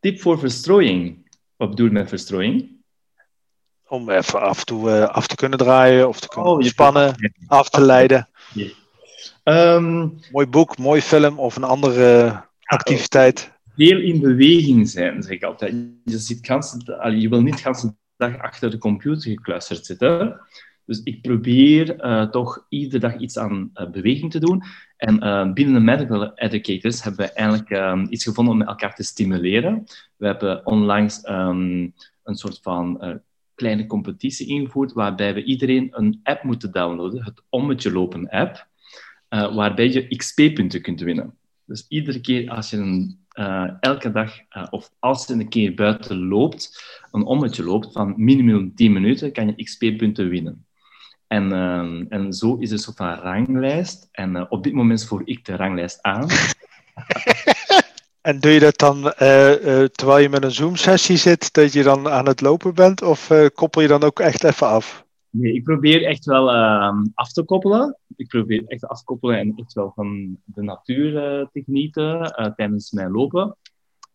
Tip 0.00 0.20
voor 0.20 0.38
verstrooiing. 0.38 1.30
Wat 1.56 1.70
bedoel 1.70 1.86
je 1.86 1.92
met 1.92 2.08
verstrooiing? 2.08 2.81
Om 3.92 4.10
even 4.10 4.40
af 4.40 4.58
en 4.58 4.64
toe 4.64 4.88
uh, 4.88 5.08
af 5.08 5.26
te 5.26 5.34
kunnen 5.34 5.58
draaien 5.58 6.08
of 6.08 6.20
te 6.20 6.28
kunnen 6.28 6.50
oh, 6.50 6.62
spannen, 6.62 7.14
af 7.46 7.68
te 7.70 7.80
leiden. 7.80 8.28
Um, 9.44 10.18
mooi 10.30 10.46
boek, 10.46 10.78
mooi 10.78 11.00
film 11.00 11.38
of 11.38 11.56
een 11.56 11.64
andere 11.64 12.40
activiteit. 12.64 13.52
Veel 13.76 14.00
in 14.00 14.20
beweging 14.20 14.88
zijn, 14.88 15.22
zeg 15.22 15.32
ik 15.32 15.42
altijd. 15.42 15.72
Je, 16.04 16.18
zit 16.18 16.46
je 17.16 17.28
wil 17.28 17.42
niet 17.42 17.62
de 17.62 17.94
dag 18.16 18.38
achter 18.38 18.70
de 18.70 18.78
computer 18.78 19.30
gekluisterd 19.30 19.86
zitten. 19.86 20.40
Dus 20.86 21.00
ik 21.02 21.22
probeer 21.22 22.04
uh, 22.04 22.30
toch 22.30 22.66
iedere 22.68 22.98
dag 22.98 23.16
iets 23.16 23.38
aan 23.38 23.70
uh, 23.74 23.90
beweging 23.90 24.30
te 24.30 24.40
doen. 24.40 24.62
En 24.96 25.24
uh, 25.24 25.52
binnen 25.52 25.74
de 25.74 25.80
Medical 25.80 26.34
Educators 26.34 27.02
hebben 27.02 27.26
we 27.26 27.32
eigenlijk 27.32 27.70
um, 27.70 28.06
iets 28.10 28.24
gevonden 28.24 28.54
om 28.54 28.62
elkaar 28.62 28.94
te 28.94 29.02
stimuleren. 29.02 29.84
We 30.16 30.26
hebben 30.26 30.66
onlangs 30.66 31.28
um, 31.28 31.94
een 32.22 32.34
soort 32.34 32.58
van 32.62 33.20
kleine 33.54 33.86
competitie 33.86 34.46
ingevoerd, 34.46 34.92
waarbij 34.92 35.34
we 35.34 35.44
iedereen 35.44 35.88
een 35.90 36.20
app 36.22 36.42
moeten 36.42 36.72
downloaden, 36.72 37.24
het 37.24 37.42
Ommetje 37.48 37.92
Lopen 37.92 38.28
app, 38.28 38.66
waarbij 39.28 39.90
je 39.90 40.16
XP-punten 40.16 40.82
kunt 40.82 41.00
winnen. 41.00 41.36
Dus 41.64 41.86
iedere 41.88 42.20
keer 42.20 42.50
als 42.50 42.70
je 42.70 42.76
een, 42.76 43.18
elke 43.80 44.10
dag, 44.10 44.32
of 44.70 44.90
als 44.98 45.26
je 45.26 45.32
een 45.34 45.48
keer 45.48 45.74
buiten 45.74 46.26
loopt, 46.26 46.84
een 47.10 47.24
ommetje 47.24 47.64
loopt 47.64 47.92
van 47.92 48.14
minimum 48.16 48.74
10 48.74 48.92
minuten, 48.92 49.32
kan 49.32 49.46
je 49.46 49.64
XP-punten 49.64 50.28
winnen. 50.28 50.66
En, 51.26 51.52
en 52.08 52.32
zo 52.32 52.56
is 52.56 52.70
het 52.70 52.78
een 52.78 52.84
soort 52.84 52.96
van 52.96 53.14
ranglijst. 53.14 54.08
En 54.12 54.50
op 54.50 54.64
dit 54.64 54.72
moment 54.72 55.04
voer 55.04 55.22
ik 55.24 55.44
de 55.44 55.56
ranglijst 55.56 56.02
aan. 56.02 56.26
en 58.22 58.40
doe 58.40 58.50
je 58.50 58.60
dat 58.60 58.78
dan 58.78 58.96
uh, 58.96 59.84
terwijl 59.84 60.18
je 60.18 60.28
met 60.28 60.44
een 60.44 60.52
Zoom-sessie 60.52 61.16
zit, 61.16 61.52
dat 61.52 61.72
je 61.72 61.82
dan 61.82 62.08
aan 62.08 62.26
het 62.26 62.40
lopen 62.40 62.74
bent? 62.74 63.02
Of 63.02 63.30
koppel 63.54 63.82
je 63.82 63.88
dan 63.88 64.02
ook 64.02 64.20
echt 64.20 64.44
even 64.44 64.66
af? 64.66 65.04
Nee, 65.30 65.52
ik 65.52 65.64
probeer 65.64 66.04
echt 66.04 66.24
wel 66.24 66.50
ehm, 66.50 67.04
af 67.14 67.32
te 67.32 67.42
koppelen. 67.42 67.98
Ik 68.16 68.28
probeer 68.28 68.64
echt 68.66 68.86
af 68.86 68.98
te 68.98 69.04
koppelen 69.04 69.38
en 69.38 69.52
echt 69.56 69.72
wel 69.72 69.92
van 69.94 70.36
de 70.44 70.62
natuur 70.62 71.12
te 71.52 71.62
genieten 71.64 72.34
tijdens 72.56 72.90
mijn 72.90 73.10
lopen. 73.10 73.56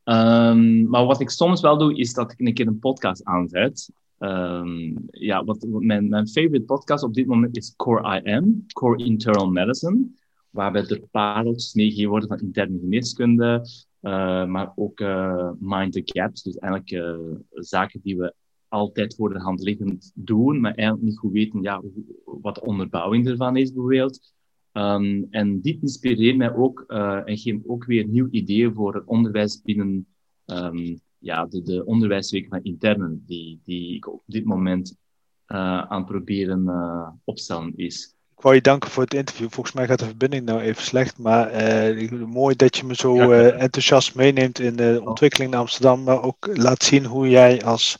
Um, 0.09 0.89
maar 0.89 1.05
wat 1.05 1.21
ik 1.21 1.29
soms 1.29 1.61
wel 1.61 1.77
doe, 1.77 1.97
is 1.97 2.13
dat 2.13 2.31
ik 2.31 2.39
een 2.39 2.53
keer 2.53 2.67
een 2.67 2.79
podcast 2.79 3.23
aanzet. 3.25 3.91
Um, 4.19 5.07
ja, 5.11 5.43
wat, 5.43 5.65
mijn, 5.69 6.09
mijn 6.09 6.27
favorite 6.27 6.65
podcast 6.65 7.03
op 7.03 7.13
dit 7.13 7.25
moment 7.25 7.57
is 7.57 7.73
Core 7.75 8.21
IM, 8.23 8.65
Core 8.73 9.03
Internal 9.03 9.49
Medicine, 9.49 10.07
waarbij 10.49 10.85
er 10.85 11.01
pareltjes 11.11 11.73
meegegeven 11.73 12.09
worden 12.09 12.29
van 12.29 12.39
interne 12.39 12.79
geneeskunde, 12.79 13.67
uh, 14.01 14.45
maar 14.45 14.71
ook 14.75 14.99
uh, 14.99 15.51
Mind 15.59 15.93
the 15.93 16.01
Gaps, 16.03 16.43
dus 16.43 16.57
eigenlijk 16.57 16.91
uh, 16.91 17.35
zaken 17.51 17.99
die 18.03 18.17
we 18.17 18.33
altijd 18.67 19.15
voor 19.15 19.33
de 19.33 19.39
hand 19.39 19.61
liggend 19.61 20.11
doen, 20.15 20.59
maar 20.59 20.73
eigenlijk 20.73 21.07
niet 21.07 21.17
goed 21.17 21.31
weten 21.31 21.61
ja, 21.61 21.81
wat 22.25 22.55
de 22.55 22.61
onderbouwing 22.61 23.27
ervan 23.27 23.57
is, 23.57 23.73
bijvoorbeeld. 23.73 24.33
Um, 24.73 25.27
en 25.29 25.61
dit 25.61 25.81
inspireert 25.81 26.37
mij 26.37 26.55
ook 26.55 26.81
en 27.25 27.37
geeft 27.37 27.67
ook 27.67 27.85
weer 27.85 28.07
nieuw 28.07 28.27
ideeën 28.31 28.73
voor 28.73 28.95
het 28.95 29.05
onderwijs 29.05 29.61
binnen 29.61 30.07
um, 30.45 30.99
ja, 31.17 31.45
de, 31.45 31.61
de 31.61 31.85
onderwijsweken 31.85 32.49
van 32.49 32.63
internen 32.63 33.23
die, 33.25 33.59
die 33.63 33.95
ik 33.95 34.07
op 34.07 34.23
dit 34.25 34.45
moment 34.45 34.97
aan 35.45 35.97
het 35.97 36.05
proberen 36.05 37.21
opstellen 37.23 37.73
is. 37.75 38.16
Ik 38.37 38.43
wou 38.43 38.55
je 38.55 38.61
danken 38.61 38.89
voor 38.89 39.03
het 39.03 39.13
interview. 39.13 39.47
Volgens 39.51 39.75
mij 39.75 39.87
gaat 39.87 39.99
de 39.99 40.05
verbinding 40.05 40.45
nou 40.45 40.61
even 40.61 40.83
slecht, 40.83 41.17
maar 41.17 41.71
uh, 41.91 42.11
mooi 42.11 42.55
dat 42.55 42.77
je 42.77 42.83
me 42.83 42.95
zo 42.95 43.31
enthousiast 43.31 44.15
meeneemt 44.15 44.59
in 44.59 44.75
de 44.75 45.01
ontwikkeling 45.05 45.51
in 45.53 45.59
Amsterdam, 45.59 46.03
maar 46.03 46.21
ook 46.21 46.49
laat 46.53 46.83
zien 46.83 47.05
hoe 47.05 47.29
jij 47.29 47.63
als 47.63 47.97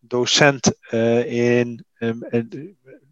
docent 0.00 0.72
in, 1.26 1.84
um, 1.98 2.26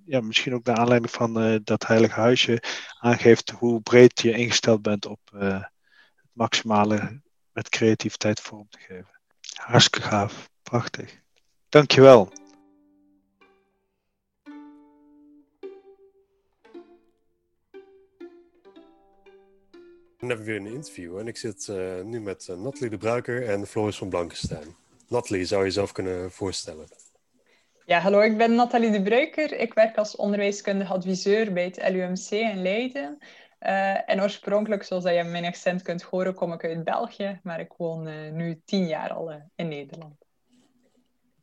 ja, 0.04 0.20
misschien 0.20 0.54
ook 0.54 0.64
naar 0.64 0.76
aanleiding 0.76 1.12
van 1.12 1.60
dat 1.64 1.86
heilige 1.86 2.20
huisje 2.20 2.62
aangeeft 2.98 3.50
hoe 3.50 3.80
breed 3.80 4.20
je 4.20 4.32
ingesteld 4.32 4.82
bent 4.82 5.06
op 5.06 5.20
het 5.30 5.70
maximale 6.32 7.20
met 7.52 7.68
creativiteit 7.68 8.40
vorm 8.40 8.66
te 8.68 8.78
geven. 8.78 9.20
Hartstikke 9.54 10.08
gaaf. 10.08 10.48
Prachtig. 10.62 11.20
Dankjewel. 11.68 12.32
Hebben 20.18 20.38
we 20.38 20.44
weer 20.44 20.60
een 20.60 20.74
interview 20.74 21.18
en 21.18 21.26
ik 21.26 21.36
zit 21.36 21.68
uh, 21.70 22.02
nu 22.04 22.20
met 22.20 22.48
uh, 22.50 22.56
Nathalie 22.56 22.90
de 22.90 22.98
Bruiker 22.98 23.48
en 23.48 23.66
Floris 23.66 23.98
van 23.98 24.08
Blankenstein. 24.08 24.76
Nathalie, 25.08 25.44
zou 25.44 25.60
je 25.60 25.66
jezelf 25.66 25.92
kunnen 25.92 26.30
voorstellen? 26.30 26.86
Ja, 27.86 27.98
hallo, 27.98 28.20
ik 28.20 28.36
ben 28.36 28.54
Nathalie 28.54 28.90
de 28.90 29.02
Bruiker. 29.02 29.60
Ik 29.60 29.74
werk 29.74 29.96
als 29.96 30.16
onderwijskundig 30.16 30.92
adviseur 30.92 31.52
bij 31.52 31.64
het 31.64 31.90
LUMC 31.92 32.30
in 32.30 32.62
Leiden. 32.62 33.18
Uh, 33.60 34.10
en 34.10 34.22
oorspronkelijk, 34.22 34.82
zoals 34.82 35.04
je 35.04 35.24
mijn 35.24 35.44
accent 35.44 35.82
kunt 35.82 36.02
horen, 36.02 36.34
kom 36.34 36.52
ik 36.52 36.64
uit 36.64 36.84
België, 36.84 37.40
maar 37.42 37.60
ik 37.60 37.72
woon 37.76 38.08
uh, 38.08 38.14
nu 38.32 38.60
tien 38.64 38.86
jaar 38.86 39.10
al 39.10 39.30
uh, 39.30 39.36
in 39.54 39.68
Nederland. 39.68 40.14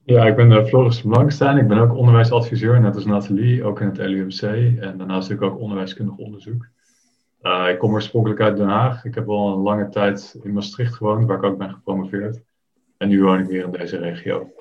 Ja, 0.06 0.26
ik 0.26 0.36
ben 0.36 0.68
Floris 0.68 1.02
Blankenstein. 1.02 1.58
Ik 1.58 1.68
ben 1.68 1.78
ook 1.78 1.96
onderwijsadviseur, 1.96 2.82
net 2.82 2.96
als 2.96 3.06
Nathalie, 3.06 3.64
ook 3.64 3.82
in 3.82 3.88
het 3.88 3.98
LUMC. 3.98 4.42
En 4.82 4.98
daarnaast 4.98 5.28
doe 5.28 5.38
ik 5.38 5.44
ook 5.44 5.60
onderwijskundig 5.60 6.18
onderzoek. 6.18 6.68
Ik 7.44 7.80
kom 7.80 7.94
oorspronkelijk 7.94 8.41
uit 8.41 8.58
Den 8.58 8.68
Haag. 8.68 9.06
Ik 9.06 9.16
heb 9.16 9.30
al 9.30 9.54
een 9.54 9.62
lange 9.62 9.89
tijd 9.89 10.39
in 10.44 10.54
Maastricht 10.54 10.94
gewoond, 10.94 11.26
waar 11.26 11.38
ik 11.38 11.44
ook 11.44 11.58
ben 11.58 11.74
gepromoveerd. 11.74 12.41
En 12.98 13.08
nu 13.08 13.24
woon 13.24 13.39
ik 13.39 13.48
weer 13.48 13.64
in 13.64 13.72
deze 13.72 13.98
regio. 13.98 14.54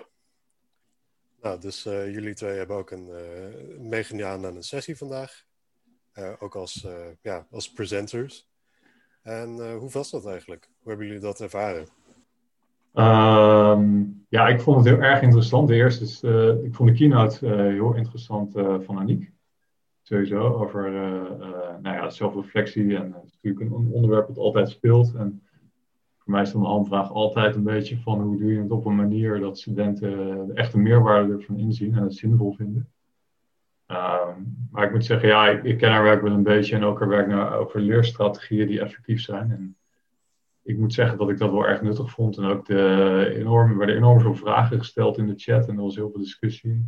Nou, 1.43 1.61
dus 1.61 1.83
jullie 1.83 2.35
twee 2.35 2.57
hebben 2.57 2.77
ook 2.77 2.91
een, 2.91 3.09
meegedaan 3.79 4.47
aan 4.47 4.57
een 4.57 4.63
sessie 4.63 4.97
vandaag. 4.97 5.45
Uh, 6.19 6.31
ook 6.39 6.55
als, 6.55 6.85
uh, 6.87 6.93
ja, 7.23 7.47
als 7.51 7.73
presenters. 7.73 8.49
En 9.23 9.57
uh, 9.57 9.77
hoe 9.77 9.91
was 9.91 10.11
dat 10.11 10.27
eigenlijk? 10.27 10.69
Hoe 10.79 10.89
hebben 10.89 11.07
jullie 11.07 11.23
dat 11.23 11.41
ervaren? 11.41 11.87
Um, 12.95 14.25
ja, 14.29 14.49
ik 14.49 14.61
vond 14.61 14.77
het 14.77 14.87
heel 14.87 15.03
erg 15.03 15.23
interessant. 15.23 15.69
De 15.69 15.75
eerste 15.75 16.05
is, 16.05 16.23
ik 16.65 16.75
vond 16.75 16.89
de 16.89 16.95
keynote 16.95 17.47
heel 17.47 17.95
interessant 17.95 18.53
van 18.85 18.99
Aniek. 18.99 19.31
Sowieso 20.13 20.55
over 20.55 20.91
nou 21.81 21.97
ja, 21.97 22.11
zelfreflectie. 22.11 22.97
En 22.97 23.13
het 23.13 23.25
is 23.25 23.39
natuurlijk 23.43 23.75
een 23.75 23.93
onderwerp 23.93 24.27
dat 24.27 24.39
altijd 24.39 24.69
speelt. 24.69 25.15
En 25.15 25.43
voor 26.19 26.33
mij 26.33 26.43
is 26.43 26.53
dan 26.53 26.61
de 26.61 26.67
handvraag 26.67 27.13
altijd 27.13 27.55
een 27.55 27.63
beetje 27.63 27.99
van 27.99 28.21
hoe 28.21 28.39
doe 28.39 28.53
je 28.53 28.61
het 28.61 28.71
op 28.71 28.85
een 28.85 28.97
manier 28.97 29.41
dat 29.41 29.59
studenten 29.59 30.47
de 30.47 30.53
echte 30.55 30.79
meerwaarde 30.79 31.33
ervan 31.33 31.59
inzien 31.59 31.97
en 31.97 32.03
het 32.03 32.15
zinvol 32.15 32.53
vinden. 32.53 32.89
Ehm, 33.87 34.41
maar 34.71 34.85
ik 34.85 34.93
moet 34.93 35.05
zeggen, 35.05 35.29
ja, 35.29 35.49
ik, 35.49 35.65
ik, 35.65 35.79
ken 35.79 35.91
haar 35.91 36.03
werk 36.03 36.23
wel 36.23 36.33
een 36.33 36.43
beetje 36.43 36.77
en 36.77 36.85
ook 36.85 36.99
haar 36.99 37.09
werk 37.09 37.53
over 37.53 37.81
leerstrategieën 37.81 38.67
die 38.67 38.81
effectief 38.81 39.21
zijn. 39.21 39.51
En 39.51 39.77
ik 40.63 40.79
moet 40.79 40.93
zeggen 40.93 41.19
dat 41.19 41.31
ik 41.31 41.39
dat 41.39 41.51
wel 41.51 41.67
erg 41.67 41.83
nuttig 41.83 42.11
vond. 42.11 42.37
En 42.37 42.45
ook 42.45 42.67
de 42.67 43.35
enorm, 43.37 43.71
er 43.71 43.77
werden 43.77 43.97
enorm 43.97 44.21
veel 44.21 44.35
vragen 44.35 44.79
gesteld 44.79 45.19
in 45.19 45.27
de 45.27 45.35
chat 45.37 45.69
en 45.69 45.77
er 45.77 45.83
was 45.83 45.97
heel 45.97 46.11
veel 46.11 46.21
discussie. 46.21 46.87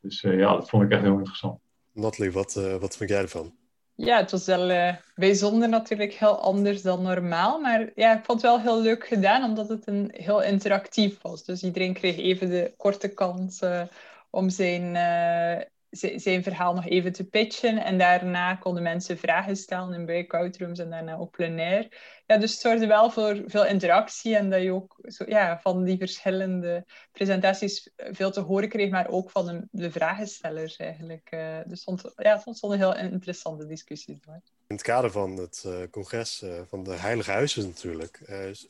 Dus 0.00 0.20
ja, 0.20 0.52
dat 0.52 0.70
vond 0.70 0.82
ik 0.82 0.90
echt 0.90 1.02
heel 1.02 1.18
interessant. 1.18 1.68
Natalie, 1.92 2.32
wat, 2.32 2.54
wat 2.54 2.96
vind 2.96 3.10
jij 3.10 3.20
ervan? 3.20 3.58
Ja, 4.02 4.16
het 4.16 4.30
was 4.30 4.46
wel 4.46 4.70
uh, 4.70 4.94
bijzonder 5.14 5.68
natuurlijk, 5.68 6.12
heel 6.12 6.40
anders 6.40 6.82
dan 6.82 7.02
normaal. 7.02 7.60
Maar 7.60 7.90
ja, 7.94 8.18
ik 8.18 8.24
vond 8.24 8.42
het 8.42 8.50
wel 8.50 8.60
heel 8.60 8.80
leuk 8.82 9.06
gedaan, 9.06 9.44
omdat 9.44 9.68
het 9.68 9.86
een, 9.86 10.10
heel 10.12 10.42
interactief 10.42 11.22
was. 11.22 11.44
Dus 11.44 11.62
iedereen 11.62 11.94
kreeg 11.94 12.16
even 12.16 12.48
de 12.48 12.74
korte 12.76 13.08
kans 13.08 13.62
uh, 13.62 13.82
om 14.30 14.50
zijn, 14.50 14.94
uh, 14.94 15.64
zijn 15.90 16.42
verhaal 16.42 16.74
nog 16.74 16.86
even 16.86 17.12
te 17.12 17.24
pitchen. 17.24 17.84
En 17.84 17.98
daarna 17.98 18.54
konden 18.54 18.82
mensen 18.82 19.18
vragen 19.18 19.56
stellen 19.56 19.94
in 19.94 20.04
breakout 20.06 20.56
rooms 20.56 20.78
en 20.78 20.90
daarna 20.90 21.16
ook 21.16 21.30
plenair. 21.30 21.88
Ja, 22.26 22.36
dus 22.36 22.50
het 22.50 22.60
zorgde 22.60 22.86
wel 22.86 23.10
voor 23.10 23.42
veel 23.46 23.66
interactie 23.66 24.36
en 24.36 24.50
dat 24.50 24.62
je 24.62 24.72
ook 24.72 24.98
zo, 25.02 25.24
ja, 25.26 25.60
van 25.60 25.84
die 25.84 25.98
verschillende 25.98 26.84
presentaties 27.12 27.90
veel 27.96 28.30
te 28.30 28.40
horen 28.40 28.68
kreeg, 28.68 28.90
maar 28.90 29.08
ook 29.08 29.30
van 29.30 29.46
de, 29.46 29.66
de 29.70 29.90
vragenstellers 29.90 30.76
eigenlijk. 30.76 31.28
Uh, 31.30 31.58
dus 31.66 31.80
stond, 31.80 32.12
ja, 32.16 32.42
heel 32.60 32.96
interessante 32.96 33.66
discussies 33.66 34.20
door. 34.20 34.40
In 34.66 34.76
het 34.76 34.82
kader 34.82 35.10
van 35.10 35.36
het 35.36 35.64
uh, 35.66 35.74
congres 35.90 36.44
van 36.68 36.82
de 36.84 36.94
Heilige 36.94 37.30
Huizen 37.30 37.66
natuurlijk, 37.66 38.20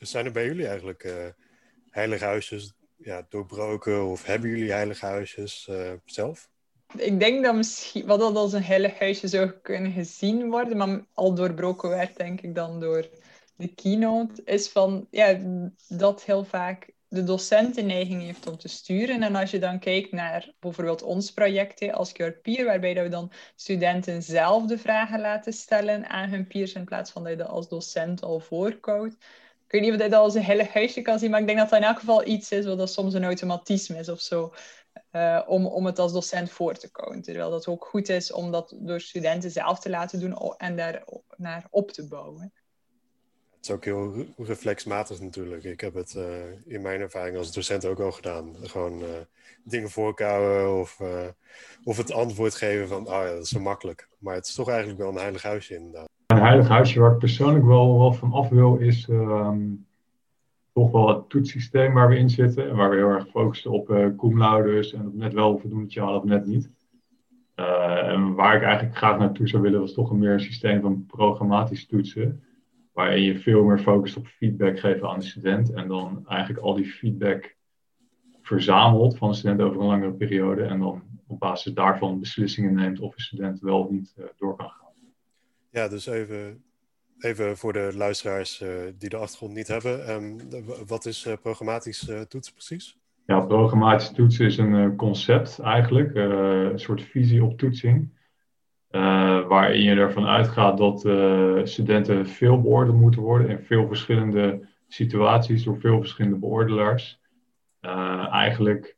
zijn 0.00 0.24
er 0.24 0.32
bij 0.32 0.44
jullie 0.44 0.66
eigenlijk 0.66 1.34
Heilige 1.90 2.24
Huisjes 2.24 2.72
ja, 2.96 3.26
doorbroken 3.28 4.04
of 4.04 4.24
hebben 4.24 4.50
jullie 4.50 4.72
Heilige 4.72 5.06
Huisjes 5.06 5.70
zelf? 6.04 6.48
Ik 6.96 7.20
denk 7.20 7.44
dat 7.44 7.54
misschien 7.54 8.06
wat 8.06 8.20
dat 8.20 8.36
als 8.36 8.52
een 8.52 8.62
heilig 8.62 8.98
huisje 8.98 9.28
zou 9.28 9.50
kunnen 9.50 9.92
gezien 9.92 10.50
worden, 10.50 10.76
maar 10.76 11.06
al 11.14 11.34
doorbroken 11.34 11.88
werd, 11.88 12.16
denk 12.16 12.40
ik, 12.40 12.54
dan 12.54 12.80
door 12.80 13.08
de 13.56 13.74
keynote, 13.74 14.42
is 14.44 14.68
van 14.68 15.06
ja, 15.10 15.38
dat 15.88 16.24
heel 16.24 16.44
vaak 16.44 16.92
de 17.08 17.24
docent 17.24 17.74
de 17.74 17.82
neiging 17.82 18.22
heeft 18.22 18.46
om 18.46 18.58
te 18.58 18.68
sturen. 18.68 19.22
En 19.22 19.34
als 19.34 19.50
je 19.50 19.58
dan 19.58 19.78
kijkt 19.78 20.12
naar 20.12 20.52
bijvoorbeeld 20.60 21.02
ons 21.02 21.32
project 21.32 21.92
als 21.92 22.10
Your 22.12 22.32
Peer, 22.32 22.64
waarbij 22.64 22.94
dat 22.94 23.04
we 23.04 23.10
dan 23.10 23.32
studenten 23.56 24.22
zelf 24.22 24.66
de 24.66 24.78
vragen 24.78 25.20
laten 25.20 25.52
stellen 25.52 26.08
aan 26.08 26.28
hun 26.28 26.46
peers, 26.46 26.72
in 26.72 26.84
plaats 26.84 27.10
van 27.10 27.22
dat 27.22 27.32
je 27.32 27.38
dat 27.38 27.48
als 27.48 27.68
docent 27.68 28.22
al 28.22 28.40
voorkoudt. 28.40 29.16
Ik 29.66 29.80
weet 29.80 29.90
niet 29.90 30.00
of 30.00 30.08
dat 30.08 30.20
als 30.20 30.34
een 30.34 30.44
heilig 30.44 30.72
huisje 30.72 31.02
kan 31.02 31.18
zien, 31.18 31.30
maar 31.30 31.40
ik 31.40 31.46
denk 31.46 31.58
dat 31.58 31.70
dat 31.70 31.78
in 31.78 31.84
elk 31.84 31.98
geval 31.98 32.26
iets 32.26 32.50
is 32.50 32.64
wat 32.64 32.78
dat 32.78 32.92
soms 32.92 33.14
een 33.14 33.24
automatisme 33.24 33.98
is 33.98 34.08
of 34.08 34.20
zo. 34.20 34.52
Uh, 35.12 35.42
om, 35.46 35.66
om 35.66 35.86
het 35.86 35.98
als 35.98 36.12
docent 36.12 36.50
voor 36.50 36.74
te 36.74 36.90
komen. 36.90 37.22
Terwijl 37.22 37.50
dat 37.50 37.66
ook 37.66 37.84
goed 37.84 38.08
is 38.08 38.32
om 38.32 38.50
dat 38.50 38.74
door 38.76 39.00
studenten 39.00 39.50
zelf 39.50 39.80
te 39.80 39.90
laten 39.90 40.20
doen 40.20 40.54
en 40.56 40.76
daar 40.76 41.04
naar 41.36 41.66
op 41.70 41.90
te 41.90 42.08
bouwen. 42.08 42.52
Het 43.56 43.68
is 43.68 43.70
ook 43.70 43.84
heel 43.84 44.26
reflexmatig 44.36 45.20
natuurlijk. 45.20 45.64
Ik 45.64 45.80
heb 45.80 45.94
het 45.94 46.14
uh, 46.16 46.24
in 46.66 46.82
mijn 46.82 47.00
ervaring 47.00 47.36
als 47.36 47.52
docent 47.52 47.84
ook 47.84 48.00
al 48.00 48.12
gedaan. 48.12 48.56
Gewoon 48.62 48.98
uh, 48.98 49.06
dingen 49.64 49.90
voorkouwen 49.90 50.80
of, 50.80 51.00
of 51.84 51.96
het 51.96 52.12
antwoord 52.12 52.54
geven 52.54 52.88
van, 52.88 53.06
oh 53.06 53.12
ja, 53.12 53.32
dat 53.32 53.42
is 53.42 53.48
zo 53.48 53.60
makkelijk. 53.60 54.08
Maar 54.18 54.34
het 54.34 54.46
is 54.46 54.54
toch 54.54 54.68
eigenlijk 54.68 54.98
wel 54.98 55.08
een 55.08 55.16
heilig 55.16 55.42
huisje 55.42 55.74
inderdaad. 55.74 56.08
Een 56.26 56.42
heilig 56.42 56.68
huisje 56.68 57.00
waar 57.00 57.12
ik 57.12 57.18
persoonlijk 57.18 57.64
wel, 57.64 57.98
wel 57.98 58.12
van 58.12 58.32
af 58.32 58.48
wil 58.48 58.76
is... 58.76 59.08
Ehm, 59.08 59.60
toch 60.72 60.90
wel 60.90 61.08
het 61.08 61.28
toetssysteem 61.28 61.92
waar 61.92 62.08
we 62.08 62.18
in 62.18 62.30
zitten. 62.30 62.68
En 62.68 62.76
waar 62.76 62.90
we 62.90 62.96
heel 62.96 63.08
erg 63.08 63.28
focussen 63.28 63.70
op 63.70 63.90
uh, 63.90 64.06
cum 64.16 64.42
en 64.42 65.06
op 65.06 65.14
net 65.14 65.32
wel 65.32 65.58
voldoende 65.58 66.00
halen 66.00 66.20
of 66.20 66.24
net 66.24 66.46
niet. 66.46 66.70
Uh, 67.56 68.08
en 68.08 68.34
waar 68.34 68.56
ik 68.56 68.62
eigenlijk 68.62 68.96
graag 68.96 69.18
naartoe 69.18 69.48
zou 69.48 69.62
willen, 69.62 69.80
was 69.80 69.92
toch 69.92 70.10
een 70.10 70.18
meer 70.18 70.40
systeem 70.40 70.80
van 70.80 71.06
programmatisch 71.06 71.86
toetsen. 71.86 72.42
Waarin 72.92 73.22
je 73.22 73.38
veel 73.38 73.64
meer 73.64 73.78
focust 73.78 74.16
op 74.16 74.26
feedback 74.26 74.78
geven 74.78 75.08
aan 75.08 75.18
de 75.18 75.24
student. 75.24 75.72
En 75.72 75.88
dan 75.88 76.24
eigenlijk 76.26 76.64
al 76.64 76.74
die 76.74 76.86
feedback 76.86 77.56
verzamelt 78.42 79.16
van 79.16 79.28
de 79.28 79.36
student 79.36 79.60
over 79.60 79.80
een 79.80 79.86
langere 79.86 80.12
periode. 80.12 80.62
En 80.62 80.78
dan 80.78 81.02
op 81.26 81.38
basis 81.38 81.72
daarvan 81.72 82.20
beslissingen 82.20 82.74
neemt 82.74 83.00
of 83.00 83.14
een 83.14 83.22
student 83.22 83.60
wel 83.60 83.78
of 83.78 83.90
niet 83.90 84.14
uh, 84.18 84.24
door 84.36 84.56
kan 84.56 84.68
gaan. 84.68 84.88
Ja, 85.70 85.88
dus 85.88 86.06
even 86.06 86.62
Even 87.20 87.56
voor 87.56 87.72
de 87.72 87.90
luisteraars 87.94 88.60
uh, 88.60 88.68
die 88.98 89.08
de 89.08 89.16
achtergrond 89.16 89.54
niet 89.54 89.68
hebben. 89.68 90.10
Um, 90.10 90.38
wat 90.86 91.06
is 91.06 91.26
uh, 91.26 91.32
programmatisch 91.42 92.08
uh, 92.08 92.20
toetsen 92.20 92.54
precies? 92.54 92.98
Ja, 93.26 93.40
programmatisch 93.40 94.10
toetsen 94.10 94.46
is 94.46 94.56
een 94.56 94.96
concept 94.96 95.58
eigenlijk. 95.58 96.14
een 96.14 96.78
soort 96.78 97.02
visie 97.02 97.44
op 97.44 97.58
toetsing. 97.58 98.18
waarin 99.48 99.82
je 99.82 99.94
ervan 99.94 100.26
uitgaat 100.26 100.78
dat 100.78 101.00
studenten 101.68 102.26
veel 102.26 102.60
beoordeeld 102.60 103.00
moeten 103.00 103.20
worden 103.20 103.48
in 103.48 103.64
veel 103.64 103.86
verschillende 103.86 104.68
situaties 104.88 105.64
door 105.64 105.80
veel 105.80 105.98
verschillende 105.98 106.38
beoordelaars. 106.38 107.20
eigenlijk 108.30 108.96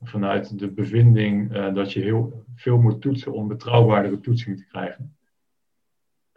vanuit 0.00 0.58
de 0.58 0.72
bevinding 0.72 1.52
dat 1.74 1.92
je 1.92 2.00
heel 2.00 2.44
veel 2.54 2.78
moet 2.78 3.00
toetsen 3.00 3.32
om 3.32 3.48
betrouwbaardere 3.48 4.20
toetsing 4.20 4.56
te 4.56 4.66
krijgen. 4.66 5.17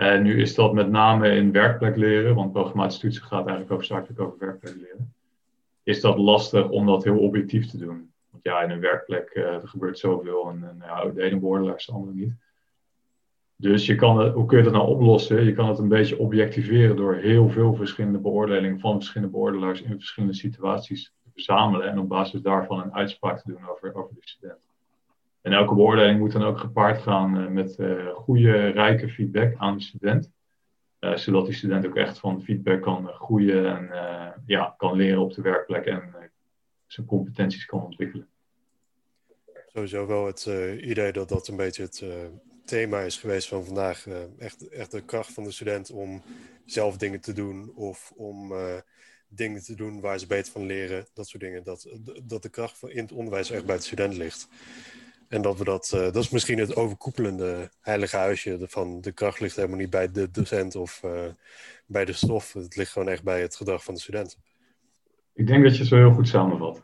En 0.01 0.23
nu 0.23 0.41
is 0.41 0.55
dat 0.55 0.73
met 0.73 0.89
name 0.89 1.35
in 1.35 1.51
werkplek 1.51 1.95
leren, 1.95 2.35
want 2.35 2.51
programmatisch 2.51 2.99
toetsen 2.99 3.23
gaat 3.23 3.47
eigenlijk 3.47 3.71
over 3.71 3.85
over 4.17 4.37
werkplek 4.39 4.75
leren. 4.75 5.13
Is 5.83 6.01
dat 6.01 6.17
lastig 6.17 6.69
om 6.69 6.85
dat 6.85 7.03
heel 7.03 7.17
objectief 7.17 7.69
te 7.69 7.77
doen? 7.77 8.11
Want 8.29 8.43
ja, 8.43 8.61
in 8.61 8.69
een 8.69 8.79
werkplek 8.79 9.31
uh, 9.33 9.43
er 9.43 9.67
gebeurt 9.67 9.99
zoveel 9.99 10.49
en, 10.49 10.63
en 10.63 11.13
de 11.13 11.23
ene 11.23 11.39
beoordelaar 11.39 11.83
de 11.85 11.91
andere 11.91 12.13
niet. 12.13 12.33
Dus 13.55 13.85
je 13.85 13.95
kan 13.95 14.19
het, 14.19 14.33
hoe 14.33 14.45
kun 14.45 14.57
je 14.57 14.63
dat 14.63 14.73
nou 14.73 14.87
oplossen? 14.87 15.45
Je 15.45 15.53
kan 15.53 15.67
het 15.67 15.77
een 15.77 15.87
beetje 15.87 16.19
objectiveren 16.19 16.95
door 16.95 17.15
heel 17.15 17.49
veel 17.49 17.73
verschillende 17.73 18.19
beoordelingen 18.19 18.79
van 18.79 18.95
verschillende 18.95 19.33
beoordelaars 19.33 19.81
in 19.81 19.89
verschillende 19.97 20.35
situaties 20.35 21.13
te 21.23 21.29
verzamelen 21.33 21.89
en 21.89 21.99
op 21.99 22.09
basis 22.09 22.41
daarvan 22.41 22.81
een 22.81 22.93
uitspraak 22.93 23.41
te 23.41 23.51
doen 23.51 23.69
over, 23.69 23.95
over 23.95 24.15
de 24.15 24.27
student. 24.27 24.70
En 25.41 25.53
elke 25.53 25.75
beoordeling 25.75 26.19
moet 26.19 26.31
dan 26.31 26.43
ook 26.43 26.59
gepaard 26.59 27.01
gaan 27.01 27.37
eh, 27.37 27.47
met 27.47 27.75
uh, 27.79 28.07
goede, 28.13 28.67
rijke 28.67 29.09
feedback 29.09 29.53
aan 29.57 29.77
de 29.77 29.83
student. 29.83 30.31
Uh, 30.99 31.15
zodat 31.15 31.45
die 31.45 31.55
student 31.55 31.85
ook 31.85 31.95
echt 31.95 32.19
van 32.19 32.43
feedback 32.43 32.81
kan 32.81 33.07
groeien 33.07 33.65
en 33.65 33.89
ja, 34.45 34.73
kan 34.77 34.95
leren 34.95 35.21
op 35.21 35.33
de 35.33 35.41
werkplek 35.41 35.85
en 35.85 36.15
zijn 36.87 37.07
competenties 37.07 37.65
kan 37.65 37.83
ontwikkelen. 37.83 38.27
Sowieso 39.65 40.07
wel 40.07 40.25
het 40.25 40.45
idee 40.81 41.11
dat 41.11 41.29
dat 41.29 41.47
een 41.47 41.55
beetje 41.55 41.83
het 41.83 42.05
thema 42.65 42.99
is 42.99 43.17
geweest 43.17 43.47
van 43.47 43.65
vandaag. 43.65 44.07
echt, 44.37 44.69
echt 44.69 44.91
de 44.91 45.01
kracht 45.01 45.33
van 45.33 45.43
de 45.43 45.51
student 45.51 45.91
om 45.91 46.21
zelf 46.65 46.97
dingen 46.97 47.21
te 47.21 47.33
doen 47.33 47.71
of 47.75 48.11
om 48.15 48.53
dingen 49.27 49.63
te 49.63 49.75
doen 49.75 49.99
waar 49.99 50.19
ze 50.19 50.27
beter 50.27 50.51
van 50.51 50.65
leren. 50.65 51.05
Dat 51.13 51.27
soort 51.27 51.43
dingen. 51.43 51.63
Dat, 51.63 51.87
dat 52.23 52.41
de 52.41 52.49
kracht 52.49 52.83
in 52.83 53.01
het 53.03 53.11
onderwijs 53.11 53.51
echt 53.51 53.65
bij 53.65 53.75
de 53.75 53.81
student 53.81 54.13
ligt. 54.13 54.47
En 55.31 55.41
dat 55.41 55.57
we 55.57 55.63
dat, 55.63 55.91
uh, 55.95 56.01
dat 56.01 56.15
is 56.15 56.29
misschien 56.29 56.59
het 56.59 56.75
overkoepelende 56.75 57.69
heilige 57.81 58.17
huisje 58.17 58.57
van 58.61 59.01
de 59.01 59.11
kracht 59.11 59.39
ligt 59.39 59.55
helemaal 59.55 59.77
niet 59.77 59.89
bij 59.89 60.11
de 60.11 60.31
docent 60.31 60.75
of 60.75 61.01
uh, 61.05 61.11
bij 61.85 62.05
de 62.05 62.13
stof. 62.13 62.53
Het 62.53 62.75
ligt 62.75 62.91
gewoon 62.91 63.09
echt 63.09 63.23
bij 63.23 63.41
het 63.41 63.55
gedrag 63.55 63.83
van 63.83 63.93
de 63.93 63.99
student. 63.99 64.37
Ik 65.33 65.47
denk 65.47 65.63
dat 65.63 65.73
je 65.73 65.79
het 65.79 65.87
zo 65.87 65.95
heel 65.95 66.13
goed 66.13 66.27
samenvat. 66.27 66.83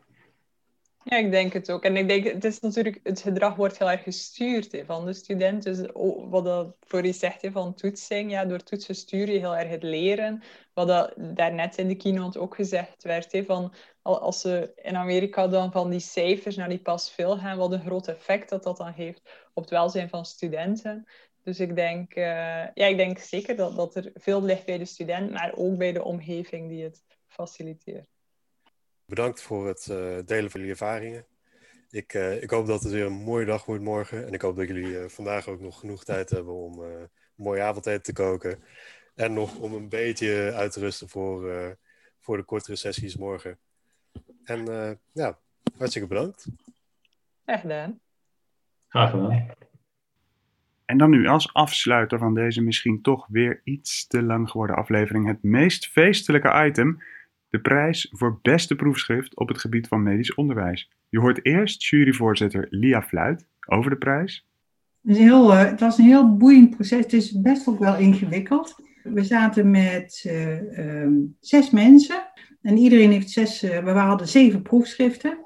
Ja, 1.04 1.18
ik 1.18 1.32
denk 1.32 1.54
het 1.54 1.72
ook. 1.72 1.84
En 1.84 1.98
ik 1.98 2.08
denk, 2.08 2.26
het 2.26 2.44
is 2.44 2.60
natuurlijk, 2.60 3.00
het 3.04 3.22
gedrag 3.22 3.56
wordt 3.56 3.78
heel 3.78 3.90
erg 3.90 4.04
gestuurd 4.04 4.72
hè, 4.72 4.86
van 4.86 5.06
de 5.06 5.14
studenten. 5.14 5.76
Dus 5.76 5.90
wat 6.30 6.46
dat 6.46 6.76
voor 6.80 7.06
je 7.06 7.14
zegt 7.14 7.42
hè, 7.42 7.52
van 7.52 7.74
toetsing, 7.74 8.32
ja, 8.32 8.46
door 8.46 8.64
toetsen 8.64 8.96
stuur 8.96 9.32
je 9.32 9.40
heel 9.40 9.56
erg 9.56 9.70
het 9.70 9.84
leren. 9.84 10.44
Wat 10.74 10.88
dat 10.88 11.14
daarnet 11.18 11.78
in 11.78 11.88
de 11.88 11.96
keynote 11.96 12.40
ook 12.40 12.56
gezegd 12.56 13.04
werd, 13.04 13.32
hè, 13.32 13.44
van 13.44 13.74
als 14.16 14.42
ze 14.42 14.72
in 14.76 14.96
Amerika 14.96 15.48
dan 15.48 15.72
van 15.72 15.90
die 15.90 16.00
cijfers 16.00 16.56
naar 16.56 16.70
die 16.70 16.80
pas 16.80 17.12
veel 17.12 17.38
gaan, 17.38 17.58
wat 17.58 17.72
een 17.72 17.86
groot 17.86 18.08
effect 18.08 18.50
dat 18.50 18.64
dat 18.64 18.78
dan 18.78 18.92
heeft 18.92 19.22
op 19.54 19.64
het 19.64 19.72
welzijn 19.72 20.10
van 20.10 20.26
studenten. 20.26 21.08
Dus 21.44 21.60
ik 21.60 21.76
denk, 21.76 22.16
uh, 22.16 22.24
ja, 22.74 22.86
ik 22.86 22.98
denk 22.98 23.20
zeker 23.20 23.56
dat, 23.56 23.76
dat 23.76 23.96
er 23.96 24.12
veel 24.14 24.44
ligt 24.44 24.66
bij 24.66 24.78
de 24.78 24.86
student, 24.86 25.32
maar 25.32 25.54
ook 25.56 25.78
bij 25.78 25.92
de 25.92 26.04
omgeving 26.04 26.70
die 26.70 26.84
het 26.84 27.04
faciliteert. 27.28 28.08
Bedankt 29.06 29.42
voor 29.42 29.68
het 29.68 29.88
uh, 29.92 30.18
delen 30.26 30.52
van 30.52 30.60
jullie 30.60 30.76
ervaringen. 30.76 31.26
Ik, 31.90 32.14
uh, 32.14 32.44
ik, 32.44 32.50
hoop 32.50 32.68
dat 32.68 32.84
het 32.84 32.92
weer 32.92 33.06
een 33.06 33.24
mooie 33.24 33.46
dag 33.46 33.66
wordt 33.66 33.84
morgen. 33.84 34.26
En 34.26 34.34
ik 34.34 34.42
hoop 34.42 34.56
dat 34.56 34.68
jullie 34.68 35.10
vandaag 35.10 35.48
ook 35.48 35.60
nog 35.60 35.80
genoeg 35.80 36.04
tijd 36.04 36.30
hebben 36.30 36.54
om 36.54 36.80
een 36.80 37.10
mooie 37.36 37.62
avondeten 37.62 38.04
te 38.04 38.14
koken. 38.14 38.64
En 39.16 39.34
nog 39.34 39.56
om 39.56 39.74
een 39.74 39.90
beetje 39.90 40.52
uit 40.56 40.72
te 40.72 40.80
rusten 40.80 41.10
voor, 41.10 41.78
voor 42.20 42.38
de 42.38 42.44
kortere 42.44 42.76
sessies 42.76 43.18
morgen. 43.18 43.60
En 44.48 44.98
ja, 45.12 45.38
hartstikke 45.78 46.08
bedankt. 46.08 46.48
Graag 47.46 47.62
gedaan. 47.62 48.00
Graag 48.88 49.10
gedaan. 49.10 49.56
En 50.86 50.98
dan 50.98 51.10
nu 51.10 51.28
als 51.28 51.54
afsluiter 51.54 52.20
van 52.20 52.34
deze 52.34 52.62
misschien 52.62 53.02
toch 53.02 53.28
weer 53.30 53.62
iets 53.64 54.08
te 54.08 54.22
lang 54.22 54.50
geworden 54.50 54.76
aflevering 54.76 55.28
het 55.28 55.44
meest 55.44 55.88
feestelijke 55.88 56.66
item 56.66 57.02
de 57.50 57.60
prijs 57.60 58.08
voor 58.12 58.40
beste 58.42 58.76
proefschrift 58.76 59.36
op 59.36 59.48
het 59.48 59.60
gebied 59.60 59.88
van 59.88 60.04
medisch 60.04 60.36
onderwijs. 60.36 60.92
Je 61.10 61.20
hoort 61.20 61.46
eerst 61.46 61.84
juryvoorzitter 61.84 62.68
Lia 62.70 63.02
Fluit 63.02 63.48
over 63.68 63.90
de 63.90 63.98
prijs. 63.98 64.48
Het, 65.02 65.12
is 65.12 65.18
heel, 65.18 65.52
uh, 65.52 65.60
het 65.60 65.80
was 65.80 65.98
een 65.98 66.06
heel 66.06 66.38
boeiend 66.38 66.70
proces. 66.70 67.04
Het 67.04 67.14
is 67.14 67.42
best 67.42 67.68
ook 67.68 67.80
wel 67.80 67.98
ingewikkeld. 67.98 68.76
We 69.04 69.24
zaten 69.24 69.72
met 69.72 70.24
ehm, 70.28 71.14
zes 71.40 71.70
mensen. 71.70 72.24
En 72.68 72.78
iedereen 72.78 73.12
heeft 73.12 73.30
zes, 73.30 73.62
we 73.62 73.90
hadden 73.90 74.28
zeven 74.28 74.62
proefschriften. 74.62 75.46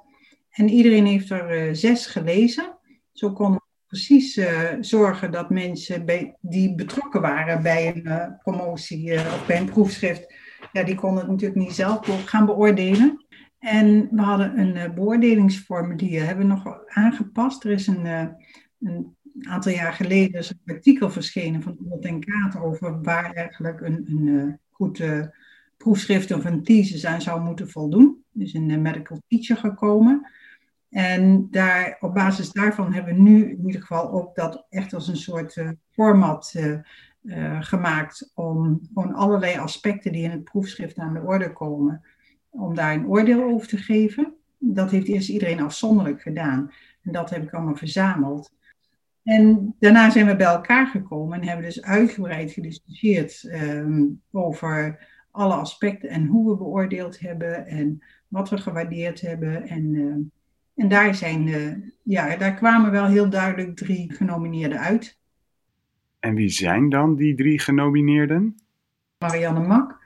En 0.49 0.69
iedereen 0.69 1.05
heeft 1.05 1.30
er 1.30 1.76
zes 1.76 2.05
gelezen. 2.05 2.78
Zo 3.11 3.34
konden 3.34 3.55
we 3.55 3.88
precies 3.88 4.39
zorgen 4.80 5.32
dat 5.32 5.49
mensen 5.49 6.05
die 6.39 6.76
betrokken 6.76 7.22
waren 7.22 7.63
bij 7.63 7.88
een 7.95 8.38
promotie 8.38 9.13
of 9.13 9.45
bij 9.47 9.57
een 9.57 9.69
proefschrift, 9.69 10.34
ja, 10.72 10.84
die 10.84 10.95
konden 10.95 11.19
het 11.19 11.32
natuurlijk 11.32 11.59
niet 11.59 11.72
zelf 11.72 12.26
gaan 12.26 12.45
beoordelen. 12.45 13.26
En 13.59 14.07
we 14.11 14.22
hadden 14.22 14.59
een 14.59 14.93
beoordelingsformulier, 14.93 16.26
hebben 16.26 16.47
we 16.47 16.53
nog 16.53 16.80
aangepast. 16.88 17.63
Er 17.63 17.72
is 17.72 17.88
een, 17.88 18.05
een 18.80 19.15
aantal 19.41 19.72
jaar 19.72 19.93
geleden 19.93 20.43
een 20.43 20.76
artikel 20.76 21.09
verschenen 21.09 21.61
van 21.61 21.78
Old 21.89 22.05
en 22.05 22.61
over 22.61 23.01
waar 23.01 23.34
eigenlijk 23.34 23.82
een, 23.82 24.05
een 24.07 24.59
goed 24.69 24.99
proefschrift 25.82 26.32
of 26.32 26.45
een 26.45 26.63
thesis 26.63 27.05
aan 27.05 27.21
zou 27.21 27.41
moeten 27.41 27.69
voldoen. 27.69 28.23
Dus 28.32 28.53
een 28.53 28.82
medical 28.82 29.21
teacher 29.27 29.57
gekomen. 29.57 30.32
En 30.89 31.47
daar, 31.51 31.97
op 31.99 32.13
basis 32.13 32.51
daarvan 32.51 32.93
hebben 32.93 33.15
we 33.15 33.21
nu 33.21 33.49
in 33.49 33.65
ieder 33.65 33.82
geval 33.82 34.11
ook 34.11 34.36
dat 34.36 34.65
echt 34.69 34.93
als 34.93 35.07
een 35.07 35.17
soort 35.17 35.63
format 35.91 36.55
gemaakt 37.59 38.32
om 38.34 38.82
gewoon 38.93 39.13
allerlei 39.13 39.57
aspecten 39.57 40.11
die 40.11 40.23
in 40.23 40.32
het 40.32 40.43
proefschrift 40.43 40.97
aan 40.97 41.13
de 41.13 41.21
orde 41.21 41.53
komen 41.53 42.03
om 42.49 42.75
daar 42.75 42.93
een 42.93 43.07
oordeel 43.07 43.43
over 43.43 43.67
te 43.67 43.77
geven. 43.77 44.34
Dat 44.57 44.91
heeft 44.91 45.07
eerst 45.07 45.29
iedereen 45.29 45.61
afzonderlijk 45.61 46.21
gedaan. 46.21 46.71
En 47.01 47.11
dat 47.11 47.29
heb 47.29 47.43
ik 47.43 47.53
allemaal 47.53 47.75
verzameld. 47.75 48.51
En 49.23 49.75
daarna 49.79 50.09
zijn 50.09 50.25
we 50.25 50.36
bij 50.36 50.47
elkaar 50.47 50.88
gekomen 50.88 51.41
en 51.41 51.47
hebben 51.47 51.65
dus 51.65 51.82
uitgebreid 51.82 52.51
gediscussieerd 52.51 53.43
ehm, 53.43 54.03
over 54.32 55.07
alle 55.32 55.53
aspecten 55.53 56.09
en 56.09 56.25
hoe 56.25 56.49
we 56.49 56.57
beoordeeld 56.57 57.19
hebben 57.19 57.65
en 57.67 58.03
wat 58.27 58.49
we 58.49 58.57
gewaardeerd 58.57 59.21
hebben. 59.21 59.67
En, 59.67 59.93
uh, 59.93 60.15
en 60.75 60.89
daar, 60.89 61.15
zijn, 61.15 61.47
uh, 61.47 61.75
ja, 62.03 62.36
daar 62.36 62.53
kwamen 62.53 62.91
wel 62.91 63.05
heel 63.05 63.29
duidelijk 63.29 63.75
drie 63.75 64.13
genomineerden 64.13 64.79
uit. 64.79 65.19
En 66.19 66.36
wie 66.36 66.49
zijn 66.49 66.89
dan 66.89 67.15
die 67.15 67.36
drie 67.36 67.59
genomineerden? 67.59 68.55
Marianne 69.17 69.67
Mak, 69.67 69.99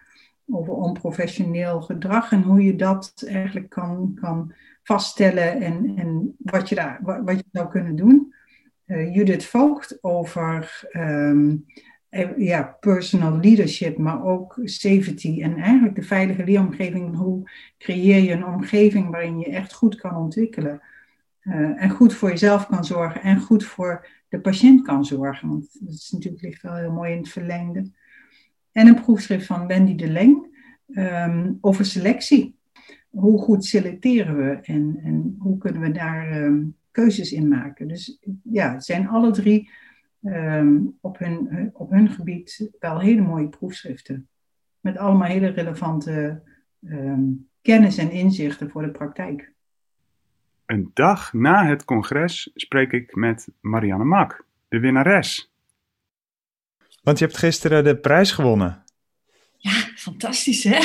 over 0.48 0.74
onprofessioneel 0.74 1.82
gedrag 1.82 2.32
en 2.32 2.42
hoe 2.42 2.64
je 2.64 2.76
dat 2.76 3.24
eigenlijk 3.28 3.70
kan, 3.70 4.12
kan 4.22 4.54
vaststellen 4.84 5.62
en, 5.62 5.94
en 5.96 6.36
wat, 6.38 6.70
je 6.70 6.76
daar, 6.76 7.00
wat 7.02 7.38
je 7.38 7.46
zou 7.52 7.70
kunnen 7.70 7.96
doen. 7.96 8.34
Uh, 8.88 9.16
Judith 9.16 9.46
Voogd 9.46 10.04
over 10.04 10.84
um, 10.94 11.66
ja, 12.38 12.78
personal 12.80 13.40
leadership, 13.40 13.98
maar 13.98 14.24
ook 14.24 14.60
safety 14.64 15.42
en 15.42 15.58
eigenlijk 15.58 15.96
de 15.96 16.04
veilige 16.04 16.44
leeromgeving. 16.44 17.16
Hoe 17.16 17.50
creëer 17.78 18.24
je 18.24 18.32
een 18.32 18.46
omgeving 18.46 19.10
waarin 19.10 19.40
je 19.40 19.46
echt 19.46 19.74
goed 19.74 19.96
kan 19.96 20.16
ontwikkelen 20.16 20.82
uh, 21.44 21.84
en 21.84 21.90
goed 21.90 22.14
voor 22.14 22.30
jezelf 22.30 22.68
kan 22.68 22.86
zorgen 22.86 23.22
en 23.22 23.40
goed 23.40 23.64
voor 23.64 24.08
de 24.30 24.40
patiënt 24.40 24.82
kan 24.82 25.06
zorgen. 25.06 25.50
Want 25.50 25.78
dat 25.80 25.94
is 25.94 26.12
natuurlijk 26.12 26.44
ligt 26.44 26.62
wel 26.62 26.76
heel 26.76 26.92
mooi 26.92 27.12
in 27.12 27.18
het 27.18 27.30
verlengde. 27.30 27.92
En 28.72 28.88
een 28.88 29.02
proefschrift 29.02 29.46
van 29.46 29.68
Wendy 29.68 29.96
de 29.96 30.08
Leng 30.08 30.48
um, 30.88 31.58
over 31.62 31.86
selectie. 31.86 32.56
Hoe 33.10 33.40
goed 33.40 33.66
selecteren 33.66 34.38
we 34.38 34.60
en, 34.62 35.00
en 35.04 35.36
hoe 35.40 35.58
kunnen 35.58 35.82
we 35.82 35.92
daar 35.92 36.44
um, 36.44 36.76
keuzes 36.92 37.32
in 37.32 37.48
maken? 37.48 37.88
Dus 37.88 38.20
ja, 38.44 38.74
het 38.74 38.86
zijn 38.86 39.08
alle 39.08 39.32
drie 39.32 39.70
um, 40.26 40.98
op, 41.02 41.18
hun, 41.18 41.70
op 41.74 41.90
hun 41.90 42.10
gebied 42.10 42.70
wel 42.80 43.00
hele 43.00 43.22
mooie 43.22 43.50
proefschriften. 43.50 44.28
Met 44.80 44.98
allemaal 44.98 45.28
hele 45.28 45.48
relevante 45.48 46.42
kennis 47.62 47.98
en 47.98 48.12
inzichten 48.12 48.70
voor 48.70 48.82
de 48.82 48.92
praktijk. 48.92 49.52
Een 50.66 50.92
dag 50.94 51.34
na 51.34 51.66
het 51.66 51.86
congres 51.86 52.52
spreek 52.56 52.92
ik 52.92 53.16
met 53.16 53.48
Marianne 53.62 54.04
Mak, 54.04 54.46
de 54.68 54.80
winnares. 54.80 55.52
Want 57.04 57.20
je 57.20 57.26
hebt 57.26 57.38
gisteren 57.38 57.84
de 57.84 57.98
prijs 57.98 58.32
gewonnen. 58.32 58.84
Ja, 59.58 59.72
fantastisch 59.96 60.64
hè? 60.64 60.78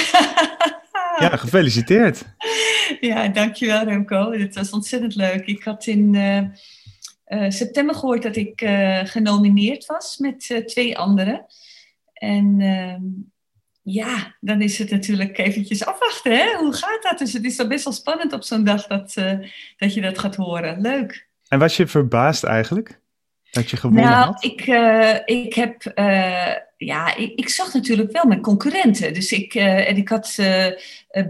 ja, 1.25 1.37
gefeliciteerd. 1.37 2.25
Ja, 3.01 3.29
dankjewel 3.29 3.85
Remco. 3.85 4.33
Het 4.33 4.55
was 4.55 4.71
ontzettend 4.71 5.15
leuk. 5.15 5.47
Ik 5.47 5.63
had 5.63 5.87
in 5.87 6.15
uh, 6.15 6.43
september 7.49 7.95
gehoord 7.95 8.23
dat 8.23 8.37
ik 8.37 8.61
uh, 8.61 9.01
genomineerd 9.05 9.87
was 9.87 10.17
met 10.17 10.63
twee 10.67 10.99
anderen. 10.99 11.47
En 12.13 12.61
ehm, 12.61 13.03
ja, 13.83 14.37
dan 14.41 14.61
is 14.63 14.79
het 14.79 14.91
natuurlijk 14.91 15.39
eventjes 15.39 15.85
afwachten. 15.85 16.33
Hè? 16.37 16.57
Hoe 16.57 16.73
gaat 16.73 17.03
dat? 17.03 17.19
Dus 17.19 17.33
het 17.33 17.45
is 17.45 17.57
wel 17.57 17.67
best 17.67 17.85
wel 17.85 17.93
spannend 17.93 18.33
op 18.33 18.43
zo'n 18.43 18.65
dag 18.65 18.87
dat, 18.87 19.15
dat 19.77 19.95
je 19.95 20.01
dat 20.01 20.19
gaat 20.19 20.37
horen. 20.37 20.81
Leuk. 20.81 21.29
En 21.49 21.59
was 21.59 21.77
je 21.77 21.87
verbaasd 21.87 22.45
eigenlijk? 22.45 23.01
Dat 23.51 23.71
je 23.71 23.77
gewonnen 23.77 24.05
nou, 24.05 24.25
had? 24.25 24.45
Ik, 24.45 24.67
ik 25.25 25.55
heb 25.55 25.83
ja, 26.85 27.17
ik, 27.17 27.33
ik, 27.35 27.49
zag 27.49 27.75
natuurlijk 27.75 28.13
wel 28.13 28.25
mijn 28.25 28.41
concurrenten. 28.41 29.15
Dus 29.15 29.33
ik, 29.33 29.55
uh, 29.55 29.89
en 29.89 29.97
ik 29.97 30.09
had 30.09 30.37
uh, 30.41 30.67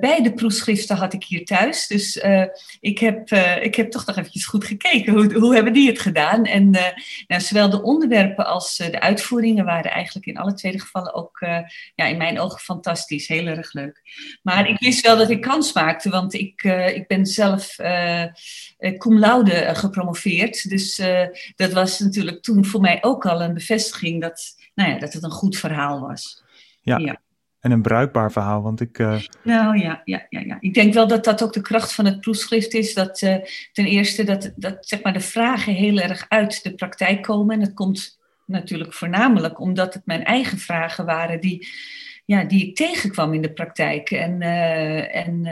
beide 0.01 0.32
proefschriften 0.32 0.96
had 0.96 1.12
ik 1.12 1.24
hier 1.24 1.44
thuis. 1.44 1.86
Dus 1.86 2.24
ik, 2.80 2.98
heb, 2.98 3.30
ik 3.62 3.74
heb 3.74 3.90
toch 3.90 4.07
nog 4.07 4.16
eventjes 4.16 4.46
goed 4.46 4.64
gekeken. 4.64 5.12
Hoe, 5.12 5.34
hoe 5.34 5.55
hebben 5.55 5.72
die 5.72 5.88
het 5.88 6.01
gedaan? 6.01 6.44
En 6.44 6.70
nou, 7.26 7.40
zowel 7.42 7.70
de 7.70 7.82
onderwerpen 7.82 8.46
als 8.46 8.76
de 8.76 9.01
uitvoeringen 9.01 9.64
waren 9.64 9.90
eigenlijk 9.90 10.26
in 10.26 10.36
alle 10.36 10.55
twee 10.55 10.80
gevallen 10.80 11.14
ook 11.14 11.38
ja, 11.94 12.05
in 12.07 12.16
mijn 12.16 12.40
ogen 12.40 12.61
fantastisch. 12.61 13.28
Heel 13.28 13.46
erg 13.46 13.72
leuk. 13.72 14.01
Maar 14.42 14.68
ik 14.68 14.78
wist 14.78 15.07
wel 15.07 15.16
dat 15.16 15.30
ik 15.30 15.40
kans 15.40 15.72
maakte, 15.72 16.11
want 16.11 16.34
ik, 16.34 16.62
ik 16.94 17.07
ben 17.07 17.26
zelf 17.26 17.76
cum 18.98 19.18
laude 19.18 19.70
gepromoveerd. 19.74 20.68
Dus 20.68 21.03
dat 21.57 21.72
was 21.72 21.98
natuurlijk 21.98 22.42
toen 22.42 22.64
voor 22.64 22.80
mij 22.80 22.98
ook 23.01 23.26
al 23.26 23.42
een 23.42 23.55
bevestiging 23.55 24.20
dat 24.20 24.59
nou 24.81 24.93
ja, 24.93 24.99
dat 24.99 25.12
het 25.12 25.22
een 25.22 25.31
goed 25.31 25.57
verhaal 25.57 26.01
was. 26.01 26.43
Ja. 26.83 26.99
ja. 26.99 27.20
En 27.61 27.70
een 27.70 27.83
bruikbaar 27.83 28.33
verhaal, 28.33 28.62
want 28.62 28.81
ik. 28.81 28.99
Uh... 28.99 29.20
Nou 29.43 29.78
ja, 29.78 30.01
ja, 30.05 30.26
ja, 30.28 30.41
ja, 30.41 30.57
ik 30.61 30.74
denk 30.74 30.95
wel 30.95 31.07
dat 31.07 31.24
dat 31.24 31.43
ook 31.43 31.53
de 31.53 31.61
kracht 31.61 31.93
van 31.93 32.05
het 32.05 32.20
proefschrift 32.20 32.74
is. 32.74 32.95
Dat 32.95 33.22
uh, 33.22 33.37
ten 33.72 33.87
eerste 33.87 34.24
dat, 34.24 34.53
dat 34.57 34.76
zeg 34.81 35.03
maar, 35.03 35.12
de 35.12 35.20
vragen 35.20 35.72
heel 35.72 35.99
erg 35.99 36.26
uit 36.28 36.62
de 36.62 36.74
praktijk 36.74 37.22
komen. 37.22 37.55
En 37.55 37.61
dat 37.61 37.74
komt 37.74 38.18
natuurlijk 38.47 38.93
voornamelijk 38.93 39.61
omdat 39.61 39.95
het 39.95 40.07
mijn 40.07 40.24
eigen 40.24 40.59
vragen 40.59 41.05
waren 41.05 41.41
die, 41.41 41.68
ja, 42.24 42.45
die 42.45 42.66
ik 42.66 42.76
tegenkwam 42.76 43.35
in 43.35 43.43
de 43.43 43.53
praktijk. 43.53 44.11
En, 44.11 44.41
uh, 44.41 45.16
en 45.16 45.43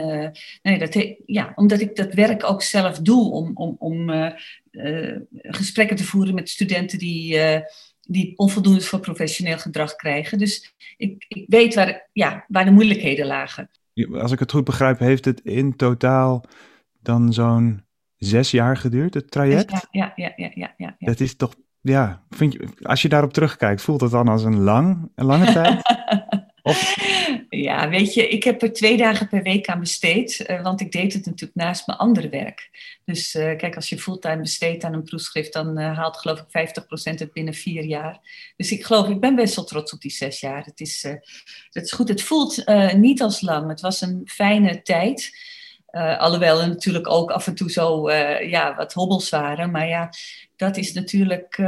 nee, 0.62 0.78
dat, 0.78 1.14
ja, 1.26 1.52
omdat 1.54 1.80
ik 1.80 1.96
dat 1.96 2.14
werk 2.14 2.44
ook 2.44 2.62
zelf 2.62 2.98
doe 2.98 3.32
om, 3.32 3.50
om, 3.54 3.76
om 3.78 4.10
gesprekken 5.32 5.96
te 5.96 6.04
voeren 6.04 6.34
met 6.34 6.48
studenten 6.48 6.98
die 6.98 7.38
die 8.10 8.32
onvoldoende 8.36 8.80
voor 8.80 9.00
professioneel 9.00 9.58
gedrag 9.58 9.96
krijgen. 9.96 10.38
Dus 10.38 10.74
ik, 10.96 11.24
ik 11.28 11.44
weet 11.48 11.74
waar, 11.74 12.08
ja, 12.12 12.44
waar 12.48 12.64
de 12.64 12.70
moeilijkheden 12.70 13.26
lagen. 13.26 13.70
Als 14.12 14.32
ik 14.32 14.38
het 14.38 14.50
goed 14.50 14.64
begrijp, 14.64 14.98
heeft 14.98 15.24
het 15.24 15.40
in 15.40 15.76
totaal 15.76 16.44
dan 17.02 17.32
zo'n 17.32 17.82
zes 18.16 18.50
jaar 18.50 18.76
geduurd, 18.76 19.14
het 19.14 19.30
traject? 19.30 19.70
Ja, 19.70 19.88
ja, 19.90 20.12
ja, 20.16 20.32
ja, 20.36 20.50
ja, 20.54 20.74
ja. 20.76 20.96
Dat 20.98 21.20
is 21.20 21.36
toch, 21.36 21.54
ja, 21.80 22.22
vind 22.30 22.52
je, 22.52 22.68
als 22.82 23.02
je 23.02 23.08
daarop 23.08 23.32
terugkijkt, 23.32 23.82
voelt 23.82 24.00
het 24.00 24.10
dan 24.10 24.28
als 24.28 24.44
een, 24.44 24.58
lang, 24.58 25.10
een 25.14 25.24
lange 25.24 25.52
tijd? 25.62 25.82
Of... 26.62 26.96
Ja, 27.50 27.88
weet 27.88 28.14
je, 28.14 28.28
ik 28.28 28.44
heb 28.44 28.62
er 28.62 28.72
twee 28.72 28.96
dagen 28.96 29.28
per 29.28 29.42
week 29.42 29.66
aan 29.66 29.80
besteed, 29.80 30.44
uh, 30.50 30.62
want 30.62 30.80
ik 30.80 30.92
deed 30.92 31.12
het 31.12 31.26
natuurlijk 31.26 31.58
naast 31.58 31.86
mijn 31.86 31.98
andere 31.98 32.28
werk. 32.28 32.70
Dus 33.04 33.34
uh, 33.34 33.56
kijk, 33.56 33.76
als 33.76 33.88
je 33.88 33.98
fulltime 33.98 34.40
besteedt 34.40 34.84
aan 34.84 34.92
een 34.92 35.02
proefschrift, 35.02 35.52
dan 35.52 35.78
uh, 35.78 35.96
haalt 35.96 36.16
geloof 36.16 36.44
ik 36.50 36.70
50% 36.80 36.82
het 37.14 37.32
binnen 37.32 37.54
vier 37.54 37.84
jaar. 37.84 38.20
Dus 38.56 38.72
ik 38.72 38.84
geloof, 38.84 39.08
ik 39.08 39.20
ben 39.20 39.34
best 39.34 39.54
wel 39.56 39.64
trots 39.64 39.92
op 39.92 40.00
die 40.00 40.10
zes 40.10 40.40
jaar. 40.40 40.64
Het 40.64 40.80
is, 40.80 41.02
het 41.70 41.84
is 41.84 41.92
goed, 41.92 42.08
het 42.08 42.22
voelt 42.22 42.64
niet 42.96 43.22
als 43.22 43.40
lang. 43.40 43.68
Het 43.68 43.80
was 43.80 44.00
een 44.00 44.22
fijne 44.24 44.82
tijd. 44.82 45.30
alhoewel 46.18 46.60
er 46.60 46.68
natuurlijk 46.68 47.08
ook 47.08 47.30
af 47.30 47.46
en 47.46 47.54
toe 47.54 47.70
zo 47.70 48.10
ja, 48.42 48.74
wat 48.76 48.92
hobbels 48.92 49.28
waren. 49.28 49.70
Maar 49.70 49.88
ja, 49.88 50.10
dat 50.56 50.76
is 50.76 50.92
natuurlijk 50.92 51.58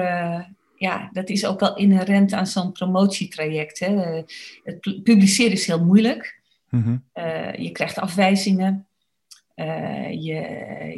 ja, 0.80 1.08
dat 1.12 1.28
is 1.28 1.46
ook 1.46 1.60
wel 1.60 1.76
inherent 1.76 2.32
aan 2.32 2.46
zo'n 2.46 2.72
promotietraject. 2.72 3.78
Hè. 3.78 4.22
Het 4.64 5.02
publiceren 5.02 5.52
is 5.52 5.66
heel 5.66 5.84
moeilijk. 5.84 6.40
Mm 6.68 7.04
je 7.56 7.70
krijgt 7.72 7.98
afwijzingen. 7.98 8.86
Uh, 9.56 10.10
je, 10.10 10.40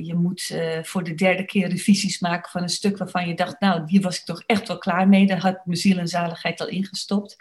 je 0.03 0.15
moet 0.15 0.51
uh, 0.53 0.83
voor 0.83 1.05
de 1.05 1.15
derde 1.15 1.45
keer 1.45 1.69
revisies 1.69 2.21
maken 2.21 2.51
van 2.51 2.63
een 2.63 2.69
stuk 2.69 2.99
waarvan 2.99 3.29
je 3.29 3.35
dacht, 3.35 3.61
nou, 3.61 3.83
hier 3.87 4.01
was 4.01 4.19
ik 4.19 4.25
toch 4.25 4.43
echt 4.47 4.69
wel 4.69 4.79
klaar 4.79 5.09
mee. 5.09 5.27
Daar 5.27 5.41
had 5.41 5.67
mijn 5.67 5.79
ziel 5.79 5.99
en 5.99 6.09
zaligheid 6.09 6.61
al 6.61 6.69
ingestopt. 6.69 7.37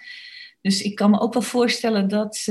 Dus 0.62 0.82
ik 0.82 0.96
kan 0.96 1.10
me 1.10 1.20
ook 1.20 1.34
wel 1.34 1.42
voorstellen 1.42 2.08
dat 2.08 2.44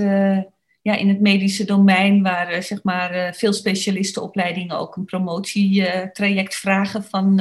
ja, 0.82 0.97
in 0.97 1.09
het 1.09 1.20
medische 1.20 1.64
domein, 1.64 2.22
waar 2.22 2.62
zeg 2.62 2.82
maar, 2.82 3.34
veel 3.34 3.53
specialistenopleidingen 3.53 4.78
ook 4.78 4.97
een 4.97 5.05
promotietraject 5.05 6.55
vragen 6.55 7.05
van 7.05 7.41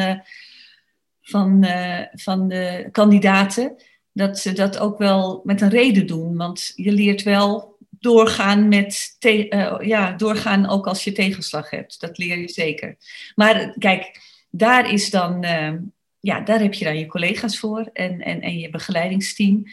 van, 1.30 1.66
uh, 1.66 2.02
van 2.12 2.48
de 2.48 2.90
kandidaten, 2.92 3.76
dat 4.12 4.40
ze 4.40 4.54
dat 4.54 4.80
ook 4.80 4.98
wel 4.98 5.42
met 5.44 5.62
een 5.62 5.70
reden 5.70 6.08
doen. 6.08 6.38
Want 6.38 6.72
je 6.76 6.92
leert 6.92 7.24
wel 7.24 7.78
doorgaan 7.90 8.68
met 8.68 9.18
uh, 9.26 9.76
ja, 9.82 10.12
doorgaan 10.12 10.70
ook 10.70 10.88
als 10.88 11.04
je 11.04 11.12
tegenslag 11.12 11.70
hebt. 11.70 12.02
Dat 12.02 12.18
leer 12.18 12.38
je 12.38 12.50
zeker. 12.50 12.98
Maar 13.36 13.76
kijk, 13.78 14.22
daar 14.50 14.92
is 14.92 15.10
dan, 15.10 15.46
uh, 15.46 15.74
ja, 16.20 16.42
daar 16.42 16.60
heb 16.60 16.74
je 16.74 16.86
dan 16.86 17.00
je 17.00 17.06
collega's 17.06 17.60
voor 17.60 17.90
en, 17.94 18.22
en, 18.22 18.42
en 18.42 18.60
je 18.60 18.70
begeleidingsteam. 18.70 19.64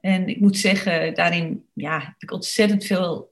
En 0.00 0.28
ik 0.28 0.40
moet 0.40 0.56
zeggen, 0.56 1.14
daarin 1.14 1.64
ja, 1.74 1.98
heb 1.98 2.14
ik 2.18 2.32
ontzettend 2.32 2.84
veel 2.84 3.30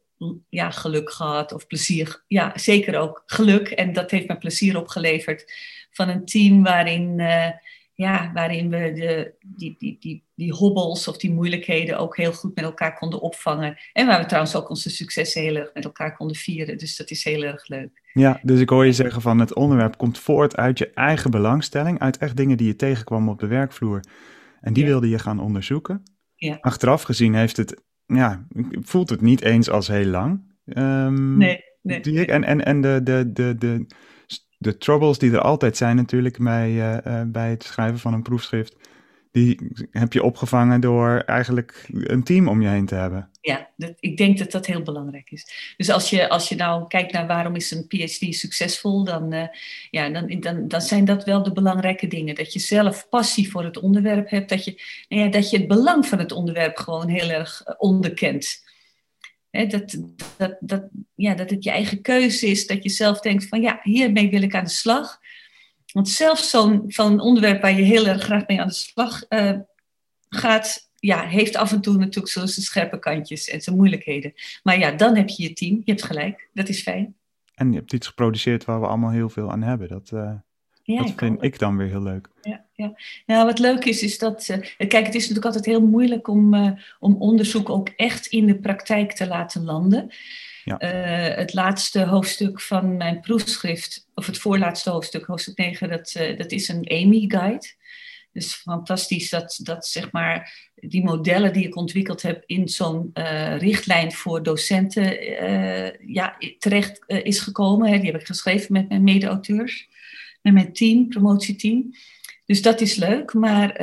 ja, 0.48 0.70
geluk 0.70 1.10
gehad 1.10 1.52
of 1.52 1.66
plezier. 1.66 2.24
Ja, 2.26 2.52
zeker 2.54 2.98
ook 2.98 3.22
geluk. 3.26 3.68
En 3.68 3.92
dat 3.92 4.10
heeft 4.10 4.28
me 4.28 4.38
plezier 4.38 4.78
opgeleverd 4.78 5.52
van 5.98 6.08
een 6.08 6.24
team 6.24 6.62
waarin, 6.62 7.18
uh, 7.18 7.50
ja, 7.94 8.30
waarin 8.34 8.70
we 8.70 8.92
de, 8.92 9.34
die, 9.56 9.74
die, 9.78 9.96
die, 10.00 10.24
die 10.34 10.52
hobbels 10.52 11.08
of 11.08 11.16
die 11.16 11.32
moeilijkheden 11.32 11.98
ook 11.98 12.16
heel 12.16 12.32
goed 12.32 12.54
met 12.54 12.64
elkaar 12.64 12.94
konden 12.94 13.20
opvangen. 13.20 13.76
En 13.92 14.06
waar 14.06 14.20
we 14.20 14.26
trouwens 14.26 14.56
ook 14.56 14.70
onze 14.70 14.90
successen 14.90 15.42
heel 15.42 15.56
erg 15.56 15.70
met 15.74 15.84
elkaar 15.84 16.16
konden 16.16 16.36
vieren. 16.36 16.78
Dus 16.78 16.96
dat 16.96 17.10
is 17.10 17.24
heel 17.24 17.42
erg 17.42 17.68
leuk. 17.68 18.02
Ja, 18.12 18.40
dus 18.42 18.60
ik 18.60 18.68
hoor 18.68 18.86
je 18.86 18.92
zeggen 18.92 19.22
van 19.22 19.38
het 19.38 19.54
onderwerp 19.54 19.96
komt 19.96 20.18
voort 20.18 20.56
uit 20.56 20.78
je 20.78 20.90
eigen 20.94 21.30
belangstelling, 21.30 21.98
uit 21.98 22.18
echt 22.18 22.36
dingen 22.36 22.56
die 22.56 22.66
je 22.66 22.76
tegenkwam 22.76 23.28
op 23.28 23.38
de 23.38 23.46
werkvloer. 23.46 24.00
En 24.60 24.72
die 24.72 24.84
wilde 24.84 25.08
je 25.08 25.18
gaan 25.18 25.40
onderzoeken. 25.40 26.02
Ja. 26.34 26.58
Achteraf 26.60 27.02
gezien 27.02 27.34
heeft 27.34 27.56
het, 27.56 27.82
ja, 28.06 28.46
voelt 28.70 29.10
het 29.10 29.20
niet 29.20 29.42
eens 29.42 29.70
als 29.70 29.88
heel 29.88 30.06
lang. 30.06 30.56
Um, 30.64 31.36
nee, 31.36 31.60
nee. 31.82 32.26
En, 32.26 32.44
en, 32.44 32.64
en 32.64 32.80
de, 32.80 33.00
de, 33.02 33.30
de, 33.32 33.54
de, 33.58 33.86
de 34.58 34.78
troubles 34.78 35.18
die 35.18 35.32
er 35.32 35.40
altijd 35.40 35.76
zijn 35.76 35.96
natuurlijk 35.96 36.38
bij, 36.38 36.70
uh, 36.70 37.22
bij 37.26 37.50
het 37.50 37.62
schrijven 37.62 37.98
van 37.98 38.14
een 38.14 38.22
proefschrift, 38.22 38.76
die 39.32 39.72
heb 39.90 40.12
je 40.12 40.22
opgevangen 40.22 40.80
door 40.80 41.22
eigenlijk 41.26 41.88
een 41.92 42.22
team 42.22 42.48
om 42.48 42.62
je 42.62 42.68
heen 42.68 42.86
te 42.86 42.94
hebben. 42.94 43.30
Ja, 43.40 43.68
ik 44.00 44.16
denk 44.16 44.38
dat 44.38 44.50
dat 44.50 44.66
heel 44.66 44.82
belangrijk 44.82 45.30
is. 45.30 45.74
Dus 45.76 45.90
als 45.90 46.10
je, 46.10 46.28
als 46.28 46.48
je 46.48 46.54
nou 46.54 46.86
kijkt 46.86 47.12
naar 47.12 47.26
waarom 47.26 47.54
is 47.54 47.70
een 47.70 47.86
PhD 47.86 48.34
succesvol, 48.34 49.04
dan, 49.04 49.32
uh, 49.34 49.46
ja, 49.90 50.08
dan, 50.10 50.40
dan, 50.40 50.68
dan 50.68 50.80
zijn 50.80 51.04
dat 51.04 51.24
wel 51.24 51.42
de 51.42 51.52
belangrijke 51.52 52.06
dingen. 52.06 52.34
Dat 52.34 52.52
je 52.52 52.58
zelf 52.58 53.08
passie 53.08 53.50
voor 53.50 53.64
het 53.64 53.78
onderwerp 53.78 54.30
hebt, 54.30 54.48
dat 54.48 54.64
je, 54.64 54.82
nou 55.08 55.22
ja, 55.22 55.30
dat 55.30 55.50
je 55.50 55.58
het 55.58 55.68
belang 55.68 56.06
van 56.06 56.18
het 56.18 56.32
onderwerp 56.32 56.76
gewoon 56.76 57.08
heel 57.08 57.30
erg 57.30 57.62
onderkent. 57.78 58.66
Dat, 59.50 59.96
dat, 60.36 60.56
dat, 60.60 60.88
ja, 61.14 61.34
dat 61.34 61.50
het 61.50 61.64
je 61.64 61.70
eigen 61.70 62.02
keuze 62.02 62.46
is, 62.46 62.66
dat 62.66 62.82
je 62.82 62.90
zelf 62.90 63.20
denkt 63.20 63.48
van 63.48 63.60
ja, 63.60 63.80
hiermee 63.82 64.30
wil 64.30 64.42
ik 64.42 64.54
aan 64.54 64.64
de 64.64 64.70
slag. 64.70 65.18
Want 65.92 66.08
zelfs 66.08 66.50
zo'n 66.86 67.20
onderwerp 67.20 67.62
waar 67.62 67.76
je 67.76 67.82
heel 67.82 68.06
erg 68.06 68.22
graag 68.22 68.46
mee 68.46 68.60
aan 68.60 68.66
de 68.66 68.74
slag 68.74 69.24
uh, 69.28 69.58
gaat, 70.28 70.90
ja, 70.94 71.26
heeft 71.26 71.56
af 71.56 71.72
en 71.72 71.80
toe 71.80 71.96
natuurlijk 71.96 72.32
zo 72.32 72.46
zijn 72.46 72.66
scherpe 72.66 72.98
kantjes 72.98 73.48
en 73.48 73.60
zijn 73.60 73.76
moeilijkheden. 73.76 74.32
Maar 74.62 74.78
ja, 74.78 74.92
dan 74.92 75.16
heb 75.16 75.28
je 75.28 75.42
je 75.42 75.52
team, 75.52 75.82
je 75.84 75.90
hebt 75.90 76.04
gelijk, 76.04 76.48
dat 76.52 76.68
is 76.68 76.82
fijn. 76.82 77.16
En 77.54 77.72
je 77.72 77.78
hebt 77.78 77.92
iets 77.92 78.06
geproduceerd 78.06 78.64
waar 78.64 78.80
we 78.80 78.86
allemaal 78.86 79.10
heel 79.10 79.28
veel 79.28 79.50
aan 79.50 79.62
hebben. 79.62 79.88
Dat, 79.88 80.10
uh, 80.14 80.34
ja, 80.94 81.02
dat 81.02 81.12
vind 81.16 81.42
ik 81.42 81.58
dan 81.58 81.76
weer 81.76 81.88
heel 81.88 82.02
leuk. 82.02 82.28
Ja, 82.42 82.64
ja. 82.72 82.94
Nou, 83.26 83.46
wat 83.46 83.58
leuk 83.58 83.84
is, 83.84 84.02
is 84.02 84.18
dat. 84.18 84.48
Uh, 84.48 84.88
kijk, 84.88 85.06
het 85.06 85.14
is 85.14 85.20
natuurlijk 85.20 85.44
altijd 85.44 85.64
heel 85.64 85.86
moeilijk 85.86 86.28
om, 86.28 86.54
uh, 86.54 86.70
om 86.98 87.16
onderzoek 87.18 87.68
ook 87.68 87.88
echt 87.88 88.26
in 88.26 88.46
de 88.46 88.58
praktijk 88.58 89.12
te 89.12 89.26
laten 89.26 89.64
landen. 89.64 90.10
Ja. 90.64 90.82
Uh, 90.82 91.36
het 91.36 91.54
laatste 91.54 92.04
hoofdstuk 92.04 92.60
van 92.60 92.96
mijn 92.96 93.20
proefschrift, 93.20 94.08
of 94.14 94.26
het 94.26 94.38
voorlaatste 94.38 94.90
hoofdstuk, 94.90 95.24
hoofdstuk 95.24 95.56
9, 95.56 95.88
dat, 95.88 96.12
dat 96.36 96.52
is 96.52 96.68
een 96.68 96.88
AMI-guide. 96.88 97.76
Dus 98.32 98.54
fantastisch 98.54 99.30
dat, 99.30 99.60
dat 99.62 99.86
zeg 99.86 100.12
maar, 100.12 100.70
die 100.74 101.04
modellen 101.04 101.52
die 101.52 101.66
ik 101.66 101.76
ontwikkeld 101.76 102.22
heb 102.22 102.42
in 102.46 102.68
zo'n 102.68 103.10
uh, 103.14 103.58
richtlijn 103.58 104.12
voor 104.12 104.42
docenten 104.42 105.18
ja, 106.12 106.36
terecht 106.58 107.02
is 107.06 107.40
gekomen. 107.40 107.90
Hè. 107.90 107.98
Die 107.98 108.10
heb 108.10 108.20
ik 108.20 108.26
geschreven 108.26 108.72
met 108.72 108.88
mijn 108.88 109.04
mede-auteurs, 109.04 109.88
met 110.40 110.52
mijn 110.52 110.72
team, 110.72 111.08
promotieteam. 111.08 111.90
Dus 112.44 112.62
dat 112.62 112.80
is 112.80 112.94
leuk. 112.94 113.34
Maar 113.34 113.80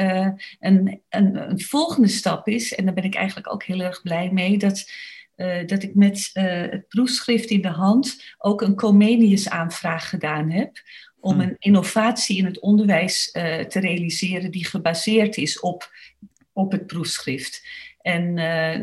een, 0.60 1.02
een, 1.10 1.50
een 1.50 1.62
volgende 1.62 2.08
stap 2.08 2.48
is, 2.48 2.76
en 2.76 2.86
daar 2.86 2.94
ben 2.94 3.04
ik 3.04 3.16
eigenlijk 3.16 3.54
ook 3.54 3.64
heel 3.64 3.82
erg 3.82 4.02
blij 4.02 4.32
mee, 4.32 4.58
dat 4.58 4.90
uh, 5.36 5.68
dat 5.68 5.84
ik 5.84 5.96
met 5.96 6.30
uh, 6.34 6.44
het 6.46 6.88
proefschrift 6.88 7.50
in 7.50 7.62
de 7.62 7.68
hand 7.68 8.36
ook 8.38 8.62
een 8.62 8.76
Comenius-aanvraag 8.76 10.10
gedaan 10.10 10.52
heb. 10.52 10.82
Om 11.20 11.32
hmm. 11.32 11.42
een 11.42 11.56
innovatie 11.60 12.38
in 12.38 12.46
het 12.46 12.60
onderwijs 12.60 13.32
te 13.32 13.80
realiseren 13.80 14.52
die 14.52 14.66
gebaseerd 14.66 15.38
is 15.38 15.60
op, 15.60 15.92
op 16.54 16.72
het 16.72 16.88
proefschrift. 16.88 17.68
En 18.06 18.34